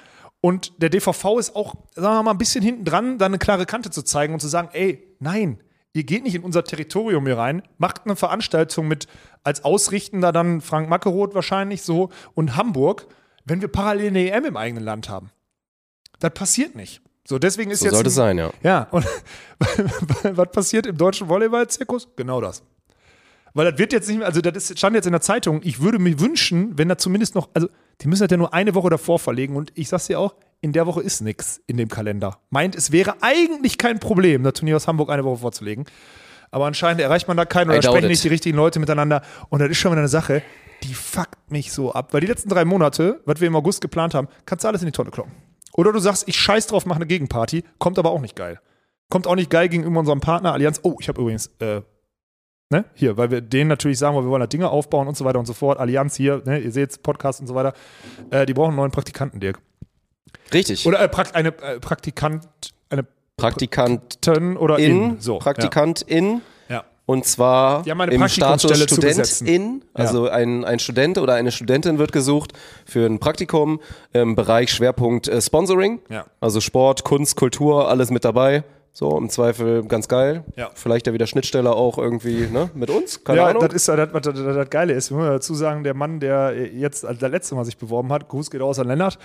[0.42, 3.68] Und der DVV ist auch, sagen wir mal, ein bisschen hinten dran, da eine klare
[3.68, 5.62] Kante zu zeigen und zu sagen, ey, nein,
[5.94, 9.08] ihr geht nicht in unser Territorium hier rein, macht eine Veranstaltung mit
[9.44, 13.06] als Ausrichtender dann Frank Mackeroth wahrscheinlich so und Hamburg,
[13.46, 15.30] wenn wir parallel eine EM im eigenen Land haben.
[16.20, 17.02] Das passiert nicht.
[17.28, 17.94] So, deswegen ist so jetzt.
[17.94, 18.50] sollte ein- es sein, ja.
[18.64, 19.06] ja, und
[20.24, 22.10] was passiert im deutschen Volleyball-Zirkus?
[22.16, 22.64] Genau das.
[23.54, 26.00] Weil das wird jetzt nicht mehr, also das stand jetzt in der Zeitung, ich würde
[26.00, 27.68] mir wünschen, wenn da zumindest noch, also
[28.02, 30.72] die müssen das ja nur eine Woche davor verlegen und ich sag's dir auch, in
[30.72, 32.40] der Woche ist nichts in dem Kalender.
[32.50, 35.86] Meint, es wäre eigentlich kein Problem, das Turnier aus Hamburg eine Woche vorzulegen.
[36.52, 38.10] Aber anscheinend erreicht man da keinen oder sprechen it.
[38.10, 39.22] nicht die richtigen Leute miteinander.
[39.50, 40.44] Und das ist schon wieder eine Sache,
[40.84, 42.14] die fuckt mich so ab.
[42.14, 44.88] Weil die letzten drei Monate, was wir im August geplant haben, kannst du alles in
[44.88, 45.32] die Tonne kloppen.
[45.74, 48.60] Oder du sagst, ich scheiß drauf, mache eine Gegenparty, kommt aber auch nicht geil.
[49.10, 50.82] Kommt auch nicht geil gegenüber unserem Partner Allianz.
[50.84, 51.82] Oh, ich habe übrigens, äh,
[52.72, 55.38] ne, hier, weil wir denen natürlich sagen, wir wollen da Dinge aufbauen und so weiter
[55.38, 55.80] und so fort.
[55.80, 57.74] Allianz hier, ne, ihr seht Podcast und so weiter.
[58.32, 59.60] Äh, die brauchen einen neuen Praktikanten, Dirk.
[60.54, 60.86] Richtig.
[60.86, 62.48] Oder äh, Prakt, eine äh, Praktikant,
[62.90, 63.06] eine
[63.38, 65.20] Praktikantin, oder in.
[65.20, 66.42] So, Praktikantin.
[66.70, 66.86] Ja.
[67.06, 68.72] Und zwar im Status.
[68.84, 69.84] Studentin.
[69.94, 72.54] Also ein, ein Student oder eine Studentin wird gesucht
[72.86, 73.82] für ein Praktikum
[74.14, 76.00] im Bereich Schwerpunkt äh, Sponsoring.
[76.10, 76.26] Ja.
[76.40, 78.64] Also Sport, Kunst, Kultur, alles mit dabei.
[78.94, 80.44] So, im Zweifel ganz geil.
[80.58, 80.70] Ja.
[80.74, 83.24] Vielleicht ja wieder Schnittstelle auch irgendwie ne, mit uns.
[83.24, 83.64] Keine ja, Ahnung.
[83.64, 85.12] das ist ja das, was das, das, das Geile ist.
[85.12, 88.28] Wir müssen dazu sagen, der Mann, der jetzt als der letzte Mal sich beworben hat,
[88.28, 89.18] Gruß geht aus an Lennart,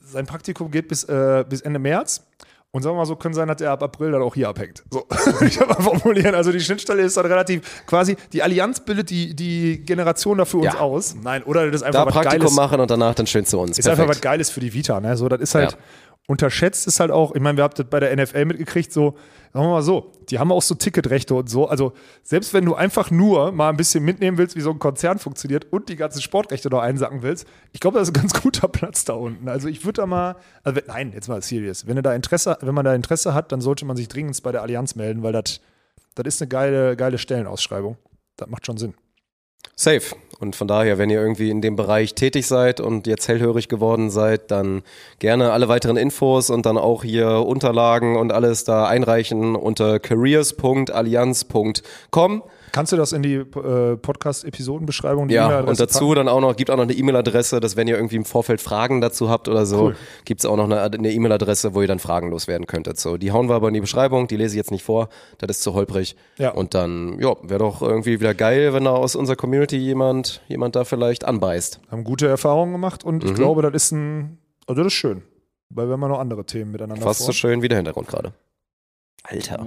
[0.00, 2.22] sein Praktikum geht bis, äh, bis Ende März.
[2.70, 4.82] Und sagen wir mal so, können sein, dass er ab April dann auch hier abhängt.
[4.90, 5.04] So,
[5.46, 6.34] ich habe mal formulieren.
[6.34, 10.56] Also die Schnittstelle ist dann relativ quasi, die Allianz bildet die, die Generation da für
[10.56, 10.80] uns Ja.
[10.80, 11.14] aus.
[11.22, 12.56] Nein, oder das ist einfach da was Praktikum Geiles.
[12.56, 13.78] machen und danach dann schön zu uns.
[13.78, 14.22] Ist einfach was Perfekt.
[14.24, 15.16] Geiles für die Vita, ne?
[15.16, 15.78] So, das ist halt, Ja.
[16.26, 19.16] Unterschätzt ist halt auch, ich meine, wir habt das bei der NFL mitgekriegt, so,
[19.52, 21.68] sagen wir mal so, die haben auch so Ticketrechte und so.
[21.68, 25.18] Also, selbst wenn du einfach nur mal ein bisschen mitnehmen willst, wie so ein Konzern
[25.18, 28.68] funktioniert und die ganzen Sportrechte noch einsacken willst, ich glaube, das ist ein ganz guter
[28.68, 29.48] Platz da unten.
[29.48, 31.86] Also, ich würde da mal, also, nein, jetzt mal serious.
[31.86, 34.62] Wenn, da Interesse, wenn man da Interesse hat, dann sollte man sich dringend bei der
[34.62, 35.60] Allianz melden, weil das
[36.24, 37.98] ist eine geile, geile Stellenausschreibung.
[38.36, 38.94] Das macht schon Sinn.
[39.76, 40.16] Safe.
[40.40, 44.10] Und von daher, wenn ihr irgendwie in dem Bereich tätig seid und jetzt hellhörig geworden
[44.10, 44.82] seid, dann
[45.18, 52.42] gerne alle weiteren Infos und dann auch hier Unterlagen und alles da einreichen unter careers.allianz.com.
[52.74, 55.28] Kannst du das in die äh, Podcast-Episodenbeschreibung?
[55.28, 56.14] Ja, E-Mail-Adresse und dazu packen?
[56.16, 59.00] dann auch noch, gibt auch noch eine E-Mail-Adresse, dass wenn ihr irgendwie im Vorfeld Fragen
[59.00, 59.96] dazu habt oder so, Cool.
[60.24, 62.98] gibt's auch noch eine E-Mail-Adresse, wo ihr dann Fragen loswerden könntet.
[62.98, 65.08] So, die hauen wir aber in die Beschreibung, die lese ich jetzt nicht vor,
[65.38, 66.16] das ist zu holprig.
[66.38, 66.50] Ja.
[66.50, 70.74] Und dann, ja, wäre doch irgendwie wieder geil, wenn da aus unserer Community jemand, jemand
[70.74, 71.78] da vielleicht anbeißt.
[71.92, 73.28] haben gute Erfahrungen gemacht und Mhm.
[73.30, 75.22] ich glaube, das ist ein, also das ist schön,
[75.70, 77.34] weil wir haben noch andere Themen miteinander Fast so vor.
[77.34, 78.32] schön wie der Hintergrund gerade.
[79.22, 79.64] Alter.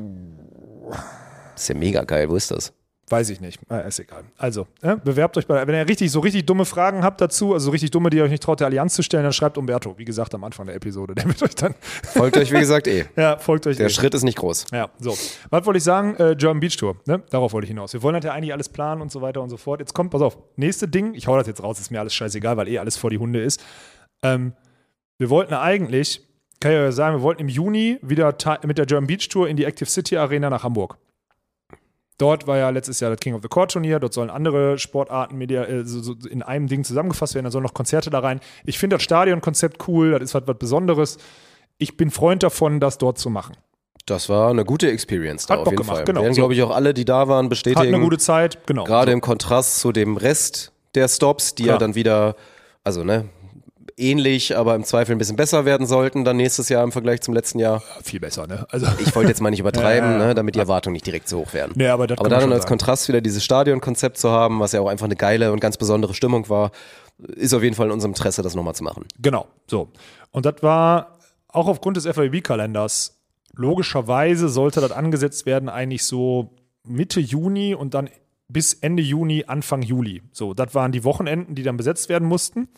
[1.53, 2.73] Das ist ja mega geil, wo ist das?
[3.09, 4.25] Weiß ich nicht, äh, ist egal.
[4.37, 7.71] Also, äh, bewerbt euch bei, wenn ihr richtig so richtig dumme Fragen habt dazu, also
[7.71, 10.03] richtig dumme, die ihr euch nicht traut, der Allianz zu stellen, dann schreibt Umberto, wie
[10.03, 13.05] gesagt, am Anfang der Episode, der wird euch dann, Folgt euch, wie gesagt, eh.
[13.15, 13.77] ja, folgt euch.
[13.77, 13.89] Der eh.
[13.89, 14.65] Schritt ist nicht groß.
[14.73, 15.17] Ja, so.
[15.49, 16.15] Was wollte ich sagen?
[16.17, 17.23] Äh, German Beach Tour, ne?
[17.29, 17.93] Darauf wollte ich hinaus.
[17.93, 19.79] Wir wollen halt ja eigentlich alles planen und so weiter und so fort.
[19.79, 22.57] Jetzt kommt, pass auf, nächste Ding, ich hau das jetzt raus, ist mir alles scheißegal,
[22.57, 23.63] weil eh alles vor die Hunde ist.
[24.21, 24.51] Ähm,
[25.17, 26.27] wir wollten eigentlich,
[26.59, 29.55] kann ich ja sagen, wir wollten im Juni wieder mit der German Beach Tour in
[29.55, 30.97] die Active City Arena nach Hamburg.
[32.17, 35.37] Dort war ja letztes Jahr das King of the Court Turnier, dort sollen andere Sportarten
[35.37, 38.39] media, äh, so, so in einem Ding zusammengefasst werden, da sollen noch Konzerte da rein.
[38.65, 41.17] Ich finde das Stadionkonzept cool, das ist was, was Besonderes.
[41.77, 43.55] Ich bin Freund davon, das dort zu machen.
[44.07, 46.05] Das war eine gute Experience da Hat auf Bock jeden gemacht, Fall.
[46.05, 46.21] genau.
[46.21, 47.93] Werden, glaube ich, auch alle, die da waren, Hat bestätigen.
[47.93, 48.85] eine gute Zeit, genau.
[48.85, 49.13] Gerade So.
[49.15, 51.79] im Kontrast zu dem Rest der Stops, die ja Klar.
[51.79, 52.35] dann wieder,
[52.83, 53.25] also ne,
[53.97, 57.33] ähnlich, aber im Zweifel ein bisschen besser werden sollten, dann nächstes Jahr im Vergleich zum
[57.33, 57.81] letzten Jahr.
[58.03, 58.65] viel besser, ne?
[58.69, 60.27] Also, Ich wollte jetzt mal nicht übertreiben, Ja, ja, ja.
[60.27, 61.73] ne, damit die Erwartungen nicht direkt so hoch werden.
[61.75, 62.69] Nee, aber aber dann als sagen.
[62.69, 66.13] Kontrast wieder dieses Stadionkonzept zu haben, was ja auch einfach eine geile und ganz besondere
[66.13, 66.71] Stimmung war,
[67.35, 69.05] ist auf jeden Fall in unserem Interesse, das nochmal zu machen.
[69.19, 69.89] Genau, so.
[70.31, 71.17] Und das war
[71.47, 73.17] auch aufgrund des FAB-Kalenders.
[73.55, 76.51] Logischerweise sollte das angesetzt werden, eigentlich so
[76.83, 78.09] Mitte Juni und dann
[78.49, 80.21] bis Ende Juni, Anfang Juli.
[80.31, 82.69] So, das waren die Wochenenden, die dann besetzt werden mussten.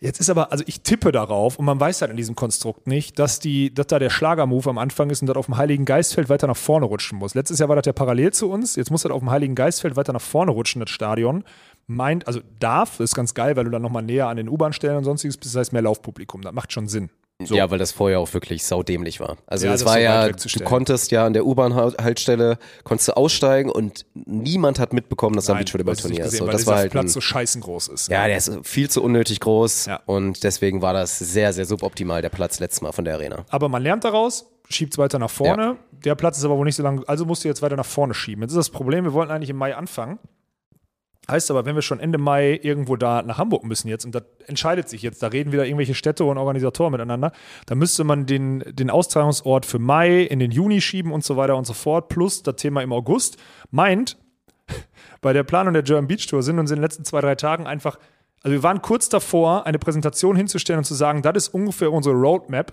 [0.00, 3.18] Jetzt ist aber, also ich tippe darauf, und man weiß halt in diesem Konstrukt nicht,
[3.18, 6.28] dass, die, dass da der Schlagermove am Anfang ist und das auf dem Heiligen Geistfeld
[6.28, 7.34] weiter nach vorne rutschen muss.
[7.34, 9.96] Letztes Jahr war das ja parallel zu uns, jetzt muss das auf dem Heiligen Geistfeld
[9.96, 11.44] weiter nach vorne rutschen, das Stadion.
[11.86, 15.04] meint, also darf, ist ganz geil, weil du dann nochmal näher an den U-Bahn-Stellen und
[15.04, 16.42] sonstiges bist, das heißt mehr Laufpublikum.
[16.42, 17.10] Das macht schon Sinn.
[17.44, 17.54] So.
[17.54, 19.36] Ja, weil das vorher auch wirklich saudämlich war.
[19.46, 23.16] Also Ja, das das war so ja, du konntest ja an der U-Bahn-Haltestelle, konntest du
[23.16, 26.36] aussteigen und niemand hat mitbekommen, dass da ein Beachvolleyball-Turnier ist.
[26.38, 28.08] So, weil das dieser war halt Platz ein, so scheißen groß ist.
[28.08, 30.00] ja, der ist viel zu unnötig groß Ja.
[30.06, 33.44] und deswegen war das sehr, sehr suboptimal, der Platz letztes Mal von der Arena.
[33.50, 35.76] Aber man lernt daraus, schiebt es weiter nach vorne.
[35.92, 38.14] Der Platz ist aber wohl nicht so lang, also musst du jetzt weiter nach vorne
[38.14, 38.42] schieben.
[38.42, 40.18] Jetzt ist das Problem, wir wollten eigentlich im Mai anfangen.
[41.28, 44.22] Heißt aber, wenn wir schon Ende Mai irgendwo da nach Hamburg müssen jetzt, und das
[44.46, 47.32] entscheidet sich jetzt, da reden wieder irgendwelche Städte und Organisatoren miteinander,
[47.66, 51.56] dann müsste man den, den Austragungsort für Mai in den Juni schieben und so weiter
[51.56, 53.38] und so fort, plus das Thema im August.
[53.70, 54.16] Meint,
[55.20, 57.66] bei der Planung der German Beach Tour sind uns in den letzten zwei, drei Tagen
[57.66, 57.98] einfach,
[58.42, 62.14] also wir waren kurz davor, eine Präsentation hinzustellen und zu sagen, das ist ungefähr unsere
[62.14, 62.72] Roadmap.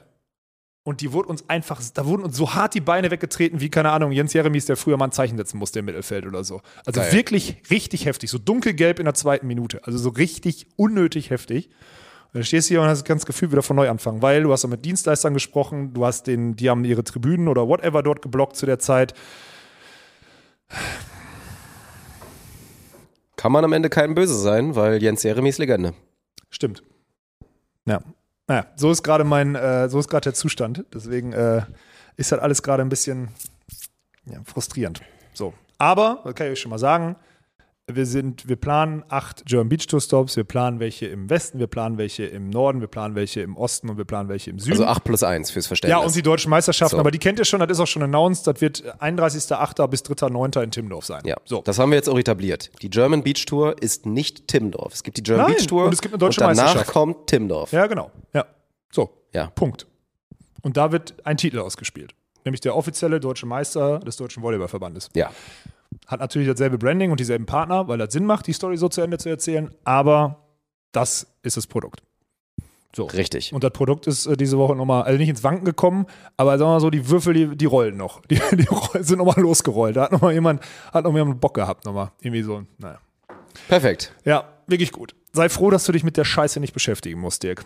[0.86, 3.91] Und die wurde uns einfach, da wurden uns so hart die Beine weggetreten, wie, keine
[3.91, 6.61] Ahnung, Jens Jeremies, der früher mal ein Zeichen setzen musste im Mittelfeld oder so.
[6.86, 7.13] Also Geil.
[7.13, 9.79] wirklich richtig heftig, so dunkelgelb in der zweiten Minute.
[9.86, 11.69] Also so richtig unnötig heftig.
[12.34, 14.43] Und dann stehst du hier und hast das ganze Gefühl wieder von neu anfangen, weil
[14.43, 18.03] du hast auch mit Dienstleistern gesprochen, du hast den, die haben ihre Tribünen oder whatever
[18.03, 19.13] dort geblockt zu der Zeit.
[23.38, 25.93] Kann man am Ende keinem böse sein, weil Jens Jeremy ist Legende.
[26.49, 26.84] Stimmt.
[27.86, 28.01] Ja.
[28.47, 30.85] Naja, so ist gerade mein, äh, so ist gerade der Zustand.
[30.93, 31.61] Deswegen äh,
[32.17, 33.29] ist halt alles gerade ein bisschen
[34.25, 35.01] ja, frustrierend.
[35.33, 35.53] So.
[35.77, 37.15] Aber, kann ich euch schon mal sagen,
[37.91, 41.67] wir sind, wir planen acht German Beach Tour Stops, wir planen welche im Westen, wir
[41.67, 44.71] planen welche im Norden, wir planen welche im Osten und wir planen welche im Süden.
[44.71, 46.05] Also 8 plus 1 fürs ja, Verständnis.
[46.05, 46.99] und die deutschen Meisterschaften, So.
[46.99, 49.86] aber die kennt ihr schon, das ist auch schon announced, das wird 31.8.
[49.88, 50.63] bis 3.9.
[50.63, 51.23] in Timmendorf sein.
[51.25, 51.61] ja, So.
[51.61, 52.71] das haben wir jetzt auch etabliert.
[52.81, 54.93] Die German Beach Tour ist nicht Timmendorf.
[54.93, 56.91] Es gibt die German Nein, Beach Tour und es gibt eine deutsche und danach Meisterschaft.
[56.91, 57.71] kommt Timmendorf.
[57.73, 58.11] Ja, genau.
[58.34, 58.45] Ja.
[58.91, 59.09] So.
[59.34, 59.47] Ja.
[59.47, 59.88] Punkt.
[60.61, 62.13] Und da wird ein Titel ausgespielt.
[62.45, 65.09] Nämlich der offizielle deutsche Meister des Deutschen Volleyballverbandes.
[65.15, 65.31] Ja.
[66.07, 69.01] Hat natürlich dasselbe Branding und dieselben Partner, weil das Sinn macht, die Story so zu
[69.01, 69.71] Ende zu erzählen.
[69.83, 70.39] Aber
[70.91, 72.01] das ist das Produkt.
[72.95, 73.05] So.
[73.05, 73.51] Richtig.
[73.53, 76.05] Und das Produkt ist äh, diese Woche nochmal, also nicht ins Wanken gekommen,
[76.37, 78.21] aber sagen wir mal so, die Würfel, die, die rollen noch.
[78.27, 79.95] Die, die rollen- sind nochmal losgerollt.
[79.95, 80.61] Da hat nochmal jemand,
[80.93, 82.11] hat noch jemand Bock gehabt, nochmal.
[82.21, 82.99] Irgendwie so, naja.
[83.67, 84.13] Perfekt.
[84.25, 85.15] Ja, wirklich gut.
[85.31, 87.65] Sei froh, dass du dich mit der Scheiße nicht beschäftigen musst, Dirk.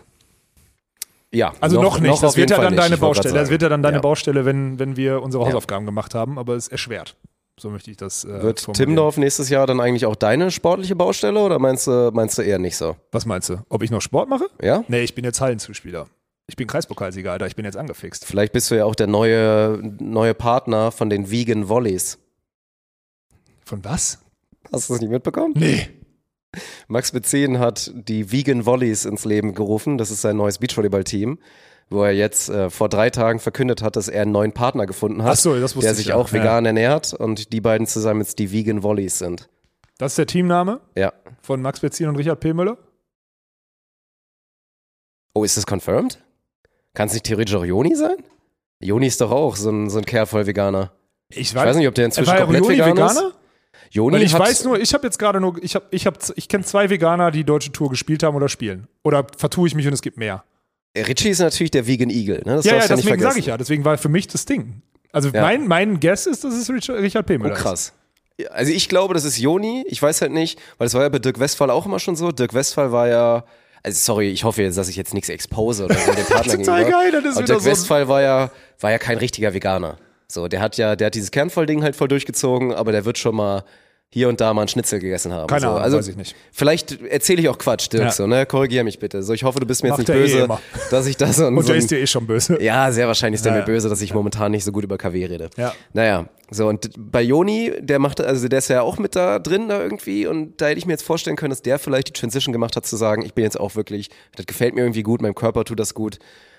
[1.30, 1.52] Ja.
[1.60, 2.10] Also noch, nicht.
[2.10, 2.82] auf das wird ja Fall dann nicht.
[2.84, 3.34] deine Ich wollte Baustelle.
[3.38, 4.00] Das wird ja dann deine Ja.
[4.00, 5.48] Baustelle, wenn, wenn wir unsere Ja.
[5.50, 7.16] Hausaufgaben gemacht haben, aber es ist erschwert.
[7.58, 8.24] So möchte ich das.
[8.24, 8.74] Äh, Wird formulieren.
[8.74, 12.58] Timmendorf nächstes Jahr dann eigentlich auch deine sportliche Baustelle oder meinst du, meinst du eher
[12.58, 12.96] nicht so?
[13.12, 13.56] Was meinst du?
[13.68, 14.46] Ob ich noch Sport mache?
[14.62, 14.84] Ja?
[14.88, 16.06] Nee, ich bin jetzt Hallenzuspieler.
[16.46, 17.46] Ich bin Kreispokalsieger, Alter.
[17.46, 18.24] Ich bin jetzt angefixt.
[18.24, 22.18] Vielleicht bist du ja auch der neue, neue Partner von den Vegan Volleys.
[23.64, 24.18] Von was?
[24.72, 25.52] Hast du das nicht mitbekommen?
[25.56, 25.88] Nee.
[26.86, 29.98] Max Bezehn hat die Vegan Volleys ins Leben gerufen.
[29.98, 31.38] Das ist sein neues Beachvolleyball-Team,
[31.90, 35.22] wo er jetzt äh, vor drei Tagen verkündet hat, dass er einen neuen Partner gefunden
[35.22, 36.16] hat, so, der ich sich ja.
[36.16, 36.34] auch Ja.
[36.34, 39.48] vegan ernährt und die beiden zusammen jetzt die Vegan Volleys sind.
[39.98, 41.12] Das ist der Teamname Ja.
[41.40, 42.52] von Max Betzin und Richard P.
[42.52, 42.76] Müller?
[45.34, 46.22] Oh, ist das confirmed?
[46.94, 48.16] Kann es nicht theoretisch auch Joni sein?
[48.80, 50.92] Joni ist doch auch so ein, so ein Kerl voll Veganer.
[51.30, 53.10] Ich Ich weiß nicht, ob der inzwischen komplett Joni vegan Veganer?
[53.28, 53.34] ist.
[53.90, 56.48] Joni Weil ich weiß nur, ich habe jetzt gerade nur, ich habe, ich habe, ich
[56.48, 58.88] kenne zwei Veganer, die deutsche Tour gespielt haben oder spielen.
[59.02, 60.44] Oder vertue ich mich und es gibt mehr.
[60.96, 62.42] Richie ist natürlich der Vegan Eagle.
[62.44, 62.56] Ne?
[62.56, 63.56] Das ja, ja, nicht deswegen sage ich ja.
[63.56, 64.82] Deswegen war für mich das Ding.
[65.12, 65.42] Also Ja.
[65.42, 67.36] mein, mein Guess ist, dass es Richard, P.
[67.36, 67.60] Oh, Müller ist.
[67.60, 67.92] krass.
[68.38, 69.84] Ja, Also ich glaube, das ist Joni.
[69.88, 72.30] Ich weiß halt nicht, weil es war ja bei Dirk Westphal auch immer schon so.
[72.32, 73.44] Dirk Westphal war ja,
[73.82, 76.84] also sorry, ich hoffe jetzt, dass ich jetzt nichts expose oder so dem Partner Total
[76.84, 76.98] gegenüber.
[77.02, 79.98] geil, das ist wieder Dirk so Westphal war ja, war ja kein richtiger Veganer.
[80.26, 83.34] So, der hat ja, der hat dieses Kernvollding halt voll durchgezogen, aber der wird schon
[83.34, 83.64] mal
[84.10, 85.46] hier und da mal einen Schnitzel gegessen haben.
[85.48, 85.66] Keine so.
[85.68, 86.34] Ahnung, also, weiß ich nicht.
[86.50, 88.10] Vielleicht erzähle ich auch Quatsch, Dirk, Ja.
[88.10, 88.46] so, ne?
[88.46, 89.22] Korrigier mich bitte.
[89.22, 90.60] So, ich hoffe, du bist mir jetzt Macht nicht er eh böse, immer.
[90.90, 92.62] dass ich da so ein, Und so der ein ist dir eh schon böse.
[92.62, 93.66] ja, sehr wahrscheinlich ist der Ja, mir ja.
[93.66, 95.50] böse, dass ich momentan nicht so gut über KW rede.
[95.58, 95.74] Ja.
[95.92, 99.68] Naja, so und bei Joni, der macht, also der ist ja auch mit da drin
[99.68, 102.54] da irgendwie und da hätte ich mir jetzt vorstellen können, dass der vielleicht die Transition
[102.54, 105.34] gemacht hat zu sagen, ich bin jetzt auch wirklich, das gefällt mir irgendwie gut, meinem
[105.34, 106.18] Körper tut das gut,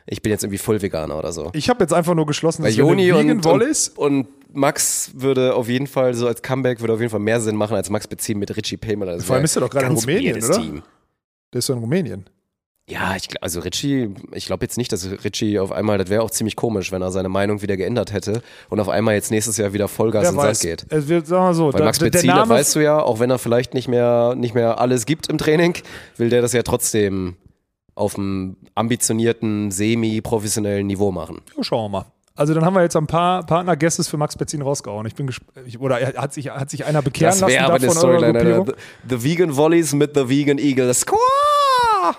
[0.10, 1.52] ich bin jetzt irgendwie voll Veganer oder so.
[1.54, 5.70] Ich habe jetzt einfach nur geschlossen, dass Joni eine und, und, und Max würde auf
[5.70, 8.40] jeden Fall so als Comeback würde auf jeden Fall mehr Sinn machen als Max beziehen
[8.40, 9.06] mit Richie Paymer.
[9.06, 10.60] Das Vor allem ist er doch gerade in Rumänien, oder?
[10.60, 10.84] Team.
[11.54, 12.26] Der ist doch in Rumänien.
[12.90, 16.32] Ja, ich, also Richie, ich glaube jetzt nicht, dass Richie auf einmal, das wäre auch
[16.32, 19.74] ziemlich komisch, wenn er seine Meinung wieder geändert hätte und auf einmal jetzt nächstes Jahr
[19.74, 20.86] wieder Vollgas Wer in den Sand geht.
[20.90, 23.38] Es wird, sagen wir so, Weil Max Bezieler, Name, weißt du ja, auch wenn er
[23.38, 25.76] vielleicht nicht mehr, nicht mehr alles gibt im Training,
[26.18, 27.36] will der das ja trotzdem
[28.00, 31.42] auf einem ambitionierten, semi-professionellen Niveau machen.
[31.58, 32.06] Ja, schauen wir mal.
[32.36, 35.06] Also dann haben wir jetzt ein paar Partner-Guesses für Max Betzin rausgehauen.
[35.06, 35.52] Ich bin gespannt.
[35.80, 38.40] Oder er- hat sich, hat sich einer bekehren Das lassen wäre aber eine davon Storyline.
[38.40, 38.66] Alter.
[38.66, 40.94] The, the Vegan Volleys mit The Vegan Eagle.
[40.94, 41.18] Squaw!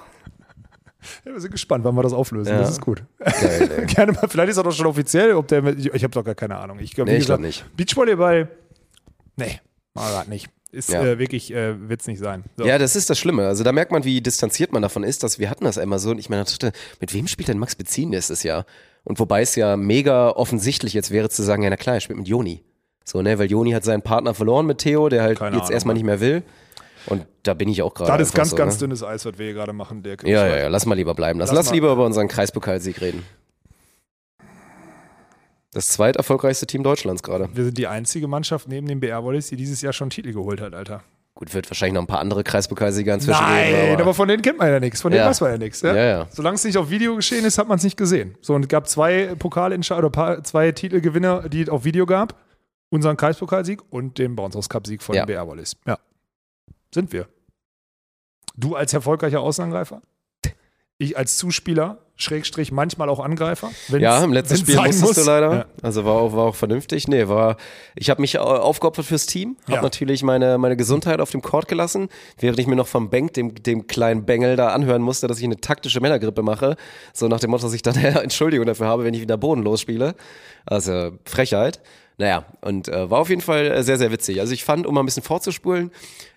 [1.24, 2.52] Ja, wir sind gespannt, wann wir das auflösen.
[2.52, 2.58] Ja.
[2.60, 3.02] Das ist gut.
[3.18, 3.86] Geil.
[3.88, 6.22] Gerne mal, vielleicht ist er doch schon offiziell, ob der mit, ich, ich habe doch
[6.24, 6.78] gar keine Ahnung.
[6.78, 7.64] Ich glaube, Nee, ich glaub nicht.
[7.76, 8.48] Beachvolleyball,
[9.36, 9.60] nee,
[9.94, 10.48] mal grad nicht.
[10.72, 11.02] Ist Ja.
[11.04, 12.44] äh, wirklich, äh, wird es nicht sein.
[12.56, 12.64] So.
[12.64, 13.46] Ja, das ist das Schlimme.
[13.46, 16.10] Also da merkt man, wie distanziert man davon ist, dass wir hatten das einmal so
[16.10, 18.64] und ich meine, dachte, mit wem spielt denn Max Bezin nächstes Jahr?
[19.02, 22.18] Und wobei es ja mega offensichtlich jetzt wäre zu sagen, ja na klar, er spielt
[22.18, 22.62] mit Joni.
[23.04, 25.72] So, ne, weil Joni hat seinen Partner verloren mit Theo, der halt Keine jetzt Ahnung,
[25.72, 26.42] erstmal nicht mehr will.
[27.06, 28.18] Und da bin ich auch gerade.
[28.18, 28.80] das ist ganz, so, ganz ne?
[28.80, 30.22] dünnes Eis, was wir hier gerade machen, Dirk.
[30.22, 31.40] Ja, ja, ja, lass mal lieber bleiben.
[31.40, 33.24] Lass, Lass lass mal- lieber über unseren Kreispokalsieg reden.
[35.72, 37.48] Das zweiterfolgreichste Team Deutschlands gerade.
[37.54, 40.60] Wir sind die einzige Mannschaft neben den BR Wollis, die dieses Jahr schon Titel geholt
[40.60, 41.02] hat, Alter.
[41.34, 44.02] Gut, wird wahrscheinlich noch ein paar andere Kreispokalsieger inzwischen Nein, geben.
[44.02, 45.00] aber, von denen kennt man ja nichts.
[45.00, 45.30] Von denen Ja.
[45.30, 45.80] weiß man ja nichts.
[45.80, 45.94] Ja?
[45.94, 46.26] Ja, ja.
[46.30, 48.36] Solange es nicht auf Video geschehen ist, hat man es nicht gesehen.
[48.40, 52.34] So, und es gab zwei Pokalentscheider oder zwei Titelgewinner, die es auf Video gab.
[52.90, 55.24] Unseren Kreispokalsieg und den Bounce Cup-Sieg von Ja.
[55.24, 55.76] BR Wallis.
[55.86, 55.98] Ja.
[56.92, 57.28] Sind wir.
[58.56, 60.02] Du als erfolgreicher Außenangreifer?
[61.02, 63.70] Ich als Zuspieler, Schrägstrich, manchmal auch Angreifer.
[63.88, 65.14] Ja, im letzten Spiel musstest muss.
[65.16, 65.52] du leider.
[65.54, 65.64] Ja.
[65.80, 67.08] Also war auch, war auch vernünftig.
[67.08, 67.56] Nee, war,
[67.94, 69.82] ich habe mich äh, aufgeopfert fürs Team, habe Ja.
[69.82, 73.54] natürlich meine, meine Gesundheit auf dem Court gelassen, während ich mir noch vom Bank, dem,
[73.54, 76.76] dem kleinen Bengel da anhören musste, dass ich eine taktische Männergrippe mache.
[77.14, 80.14] So nach dem Motto, dass ich dann Entschuldigung dafür habe, wenn ich wieder bodenlos spiele.
[80.66, 81.80] Also Frechheit.
[82.20, 84.40] Naja, und äh, war auf jeden Fall äh, sehr, sehr witzig.
[84.40, 85.90] Also ich fand, um mal ein bisschen vorzuspulen,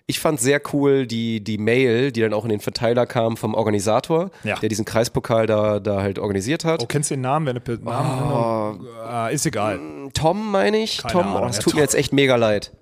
[0.06, 3.52] ich fand sehr cool die, die Mail, die dann auch in den Verteiler kam vom
[3.54, 4.58] Organisator, Ja.
[4.58, 6.82] der diesen Kreispokal da, da halt organisiert hat.
[6.82, 7.46] Oh, kennst du den Namen?
[7.46, 9.78] Wenn eine Namen ah, ist egal.
[10.14, 11.02] Tom, meine ich.
[11.02, 11.78] Keine Tom, Ahnung, oh, das ja, tut Tom.
[11.78, 12.72] mir jetzt echt mega leid.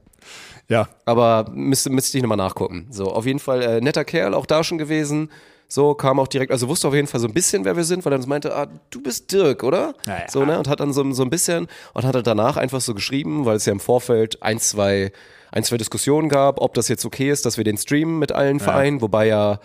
[0.69, 0.89] Ja.
[1.05, 2.87] Aber müsste, müsste ich nochmal nachgucken.
[2.91, 5.29] So, auf jeden Fall äh, netter Kerl, auch da schon gewesen.
[5.73, 8.05] So, kam auch direkt, also wusste auf jeden Fall so ein bisschen, wer wir sind,
[8.05, 9.95] weil er uns meinte, ah, du bist Dirk, oder?
[10.07, 10.29] Ja, ja.
[10.29, 10.59] So, ne?
[10.59, 13.57] Und hat dann so, so ein bisschen und hat dann danach einfach so geschrieben, weil
[13.57, 15.13] es ja im Vorfeld ein, zwei,
[15.51, 18.61] ein, zwei Diskussionen gab, ob das jetzt okay ist, dass wir den streamen mit allen
[18.61, 19.61] Vereinen, wobei ja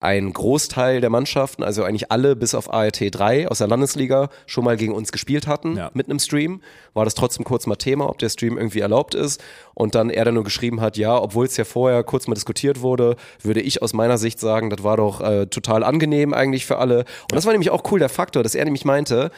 [0.00, 4.64] ein Großteil der Mannschaften, also eigentlich alle bis auf ART 3 aus der Landesliga, schon
[4.64, 5.90] mal gegen uns gespielt hatten Ja.
[5.92, 6.62] mit einem Stream.
[6.94, 9.42] War das trotzdem kurz mal Thema, ob der Stream irgendwie erlaubt ist.
[9.74, 12.80] Und dann er dann nur geschrieben hat, ja, obwohl es ja vorher kurz mal diskutiert
[12.80, 16.78] wurde, würde ich aus meiner Sicht sagen, das war doch äh, total angenehm eigentlich für
[16.78, 17.00] alle.
[17.00, 19.30] Und das war nämlich auch cool der Faktor, dass er nämlich meinte,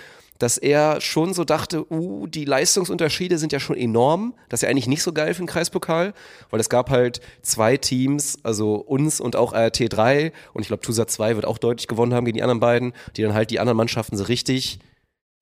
[0.43, 4.34] dass er schon so dachte, uh, die Leistungsunterschiede sind ja schon enorm.
[4.49, 6.14] Das ist ja eigentlich nicht so geil für den Kreispokal,
[6.51, 10.82] weil es gab halt zwei Teams, also uns und auch RT 3 und ich glaube
[10.82, 13.61] TUSA 2 wird auch deutlich gewonnen haben gegen die anderen beiden, die dann halt die
[13.61, 14.80] anderen Mannschaften so richtig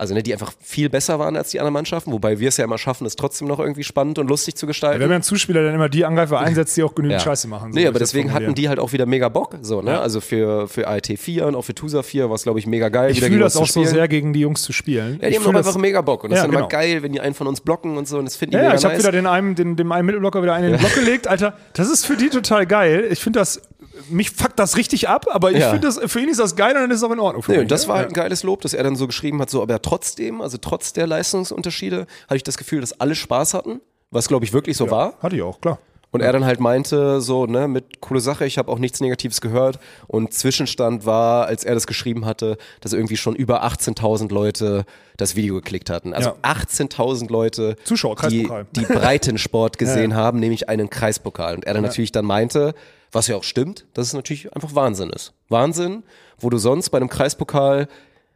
[0.00, 2.64] also ne, die einfach viel besser waren als die anderen Mannschaften, wobei wir es ja
[2.64, 4.98] immer schaffen, es trotzdem noch irgendwie spannend und lustig zu gestalten.
[4.98, 7.24] Wir haben ja einen Zuspieler, dann immer die Angreifer einsetzt, die auch genügend Ja.
[7.24, 7.72] Scheiße machen.
[7.74, 9.90] So nee, aber deswegen hatten die halt auch wieder mega Bock, so, ne?
[9.92, 10.00] Ja.
[10.00, 12.88] Also für, für ALT 4 und auch für TUSA 4 war es, glaube ich, mega
[12.88, 13.10] geil.
[13.10, 15.18] Ich wieder fühle das auch so sehr, gegen die Jungs zu spielen.
[15.20, 16.24] Ja, die ich haben doch einfach mega Bock.
[16.24, 16.80] Und das Ja, ist dann immer genau.
[16.80, 18.16] geil, wenn die einen von uns blocken und so.
[18.18, 19.02] Und das finden die Ja, ja, mega ich habe nice.
[19.02, 21.52] wieder den einen, den, dem einen Mittelblocker wieder einen in den Block gelegt, Alter.
[21.74, 23.06] Das ist für die total geil.
[23.10, 23.60] Ich finde das,
[24.08, 25.70] mich fuckt das richtig ab, aber ich Ja.
[25.70, 27.42] finde das, für ihn ist das geil und dann ist es auch in Ordnung.
[27.42, 28.00] Für Nee, mich, und das war ja.
[28.02, 30.92] halt ein geiles Lob, dass er dann so geschrieben hat, so, aber trotzdem, also trotz
[30.92, 33.80] der Leistungsunterschiede, hatte ich das Gefühl, dass alle Spaß hatten,
[34.10, 35.14] was glaube ich wirklich so war.
[35.22, 35.78] Hatte ich auch, klar.
[36.12, 39.40] Und er dann halt meinte, so, ne, mit coole Sache, ich habe auch nichts Negatives
[39.40, 39.78] gehört.
[40.08, 44.86] Und Zwischenstand war, als er das geschrieben hatte, dass irgendwie schon über 18.000 Leute
[45.16, 46.12] das Video geklickt hatten.
[46.12, 46.34] Also Ja.
[46.42, 51.54] 18.000 Leute, Zuschauer, die, die Breitensport gesehen haben, nämlich einen Kreispokal.
[51.54, 52.74] Und er dann natürlich dann meinte,
[53.12, 55.32] was ja auch stimmt, dass es natürlich einfach Wahnsinn ist.
[55.48, 56.04] Wahnsinn,
[56.38, 57.88] wo du sonst bei einem Kreispokal,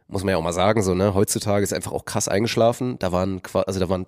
[0.07, 2.99] muss man ja auch mal sagen, so, ne, heutzutage ist einfach auch krass eingeschlafen.
[2.99, 4.05] Da waren, also da waren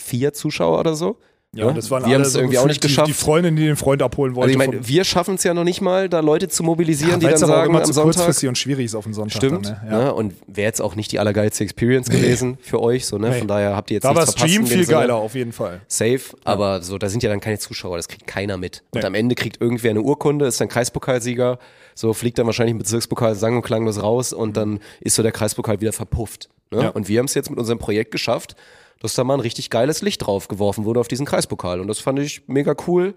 [0.00, 1.18] vier Zuschauer oder so.
[1.52, 3.08] Ja, Ja, und das waren wir haben es so irgendwie auch nicht die, geschafft.
[3.08, 4.52] Die Freundin, die den Freund abholen wollte.
[4.52, 7.26] Also ich meine, wir schaffen es ja noch nicht mal, da Leute zu mobilisieren, die
[7.26, 8.14] weil dann sagen immer am zu Sonntag.
[8.14, 9.36] kurzfristig und schwierig ist auf den Sonntag.
[9.36, 9.66] Stimmt.
[9.66, 9.90] Dann, ne?
[9.90, 10.04] ja.
[10.04, 10.14] ne?
[10.14, 13.04] Und wäre jetzt auch nicht die allergeilste Experience gewesen für euch.
[13.06, 13.30] So, ne?
[13.30, 13.38] Nee.
[13.40, 15.34] Von daher habt ihr jetzt Da war nichts verpasst Stream in dem viel geiler, auf
[15.34, 15.80] jeden Fall.
[15.88, 18.84] Safe, aber so, da sind ja dann keine Zuschauer, das kriegt keiner mit.
[18.92, 19.06] Und Nee.
[19.06, 21.58] am Ende kriegt irgendwer eine Urkunde, ist dann Kreispokalsieger,
[21.96, 25.32] so fliegt dann wahrscheinlich im Bezirkspokal sang- und klanglos raus und dann ist so der
[25.32, 26.48] Kreispokal wieder verpufft.
[26.70, 26.84] Ne?
[26.84, 26.88] Ja.
[26.90, 28.54] Und wir haben es jetzt mit unserem Projekt geschafft,
[29.00, 31.80] dass da mal ein richtig geiles Licht drauf geworfen wurde auf diesen Kreispokal.
[31.80, 33.14] Und das fand ich mega cool,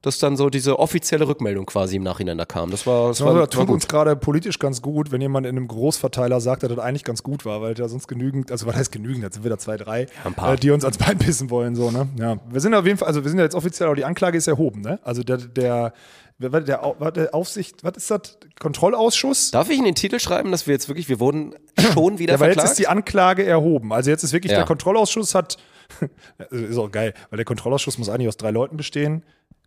[0.00, 2.70] dass dann so diese offizielle Rückmeldung quasi im Nachhinein da kam.
[2.70, 5.46] Das war, das Also, war, das war tut uns gerade politisch ganz gut, wenn jemand
[5.46, 8.66] in einem Großverteiler sagt, dass das eigentlich ganz gut war, weil da sonst genügend, also
[8.66, 10.06] was heißt genügend, jetzt sind wieder zwei, drei,
[10.36, 10.52] paar.
[10.52, 12.06] äh, die uns ans Bein pissen wollen, so, ne?
[12.18, 12.36] Ja.
[12.50, 14.46] Wir sind auf jeden Fall, also wir sind ja jetzt offiziell, aber die Anklage ist
[14.46, 14.98] erhoben, ne?
[15.02, 15.94] Also der, der,
[16.38, 18.38] wer war der, der Aufsicht, was ist das?
[18.60, 19.50] Kontrollausschuss?
[19.50, 21.54] Darf ich in den Titel schreiben, dass wir jetzt wirklich, wir wurden
[21.92, 22.70] schon wieder Ja, weil jetzt verklagt?
[22.72, 23.92] ist die Anklage erhoben.
[23.92, 24.58] Also jetzt ist wirklich Ja.
[24.58, 25.56] der Kontrollausschuss hat,
[26.50, 29.22] ist auch geil, weil der Kontrollausschuss muss eigentlich aus drei Leuten bestehen.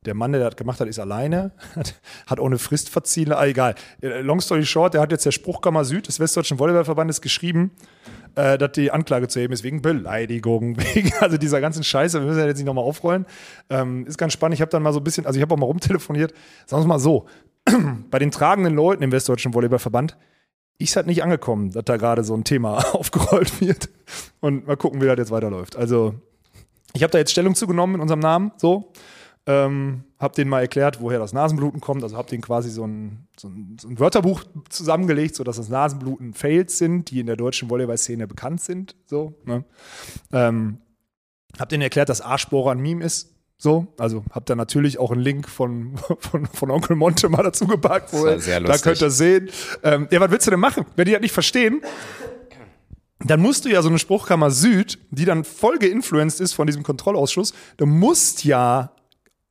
[0.06, 1.96] Der Mann, der das gemacht hat, ist alleine, hat,
[2.28, 3.32] hat auch eine Frist verziehen.
[3.34, 3.76] Ah, egal.
[4.02, 7.72] Äh, Long story short, der hat jetzt der Spruchkammer Süd des Westdeutschen Volleyballverbandes geschrieben,
[8.38, 12.20] äh, dass die Anklage zu heben ist wegen Beleidigung, wegen also dieser ganzen Scheiße.
[12.20, 13.26] Wir müssen ja jetzt nicht nochmal aufrollen.
[13.70, 14.54] Ähm, ist ganz spannend.
[14.54, 16.34] Ich habe dann mal so ein bisschen, also ich habe auch mal rumtelefoniert.
[16.66, 17.26] Sagen wir es mal so,
[18.12, 20.18] bei den tragenden Leuten im Westdeutschen Volleyballverband
[20.78, 23.90] ist halt nicht angekommen, dass da gerade so ein Thema aufgerollt wird.
[24.40, 25.76] Und mal gucken, wie das jetzt weiterläuft.
[25.76, 26.14] Also,
[26.94, 28.94] ich habe da jetzt Stellung zugenommen in unserem Namen, so.
[29.50, 32.04] Ähm, hab denen mal erklärt, woher das Nasenbluten kommt.
[32.04, 36.34] Also hab denen quasi so ein, so ein, so ein Wörterbuch zusammengelegt, sodass das Nasenbluten
[36.34, 38.96] Fails sind, die in der deutschen Volleyball-Szene bekannt sind.
[39.06, 39.64] So, ne?
[40.34, 40.80] ähm,
[41.58, 43.34] hab denen erklärt, dass Arschbohrer ein Meme ist.
[43.58, 47.66] So, also hab da natürlich auch einen Link von, von, von Onkel Monte mal dazu
[47.68, 49.50] gepackt, wo da könnt ihr sehen.
[49.82, 50.86] Ähm, ja, was willst du denn machen?
[50.96, 51.82] Wenn die das nicht verstehen,
[53.20, 56.84] dann musst du ja so eine Spruchkammer Süd, die dann voll geinfluenced ist von diesem
[56.84, 58.92] Kontrollausschuss, du musst ja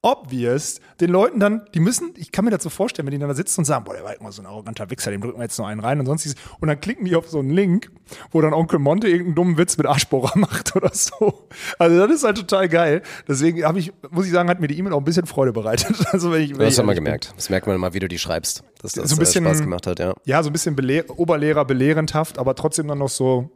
[0.07, 3.29] obvious den Leuten dann, die müssen, ich kann mir das so vorstellen, wenn die dann
[3.29, 5.43] da sitzen und sagen, boah, der war immer so ein arroganter Wichser, dem drücken wir
[5.43, 6.37] jetzt noch einen rein und sonstiges.
[6.61, 7.91] Und dann klicken die auf so einen Link,
[8.31, 11.47] wo dann Onkel Monte irgendeinen dummen Witz mit Arschbohrer macht oder so.
[11.79, 13.03] Also das ist halt total geil.
[13.29, 15.97] Deswegen habe ich, muss ich sagen, hat mir die E-Mail auch ein bisschen Freude bereitet.
[16.13, 16.95] Also wenn ich, wenn haben wir ehrlich bin.
[17.05, 17.33] gemerkt.
[17.37, 18.63] Das merkt man mal, wie du die schreibst.
[18.81, 20.15] Dass das So ein bisschen- äh, Spaß gemacht hat, ja.
[20.25, 23.51] Ja, so ein bisschen belehr Oberlehrer belehrendhaft, aber trotzdem dann noch so.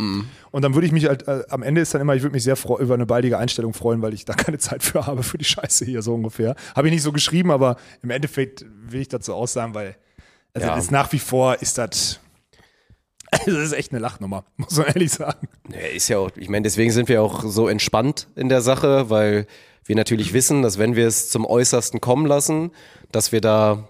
[0.51, 2.43] Und dann würde ich mich halt, äh, am Ende ist dann immer, ich würde mich
[2.43, 5.45] sehr über eine baldige Einstellung freuen, weil ich da keine Zeit für habe, für die
[5.45, 6.40] Scheiße hier so ungefähr.
[6.75, 9.97] Habe ich nicht so geschrieben, aber im Endeffekt will ich dazu aussagen, weil
[10.55, 10.77] also Ja.
[10.77, 12.21] ist nach wie vor ist das.
[13.31, 15.49] Also das ist echt eine Lachnummer, muss man ehrlich sagen.
[15.71, 19.11] Ja, ist ja auch, ich meine, deswegen sind wir auch so entspannt in der Sache,
[19.11, 19.47] weil
[19.85, 22.71] wir natürlich wissen, dass wenn wir es zum Äußersten kommen lassen,
[23.12, 23.89] dass wir da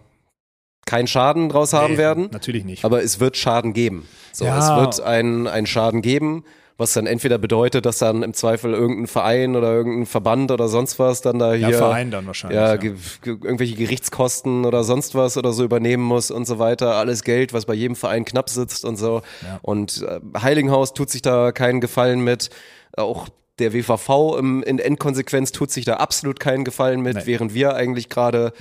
[0.86, 2.28] keinen Schaden draus haben Nee, werden.
[2.32, 2.85] Natürlich nicht.
[2.85, 4.09] Aber es wird Schaden geben.
[4.32, 4.59] So, Ja.
[4.59, 6.44] es wird einen Schaden geben,
[6.81, 10.98] was dann entweder bedeutet, dass dann im Zweifel irgendein Verein oder irgendein Verband oder sonst
[10.98, 11.69] was dann da hier.
[11.69, 12.57] ja, Verein dann wahrscheinlich.
[12.59, 16.59] Ja, Ja, ge- ge- irgendwelche Gerichtskosten oder sonst was oder so übernehmen muss und so
[16.59, 16.97] weiter.
[16.97, 19.23] Alles Geld, was bei jedem Verein knapp sitzt und so.
[19.62, 22.51] Und äh, Heiligenhaus tut sich da keinen Gefallen mit.
[22.97, 23.28] Auch
[23.59, 27.23] der WVV im, in Endkonsequenz tut sich da absolut keinen Gefallen mit, Nee.
[27.27, 28.52] während wir eigentlich gerade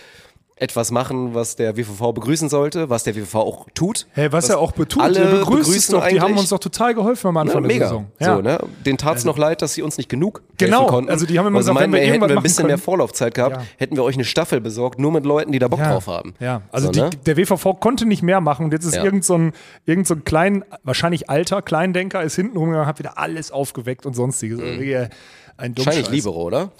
[0.62, 4.08] etwas machen, was der WVV begrüßen sollte, was der WVV auch tut.
[4.12, 6.94] Hey, was, er auch betont, alle er begrüßt es doch, die haben uns doch total
[6.94, 7.88] geholfen am Anfang der mega.
[7.88, 8.08] Saison.
[8.20, 8.36] Ja.
[8.36, 8.60] So, ne?
[8.86, 10.80] Den tat's noch leid, dass sie uns nicht genug Genau.
[10.82, 11.10] helfen konnten.
[11.12, 12.76] Also die haben immer also gesagt, wenn meinen, wir ey, hätten wir ein bisschen mehr
[12.76, 13.64] können- Vorlaufzeit gehabt, Ja.
[13.78, 15.94] hätten wir euch eine Staffel besorgt, nur mit Leuten, die da Bock ja.
[15.94, 16.34] drauf haben.
[16.42, 17.10] Ja, also So, ne?
[17.12, 19.04] die, der WVV konnte nicht mehr machen und jetzt ist Ja.
[19.06, 19.54] irgend so ein,
[19.86, 24.14] irgend so ein klein, wahrscheinlich alter Kleindenker ist hinten rumgegangen, hat wieder alles aufgeweckt und
[24.14, 24.60] sonstiges.
[24.60, 25.10] Also wirklich
[25.58, 25.78] ein Mhm.
[25.78, 26.10] Wahrscheinlich.
[26.10, 26.72] Libero, oder?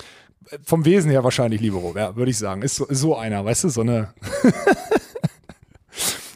[0.64, 2.62] Vom Wesen her wahrscheinlich Libero, ja, würde ich sagen.
[2.62, 4.14] Ist so, so einer, weißt du, so eine.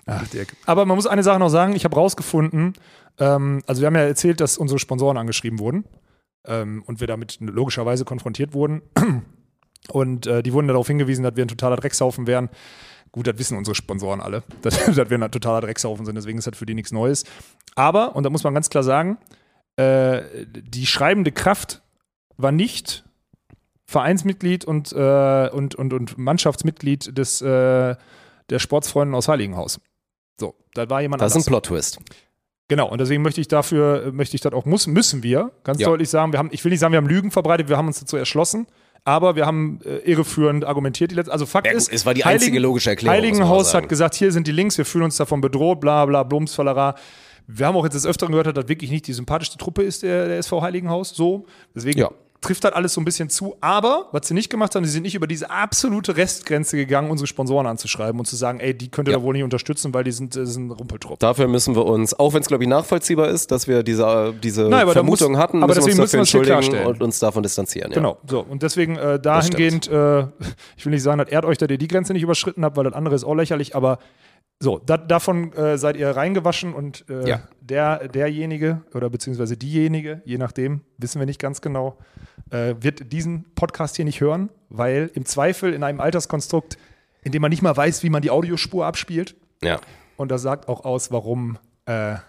[0.06, 0.53] Ach, Dirk.
[0.65, 2.73] Aber man muss eine Sache noch sagen, ich habe rausgefunden,
[3.19, 5.85] ähm, also wir haben ja erzählt, dass unsere Sponsoren angeschrieben wurden
[6.45, 8.81] ähm, und wir damit logischerweise konfrontiert wurden.
[9.90, 12.49] Und äh, die wurden darauf hingewiesen, dass wir ein totaler Dreckshaufen wären.
[13.11, 16.48] Gut, das wissen unsere Sponsoren alle, dass, dass wir ein totaler Dreckshaufen sind, deswegen ist
[16.48, 17.26] das für die nichts Neues.
[17.76, 19.18] Aber, und da muss man ganz klar sagen,
[19.76, 21.81] äh, die schreibende Kraft
[22.38, 23.03] war nicht
[23.86, 27.96] Vereinsmitglied und, äh, und, und, und Mannschaftsmitglied des, äh,
[28.50, 29.80] der Sportsfreunden aus Heiligenhaus.
[30.40, 31.48] So, da war jemand Das ist ein anders.
[31.48, 32.00] Plot-Twist.
[32.70, 35.90] Genau, und deswegen möchte ich dafür, möchte ich das auch, muss, müssen wir ganz Ja.
[35.90, 38.00] deutlich sagen, wir haben, ich will nicht sagen, wir haben Lügen verbreitet, wir haben uns
[38.00, 38.68] dazu erschlossen,
[39.04, 41.12] aber wir haben äh, irreführend argumentiert.
[41.12, 44.16] Die letzte, also Fakt Ja, ist, es war die einzige logische Erklärung, Heiligenhaus hat gesagt,
[44.16, 46.94] hier sind die Links, wir fühlen uns davon bedroht, bla bla, Blumsfallerei.
[47.46, 50.02] Wir haben auch jetzt des Öfteren gehört, dass das wirklich nicht die sympathischste Truppe ist,
[50.02, 51.10] der, der SV Heiligenhaus.
[51.10, 51.46] So.
[51.76, 52.12] Deswegen Ja.
[52.44, 53.56] Trifft das alles so ein bisschen zu.
[53.61, 57.26] Aber was sie nicht gemacht haben, sie sind nicht über diese absolute Restgrenze gegangen, unsere
[57.28, 59.18] Sponsoren anzuschreiben und zu sagen, ey, die könnt ihr Ja.
[59.18, 61.20] da wohl nicht unterstützen, weil die sind, äh, sind ein Rumpeltrupp.
[61.20, 64.70] Dafür müssen wir uns, auch wenn es glaube ich nachvollziehbar ist, dass wir diese, diese
[64.70, 67.20] Nein, Vermutung muss- hatten, aber müssen wir deswegen uns dafür müssen wir entschuldigen und uns
[67.20, 67.91] davon distanzieren.
[67.91, 67.95] Ja.
[67.98, 68.41] Genau, so.
[68.41, 70.22] Und deswegen äh, dahingehend, äh,
[70.78, 72.84] ich will nicht sagen, dass ehrt euch, dass ihr die Grenze nicht überschritten habt, weil
[72.84, 73.98] das andere ist auch lächerlich, aber
[74.60, 77.41] so, da, davon äh, seid ihr reingewaschen und äh, Ja.
[77.60, 81.98] der, derjenige oder beziehungsweise diejenige, je nachdem, wissen wir nicht ganz genau,
[82.52, 86.78] äh, wird diesen Podcast hier nicht hören, weil im Zweifel in einem Alterskonstrukt,
[87.24, 89.80] in dem man nicht mal weiß, wie man die Audiospur abspielt, Ja.
[90.18, 92.22] und das sagt auch aus, warum, äh, ja.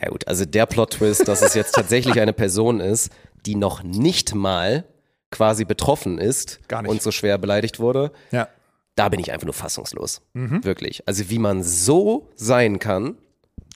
[0.00, 3.10] Ja gut, also der Plot-Twist, dass es jetzt tatsächlich eine Person ist,
[3.46, 4.84] die noch nicht mal
[5.30, 8.48] quasi betroffen ist und so schwer beleidigt wurde, Ja.
[8.96, 10.20] da bin ich einfach nur fassungslos.
[10.34, 10.62] Mhm.
[10.64, 11.06] Wirklich.
[11.08, 13.16] Also wie man so sein kann,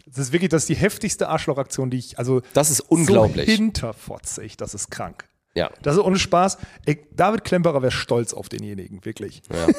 [0.08, 3.46] Das ist wirklich, das ist die heftigste Arschlochaktion, die ich, also das ist unglaublich.
[3.46, 5.24] so hinterfotzig, das ist krank.
[5.56, 5.70] Ja.
[5.82, 6.58] Das ist ohne Spaß.
[6.84, 9.42] Ey, David Klemperer wäre stolz auf denjenigen, wirklich.
[9.52, 9.66] Ja.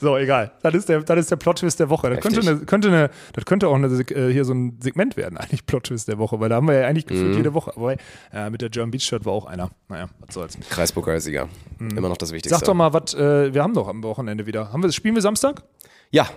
[0.00, 0.50] So, egal.
[0.62, 2.10] Das ist der, das ist der Plot-Twist der Woche.
[2.10, 5.36] Das könnte, eine, könnte eine, das könnte auch eine, äh, hier so ein Segment werden,
[5.38, 7.36] eigentlich Plot-Twist der Woche, weil da haben wir ja eigentlich gefühlt Mhm.
[7.36, 7.72] jede Woche.
[7.76, 7.94] Aber
[8.32, 9.70] äh, mit der German Beach Shirt war auch einer.
[9.88, 10.58] Naja, was soll's.
[10.70, 11.48] Kreispokalsieger.
[11.78, 12.56] Immer noch das Wichtigste.
[12.56, 12.58] Mhm.
[12.58, 14.72] Sag doch mal, was, äh, wir haben doch am Wochenende wieder.
[14.72, 15.62] Haben wir, spielen wir Samstag?
[16.10, 16.28] Ja,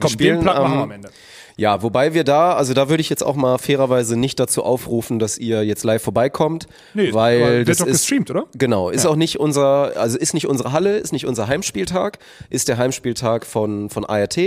[0.00, 1.10] Komm, spielen den Plug machen wir am Ende.
[1.56, 5.18] Ja, wobei wir da, also da würde ich jetzt auch mal fairerweise nicht dazu aufrufen,
[5.18, 8.44] dass ihr jetzt live vorbeikommt, Nee, weil wird das doch ist gestreamt, oder?
[8.56, 12.18] Genau, ist auch nicht unser, also ist nicht unsere Halle, ist nicht unser Heimspieltag,
[12.50, 14.38] ist der Heimspieltag von von ART,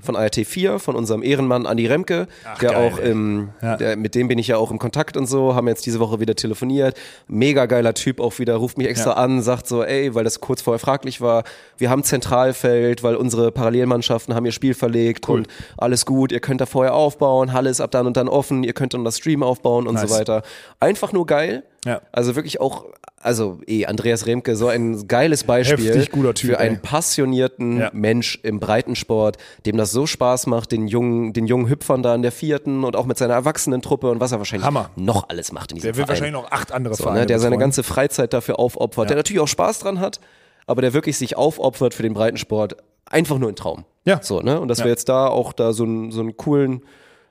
[0.00, 2.26] von ART 4, von unserem Ehrenmann Andi Remke,
[2.60, 3.76] der geil, auch im, Ja.
[3.76, 6.20] der, mit dem bin ich ja auch im Kontakt und so, haben jetzt diese Woche
[6.20, 6.96] wieder telefoniert,
[7.28, 9.16] mega geiler Typ auch wieder, ruft mich extra Ja.
[9.16, 11.44] an, sagt so, ey, weil das kurz vorher fraglich war,
[11.78, 15.46] wir haben Zentralfeld, weil unsere Parallelmannschaften haben ihr Spiel verlegt und
[15.76, 18.72] alles gut, ihr könnt da vorher aufbauen, Halle ist ab dann und dann offen, ihr
[18.72, 20.08] könnt dann das Stream aufbauen und Nice.
[20.10, 20.42] so weiter.
[20.80, 21.64] Einfach nur geil.
[21.84, 22.00] Ja.
[22.12, 22.86] Also wirklich auch,
[23.20, 26.80] also eh, Andreas Remke, so ein geiles Beispiel Heftig guter Typ, für einen ey.
[26.82, 27.90] passionierten Ja.
[27.92, 29.36] Mensch im Breitensport,
[29.66, 32.96] dem das so Spaß macht, den jungen, den jungen Hüpfern da in der vierten und
[32.96, 34.90] auch mit seiner Erwachsenentruppe und was er wahrscheinlich Hammer.
[34.96, 36.20] noch alles macht in diesem Der wird Verein.
[36.22, 39.40] wahrscheinlich noch acht andere so, Vereine ne, der seine ganze Freizeit dafür aufopfert, der natürlich
[39.40, 40.20] auch Spaß dran hat,
[40.66, 42.76] aber der wirklich sich aufopfert für den Breitensport.
[43.06, 43.84] Einfach nur ein Traum.
[44.04, 44.22] Ja.
[44.22, 44.60] So, ne?
[44.60, 44.84] Und dass Ja.
[44.86, 46.82] wir jetzt da auch da so einen, so einen coolen,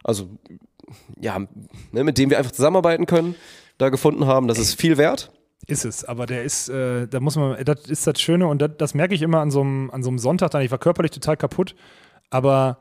[0.04, 0.28] also
[1.20, 1.40] ja,
[1.92, 3.36] ne, mit dem wir einfach zusammenarbeiten können,
[3.78, 5.32] da gefunden haben, das ist viel wert.
[5.66, 8.72] Ist es, aber der ist, äh, da muss man, das ist das Schöne und das,
[8.78, 10.62] das merke ich immer an so einem, an so einem Sonntag dann.
[10.62, 11.74] Ich war körperlich total kaputt,
[12.30, 12.80] aber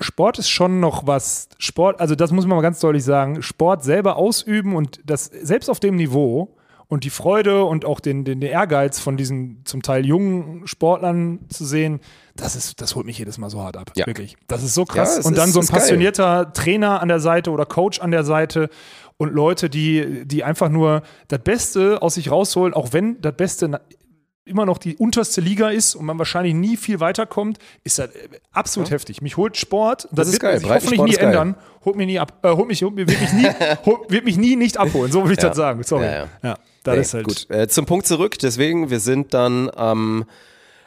[0.00, 1.48] Sport ist schon noch was.
[1.58, 3.42] Sport, also das muss man mal ganz deutlich sagen.
[3.42, 6.56] Sport selber ausüben und das selbst auf dem Niveau
[6.88, 11.40] und die Freude und auch den, den, den Ehrgeiz von diesen zum Teil jungen Sportlern
[11.50, 12.00] zu sehen,
[12.34, 13.90] das ist, das holt mich jedes Mal so hart ab.
[13.94, 14.06] Ja.
[14.06, 14.36] Wirklich.
[14.46, 15.18] Das ist so krass.
[15.18, 15.80] Ja, und dann ist- so ein ist geil.
[15.80, 18.70] passionierter Trainer an der Seite oder Coach an der Seite
[19.18, 23.80] und Leute, die, die einfach nur das Beste aus sich rausholen, auch wenn das Beste
[24.44, 28.28] immer noch die unterste Liga ist und man wahrscheinlich nie viel weiterkommt, ist das äh,
[28.52, 29.20] absolut heftig.
[29.20, 30.58] Mich holt Sport, das, Das ist wird geil.
[30.60, 31.54] sich hoffentlich nie ändern,
[31.84, 33.46] holt mich nie ab, äh, holt mich, holt, mich- wird mich nie,
[33.84, 35.48] holt, wird mich nie nicht abholen, so will ich Ja.
[35.48, 35.82] das sagen.
[35.82, 36.06] Sorry.
[36.42, 36.56] Ja,
[36.94, 36.96] ja.
[36.96, 37.56] das Nee, ist halt gut.
[37.56, 40.26] Äh, zum Punkt zurück, deswegen, wir sind dann am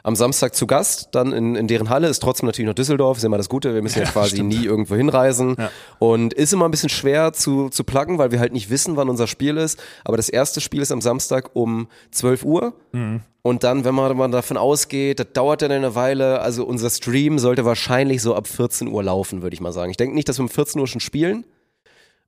[0.03, 3.23] am Samstag zu Gast, dann in, in deren Halle, ist trotzdem natürlich noch Düsseldorf, ist
[3.23, 5.55] immer das Gute, wir müssen ja, quasi nie irgendwo hinreisen.
[5.99, 9.09] Und ist immer ein bisschen schwer zu, zu pluggen, weil wir halt nicht wissen, wann
[9.09, 12.73] unser Spiel ist, aber das erste Spiel ist am Samstag um 12 Uhr.
[13.43, 17.39] Und dann, wenn man, man davon ausgeht, das dauert dann eine Weile, also unser Stream
[17.39, 19.91] sollte wahrscheinlich so ab 14 Uhr laufen, würde ich mal sagen.
[19.91, 21.45] Ich denke nicht, dass wir um 14 Uhr schon spielen,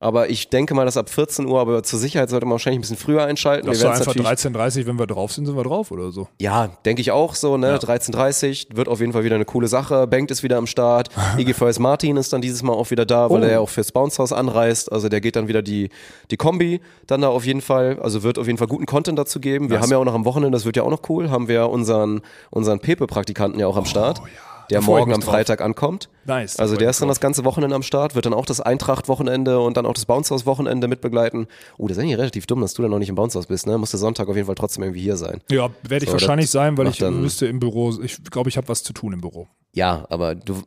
[0.04, 2.82] aber ich denke mal, dass ab 14 Uhr, aber zur Sicherheit sollte man wahrscheinlich ein
[2.82, 3.68] bisschen früher einschalten.
[3.68, 6.28] Das Wir einfach natürlich- 13.30 wenn wir drauf sind, sind wir drauf oder so.
[6.40, 7.78] ja, denke ich auch so, ne?
[7.80, 10.06] 13.30 wird auf jeden Fall wieder eine coole Sache.
[10.08, 11.10] Bengt ist wieder am Start.
[11.38, 13.46] IGVS Martin ist dann dieses Mal auch wieder da, weil Oh.
[13.46, 14.92] er ja auch fürs Bounce House anreist.
[14.92, 15.90] Also der geht dann wieder die,
[16.32, 17.98] die Kombi dann da auf jeden Fall.
[18.02, 19.70] Also wird auf jeden Fall guten Content dazu geben.
[19.70, 21.70] Wir haben ja auch noch am Wochenende, das wird ja auch noch cool, haben wir
[21.70, 22.22] unseren,
[22.52, 24.20] unseren Pepe-Praktikanten ja auch am Start.
[24.22, 25.32] Oh, Da ich morgen am drauf.
[25.34, 26.10] Freitag ankommt.
[26.26, 28.62] Nice, Also der ist dann mich das ganze Wochenende am Start, wird dann auch das
[28.62, 31.48] Eintracht-Wochenende und dann auch das Bounce House-Wochenende mitbegleiten.
[31.78, 33.68] Oh, das ist eigentlich relativ dumm, dass du dann noch nicht im Bounce House bist,
[33.68, 33.78] ne?
[33.78, 35.42] Muss der Sonntag auf jeden Fall trotzdem irgendwie hier sein.
[35.52, 38.58] Ja, werde ich So, wahrscheinlich sein, weil ich dann- müsste im Büro, ich glaube, ich
[38.58, 39.48] habe was zu tun im Büro.
[39.74, 40.62] Ja, aber du.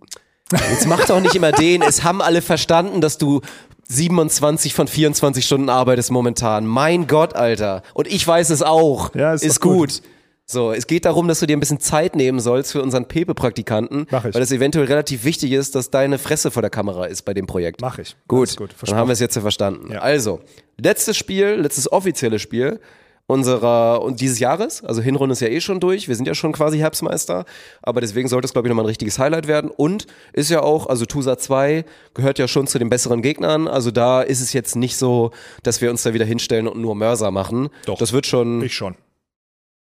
[0.70, 1.82] Jetzt mach doch nicht immer den.
[1.82, 3.40] Es haben alle verstanden, dass du
[3.88, 6.66] 27 von 24 Stunden arbeitest momentan.
[6.66, 7.82] Mein Gott, Alter.
[7.94, 9.14] Und ich weiß es auch.
[9.14, 9.72] Ja, ist ist gut.
[9.76, 10.02] gut.
[10.48, 14.06] So, es geht darum, dass du dir ein bisschen Zeit nehmen sollst für unseren Pepe-Praktikanten,
[14.10, 14.32] Mach ich.
[14.32, 17.48] weil es eventuell relativ wichtig ist, dass deine Fresse vor der Kamera ist bei dem
[17.48, 17.80] Projekt.
[17.80, 18.14] Mach ich.
[18.28, 19.92] Gut, gut, dann haben wir es jetzt ja verstanden.
[19.92, 19.98] Ja.
[20.02, 20.40] Also,
[20.78, 22.78] letztes Spiel, letztes offizielle Spiel
[23.26, 26.52] unserer und dieses Jahres, also Hinrunde ist ja eh schon durch, wir sind ja schon
[26.52, 27.44] quasi Herbstmeister,
[27.82, 30.86] aber deswegen sollte es glaube ich nochmal ein richtiges Highlight werden und ist ja auch,
[30.86, 34.76] also Tusa 2 gehört ja schon zu den besseren Gegnern, also da ist es jetzt
[34.76, 35.32] nicht so,
[35.64, 37.68] dass wir uns da wieder hinstellen und nur Mörser machen.
[37.86, 37.98] Doch.
[37.98, 38.94] Das wird schon, Ich schon.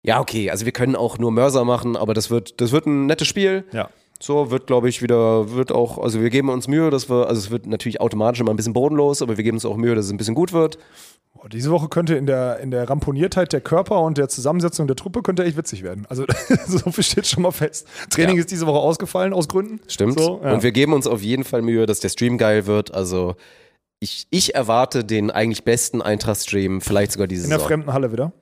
[0.03, 3.05] Ja okay, also wir können auch nur Mörser machen, aber das wird, das wird ein
[3.05, 3.65] nettes Spiel.
[3.71, 3.89] Ja.
[4.21, 7.39] So wird, glaube ich, wieder, wird auch, also wir geben uns Mühe, dass wir, also
[7.39, 10.05] es wird natürlich automatisch immer ein bisschen bodenlos, aber wir geben uns auch Mühe, dass
[10.05, 10.77] es ein bisschen gut wird.
[11.33, 14.97] Boah, diese Woche könnte in der, in der Ramponiertheit der Körper und der Zusammensetzung der
[14.97, 16.05] Truppe könnte echt witzig werden.
[16.09, 16.25] Also
[16.67, 17.87] so viel steht schon mal fest.
[18.09, 18.41] Training Ja.
[18.41, 19.79] ist diese Woche ausgefallen aus Gründen.
[19.87, 20.19] Stimmt.
[20.19, 20.53] So, ja.
[20.53, 22.93] Und wir geben uns auf jeden Fall Mühe, dass der Stream geil wird.
[22.93, 23.35] Also
[24.01, 27.69] ich, ich erwarte den eigentlich besten Eintracht-Stream, vielleicht sogar diese in der Saison.
[27.69, 28.33] fremden Halle wieder.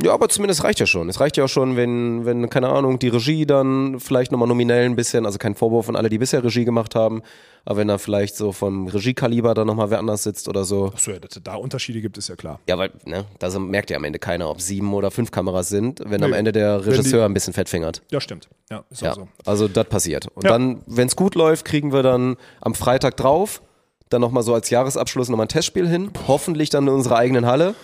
[0.00, 1.08] Ja, aber zumindest reicht ja schon.
[1.08, 4.84] Es reicht ja auch schon, wenn, wenn, keine Ahnung, die Regie dann vielleicht nochmal nominell
[4.86, 7.22] ein bisschen, also kein Vorwurf an alle, die bisher Regie gemacht haben,
[7.64, 10.86] aber wenn da vielleicht so vom Regiekaliber dann nochmal wer anders sitzt oder so.
[10.86, 12.60] Achso, ja, dass da Unterschiede gibt, ist ja klar.
[12.68, 16.00] Ja, weil, ne, da merkt ja am Ende keiner, ob sieben oder fünf Kameras sind,
[16.06, 16.36] wenn am Nee.
[16.36, 18.00] Ende der Wenn die- Regisseur ein bisschen fett fingert.
[18.12, 18.48] Ja, stimmt.
[18.70, 19.28] Ja, ist Ja, auch so.
[19.44, 20.28] also das passiert.
[20.34, 20.50] Und Ja.
[20.52, 23.60] dann, wenn es gut läuft, kriegen wir dann am Freitag drauf,
[24.08, 26.10] dann nochmal so als Jahresabschluss nochmal ein Testspiel hin.
[26.28, 27.74] Hoffentlich dann in unserer eigenen Halle.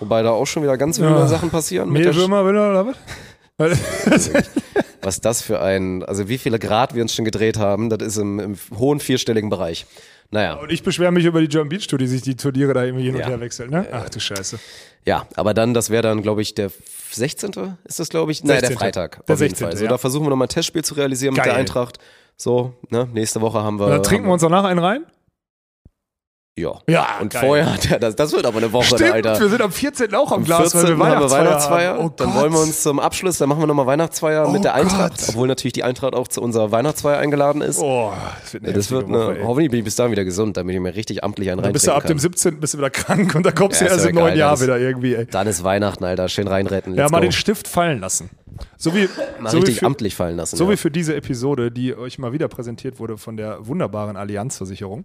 [0.00, 1.26] Wobei da auch schon wieder ganz wilde Ja.
[1.26, 1.90] Sachen passieren.
[1.90, 2.96] Mit der, Mehlwürmer wieder oder was?
[5.02, 8.16] Was das für ein, also wie viele Grad wir uns schon gedreht haben, das ist
[8.18, 9.86] im, im hohen vierstelligen Bereich.
[10.30, 12.84] Naja, Und ich beschwere mich über die German Beach Tour, die sich die Turniere da
[12.84, 13.28] irgendwie hin und Ja.
[13.28, 13.86] her wechseln, ne?
[13.90, 14.58] Ach du Scheiße.
[15.06, 16.70] ja, aber dann, das wäre dann, glaube ich, der
[17.12, 17.50] 16.
[17.84, 18.44] ist das, glaube ich?
[18.44, 18.78] Nein, der 16..
[18.78, 19.26] Freitag.
[19.26, 19.76] Der auf jeden 16., Fall.
[19.76, 19.90] So, ja.
[19.90, 21.52] da versuchen wir nochmal ein Testspiel zu realisieren mit Geil.
[21.52, 21.98] der Eintracht.
[22.36, 23.08] So, ne?
[23.12, 23.88] Nächste Woche haben wir.
[23.88, 25.04] Dann trinken wir uns danach einen rein?
[26.60, 26.78] Ja.
[26.88, 27.42] Ja, Und geil.
[27.44, 29.40] vorher, das, das wird aber eine Woche, Stimmt, Alter.
[29.40, 30.14] wir sind am 14.
[30.14, 30.82] auch am Am Glas, 14.
[30.82, 31.98] weil wir haben wir Weihnachtsfeier.
[32.00, 32.36] Oh dann Gott.
[32.42, 35.28] wollen wir uns zum Abschluss, dann machen wir nochmal Weihnachtsfeier Oh mit der Eintracht, Gott.
[35.30, 37.78] obwohl natürlich die Eintracht auch zu unserer Weihnachtsfeier eingeladen ist.
[37.80, 38.12] Oh,
[38.42, 39.44] das wird eine, das wird Woche, eine, ey.
[39.44, 41.86] hoffentlich bin ich bis dahin wieder gesund, damit ich mir richtig amtlich einen Dann bist
[41.86, 42.18] du ab dem kann.
[42.18, 42.60] 17.
[42.60, 44.60] bist du wieder krank und dann kommst du Ja, erst ist im ja neuen Jahr
[44.60, 45.26] wieder irgendwie, ey.
[45.26, 46.28] Dann ist Weihnachten, Alter.
[46.28, 46.94] Schön reinretten.
[46.94, 47.22] Ja, Let's mal go.
[47.26, 48.30] den Stift fallen lassen.
[48.76, 49.08] So wie,
[49.38, 50.56] Mal so wie richtig für, amtlich fallen lassen.
[50.56, 50.70] so ja.
[50.72, 55.04] wie für diese Episode, die euch mal wieder präsentiert wurde von der wunderbaren Allianzversicherung.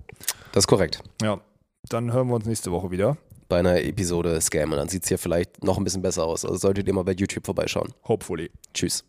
[0.55, 1.03] Das ist korrekt.
[1.21, 1.41] Ja,
[1.89, 3.17] dann hören wir uns nächste Woche wieder.
[3.49, 4.71] Bei einer Episode Scam.
[4.71, 6.45] Und dann sieht es hier vielleicht noch ein bisschen besser aus.
[6.45, 7.93] Also solltet ihr mal bei YouTube vorbeischauen.
[8.07, 8.49] Hopefully.
[8.73, 9.03] Tschüss.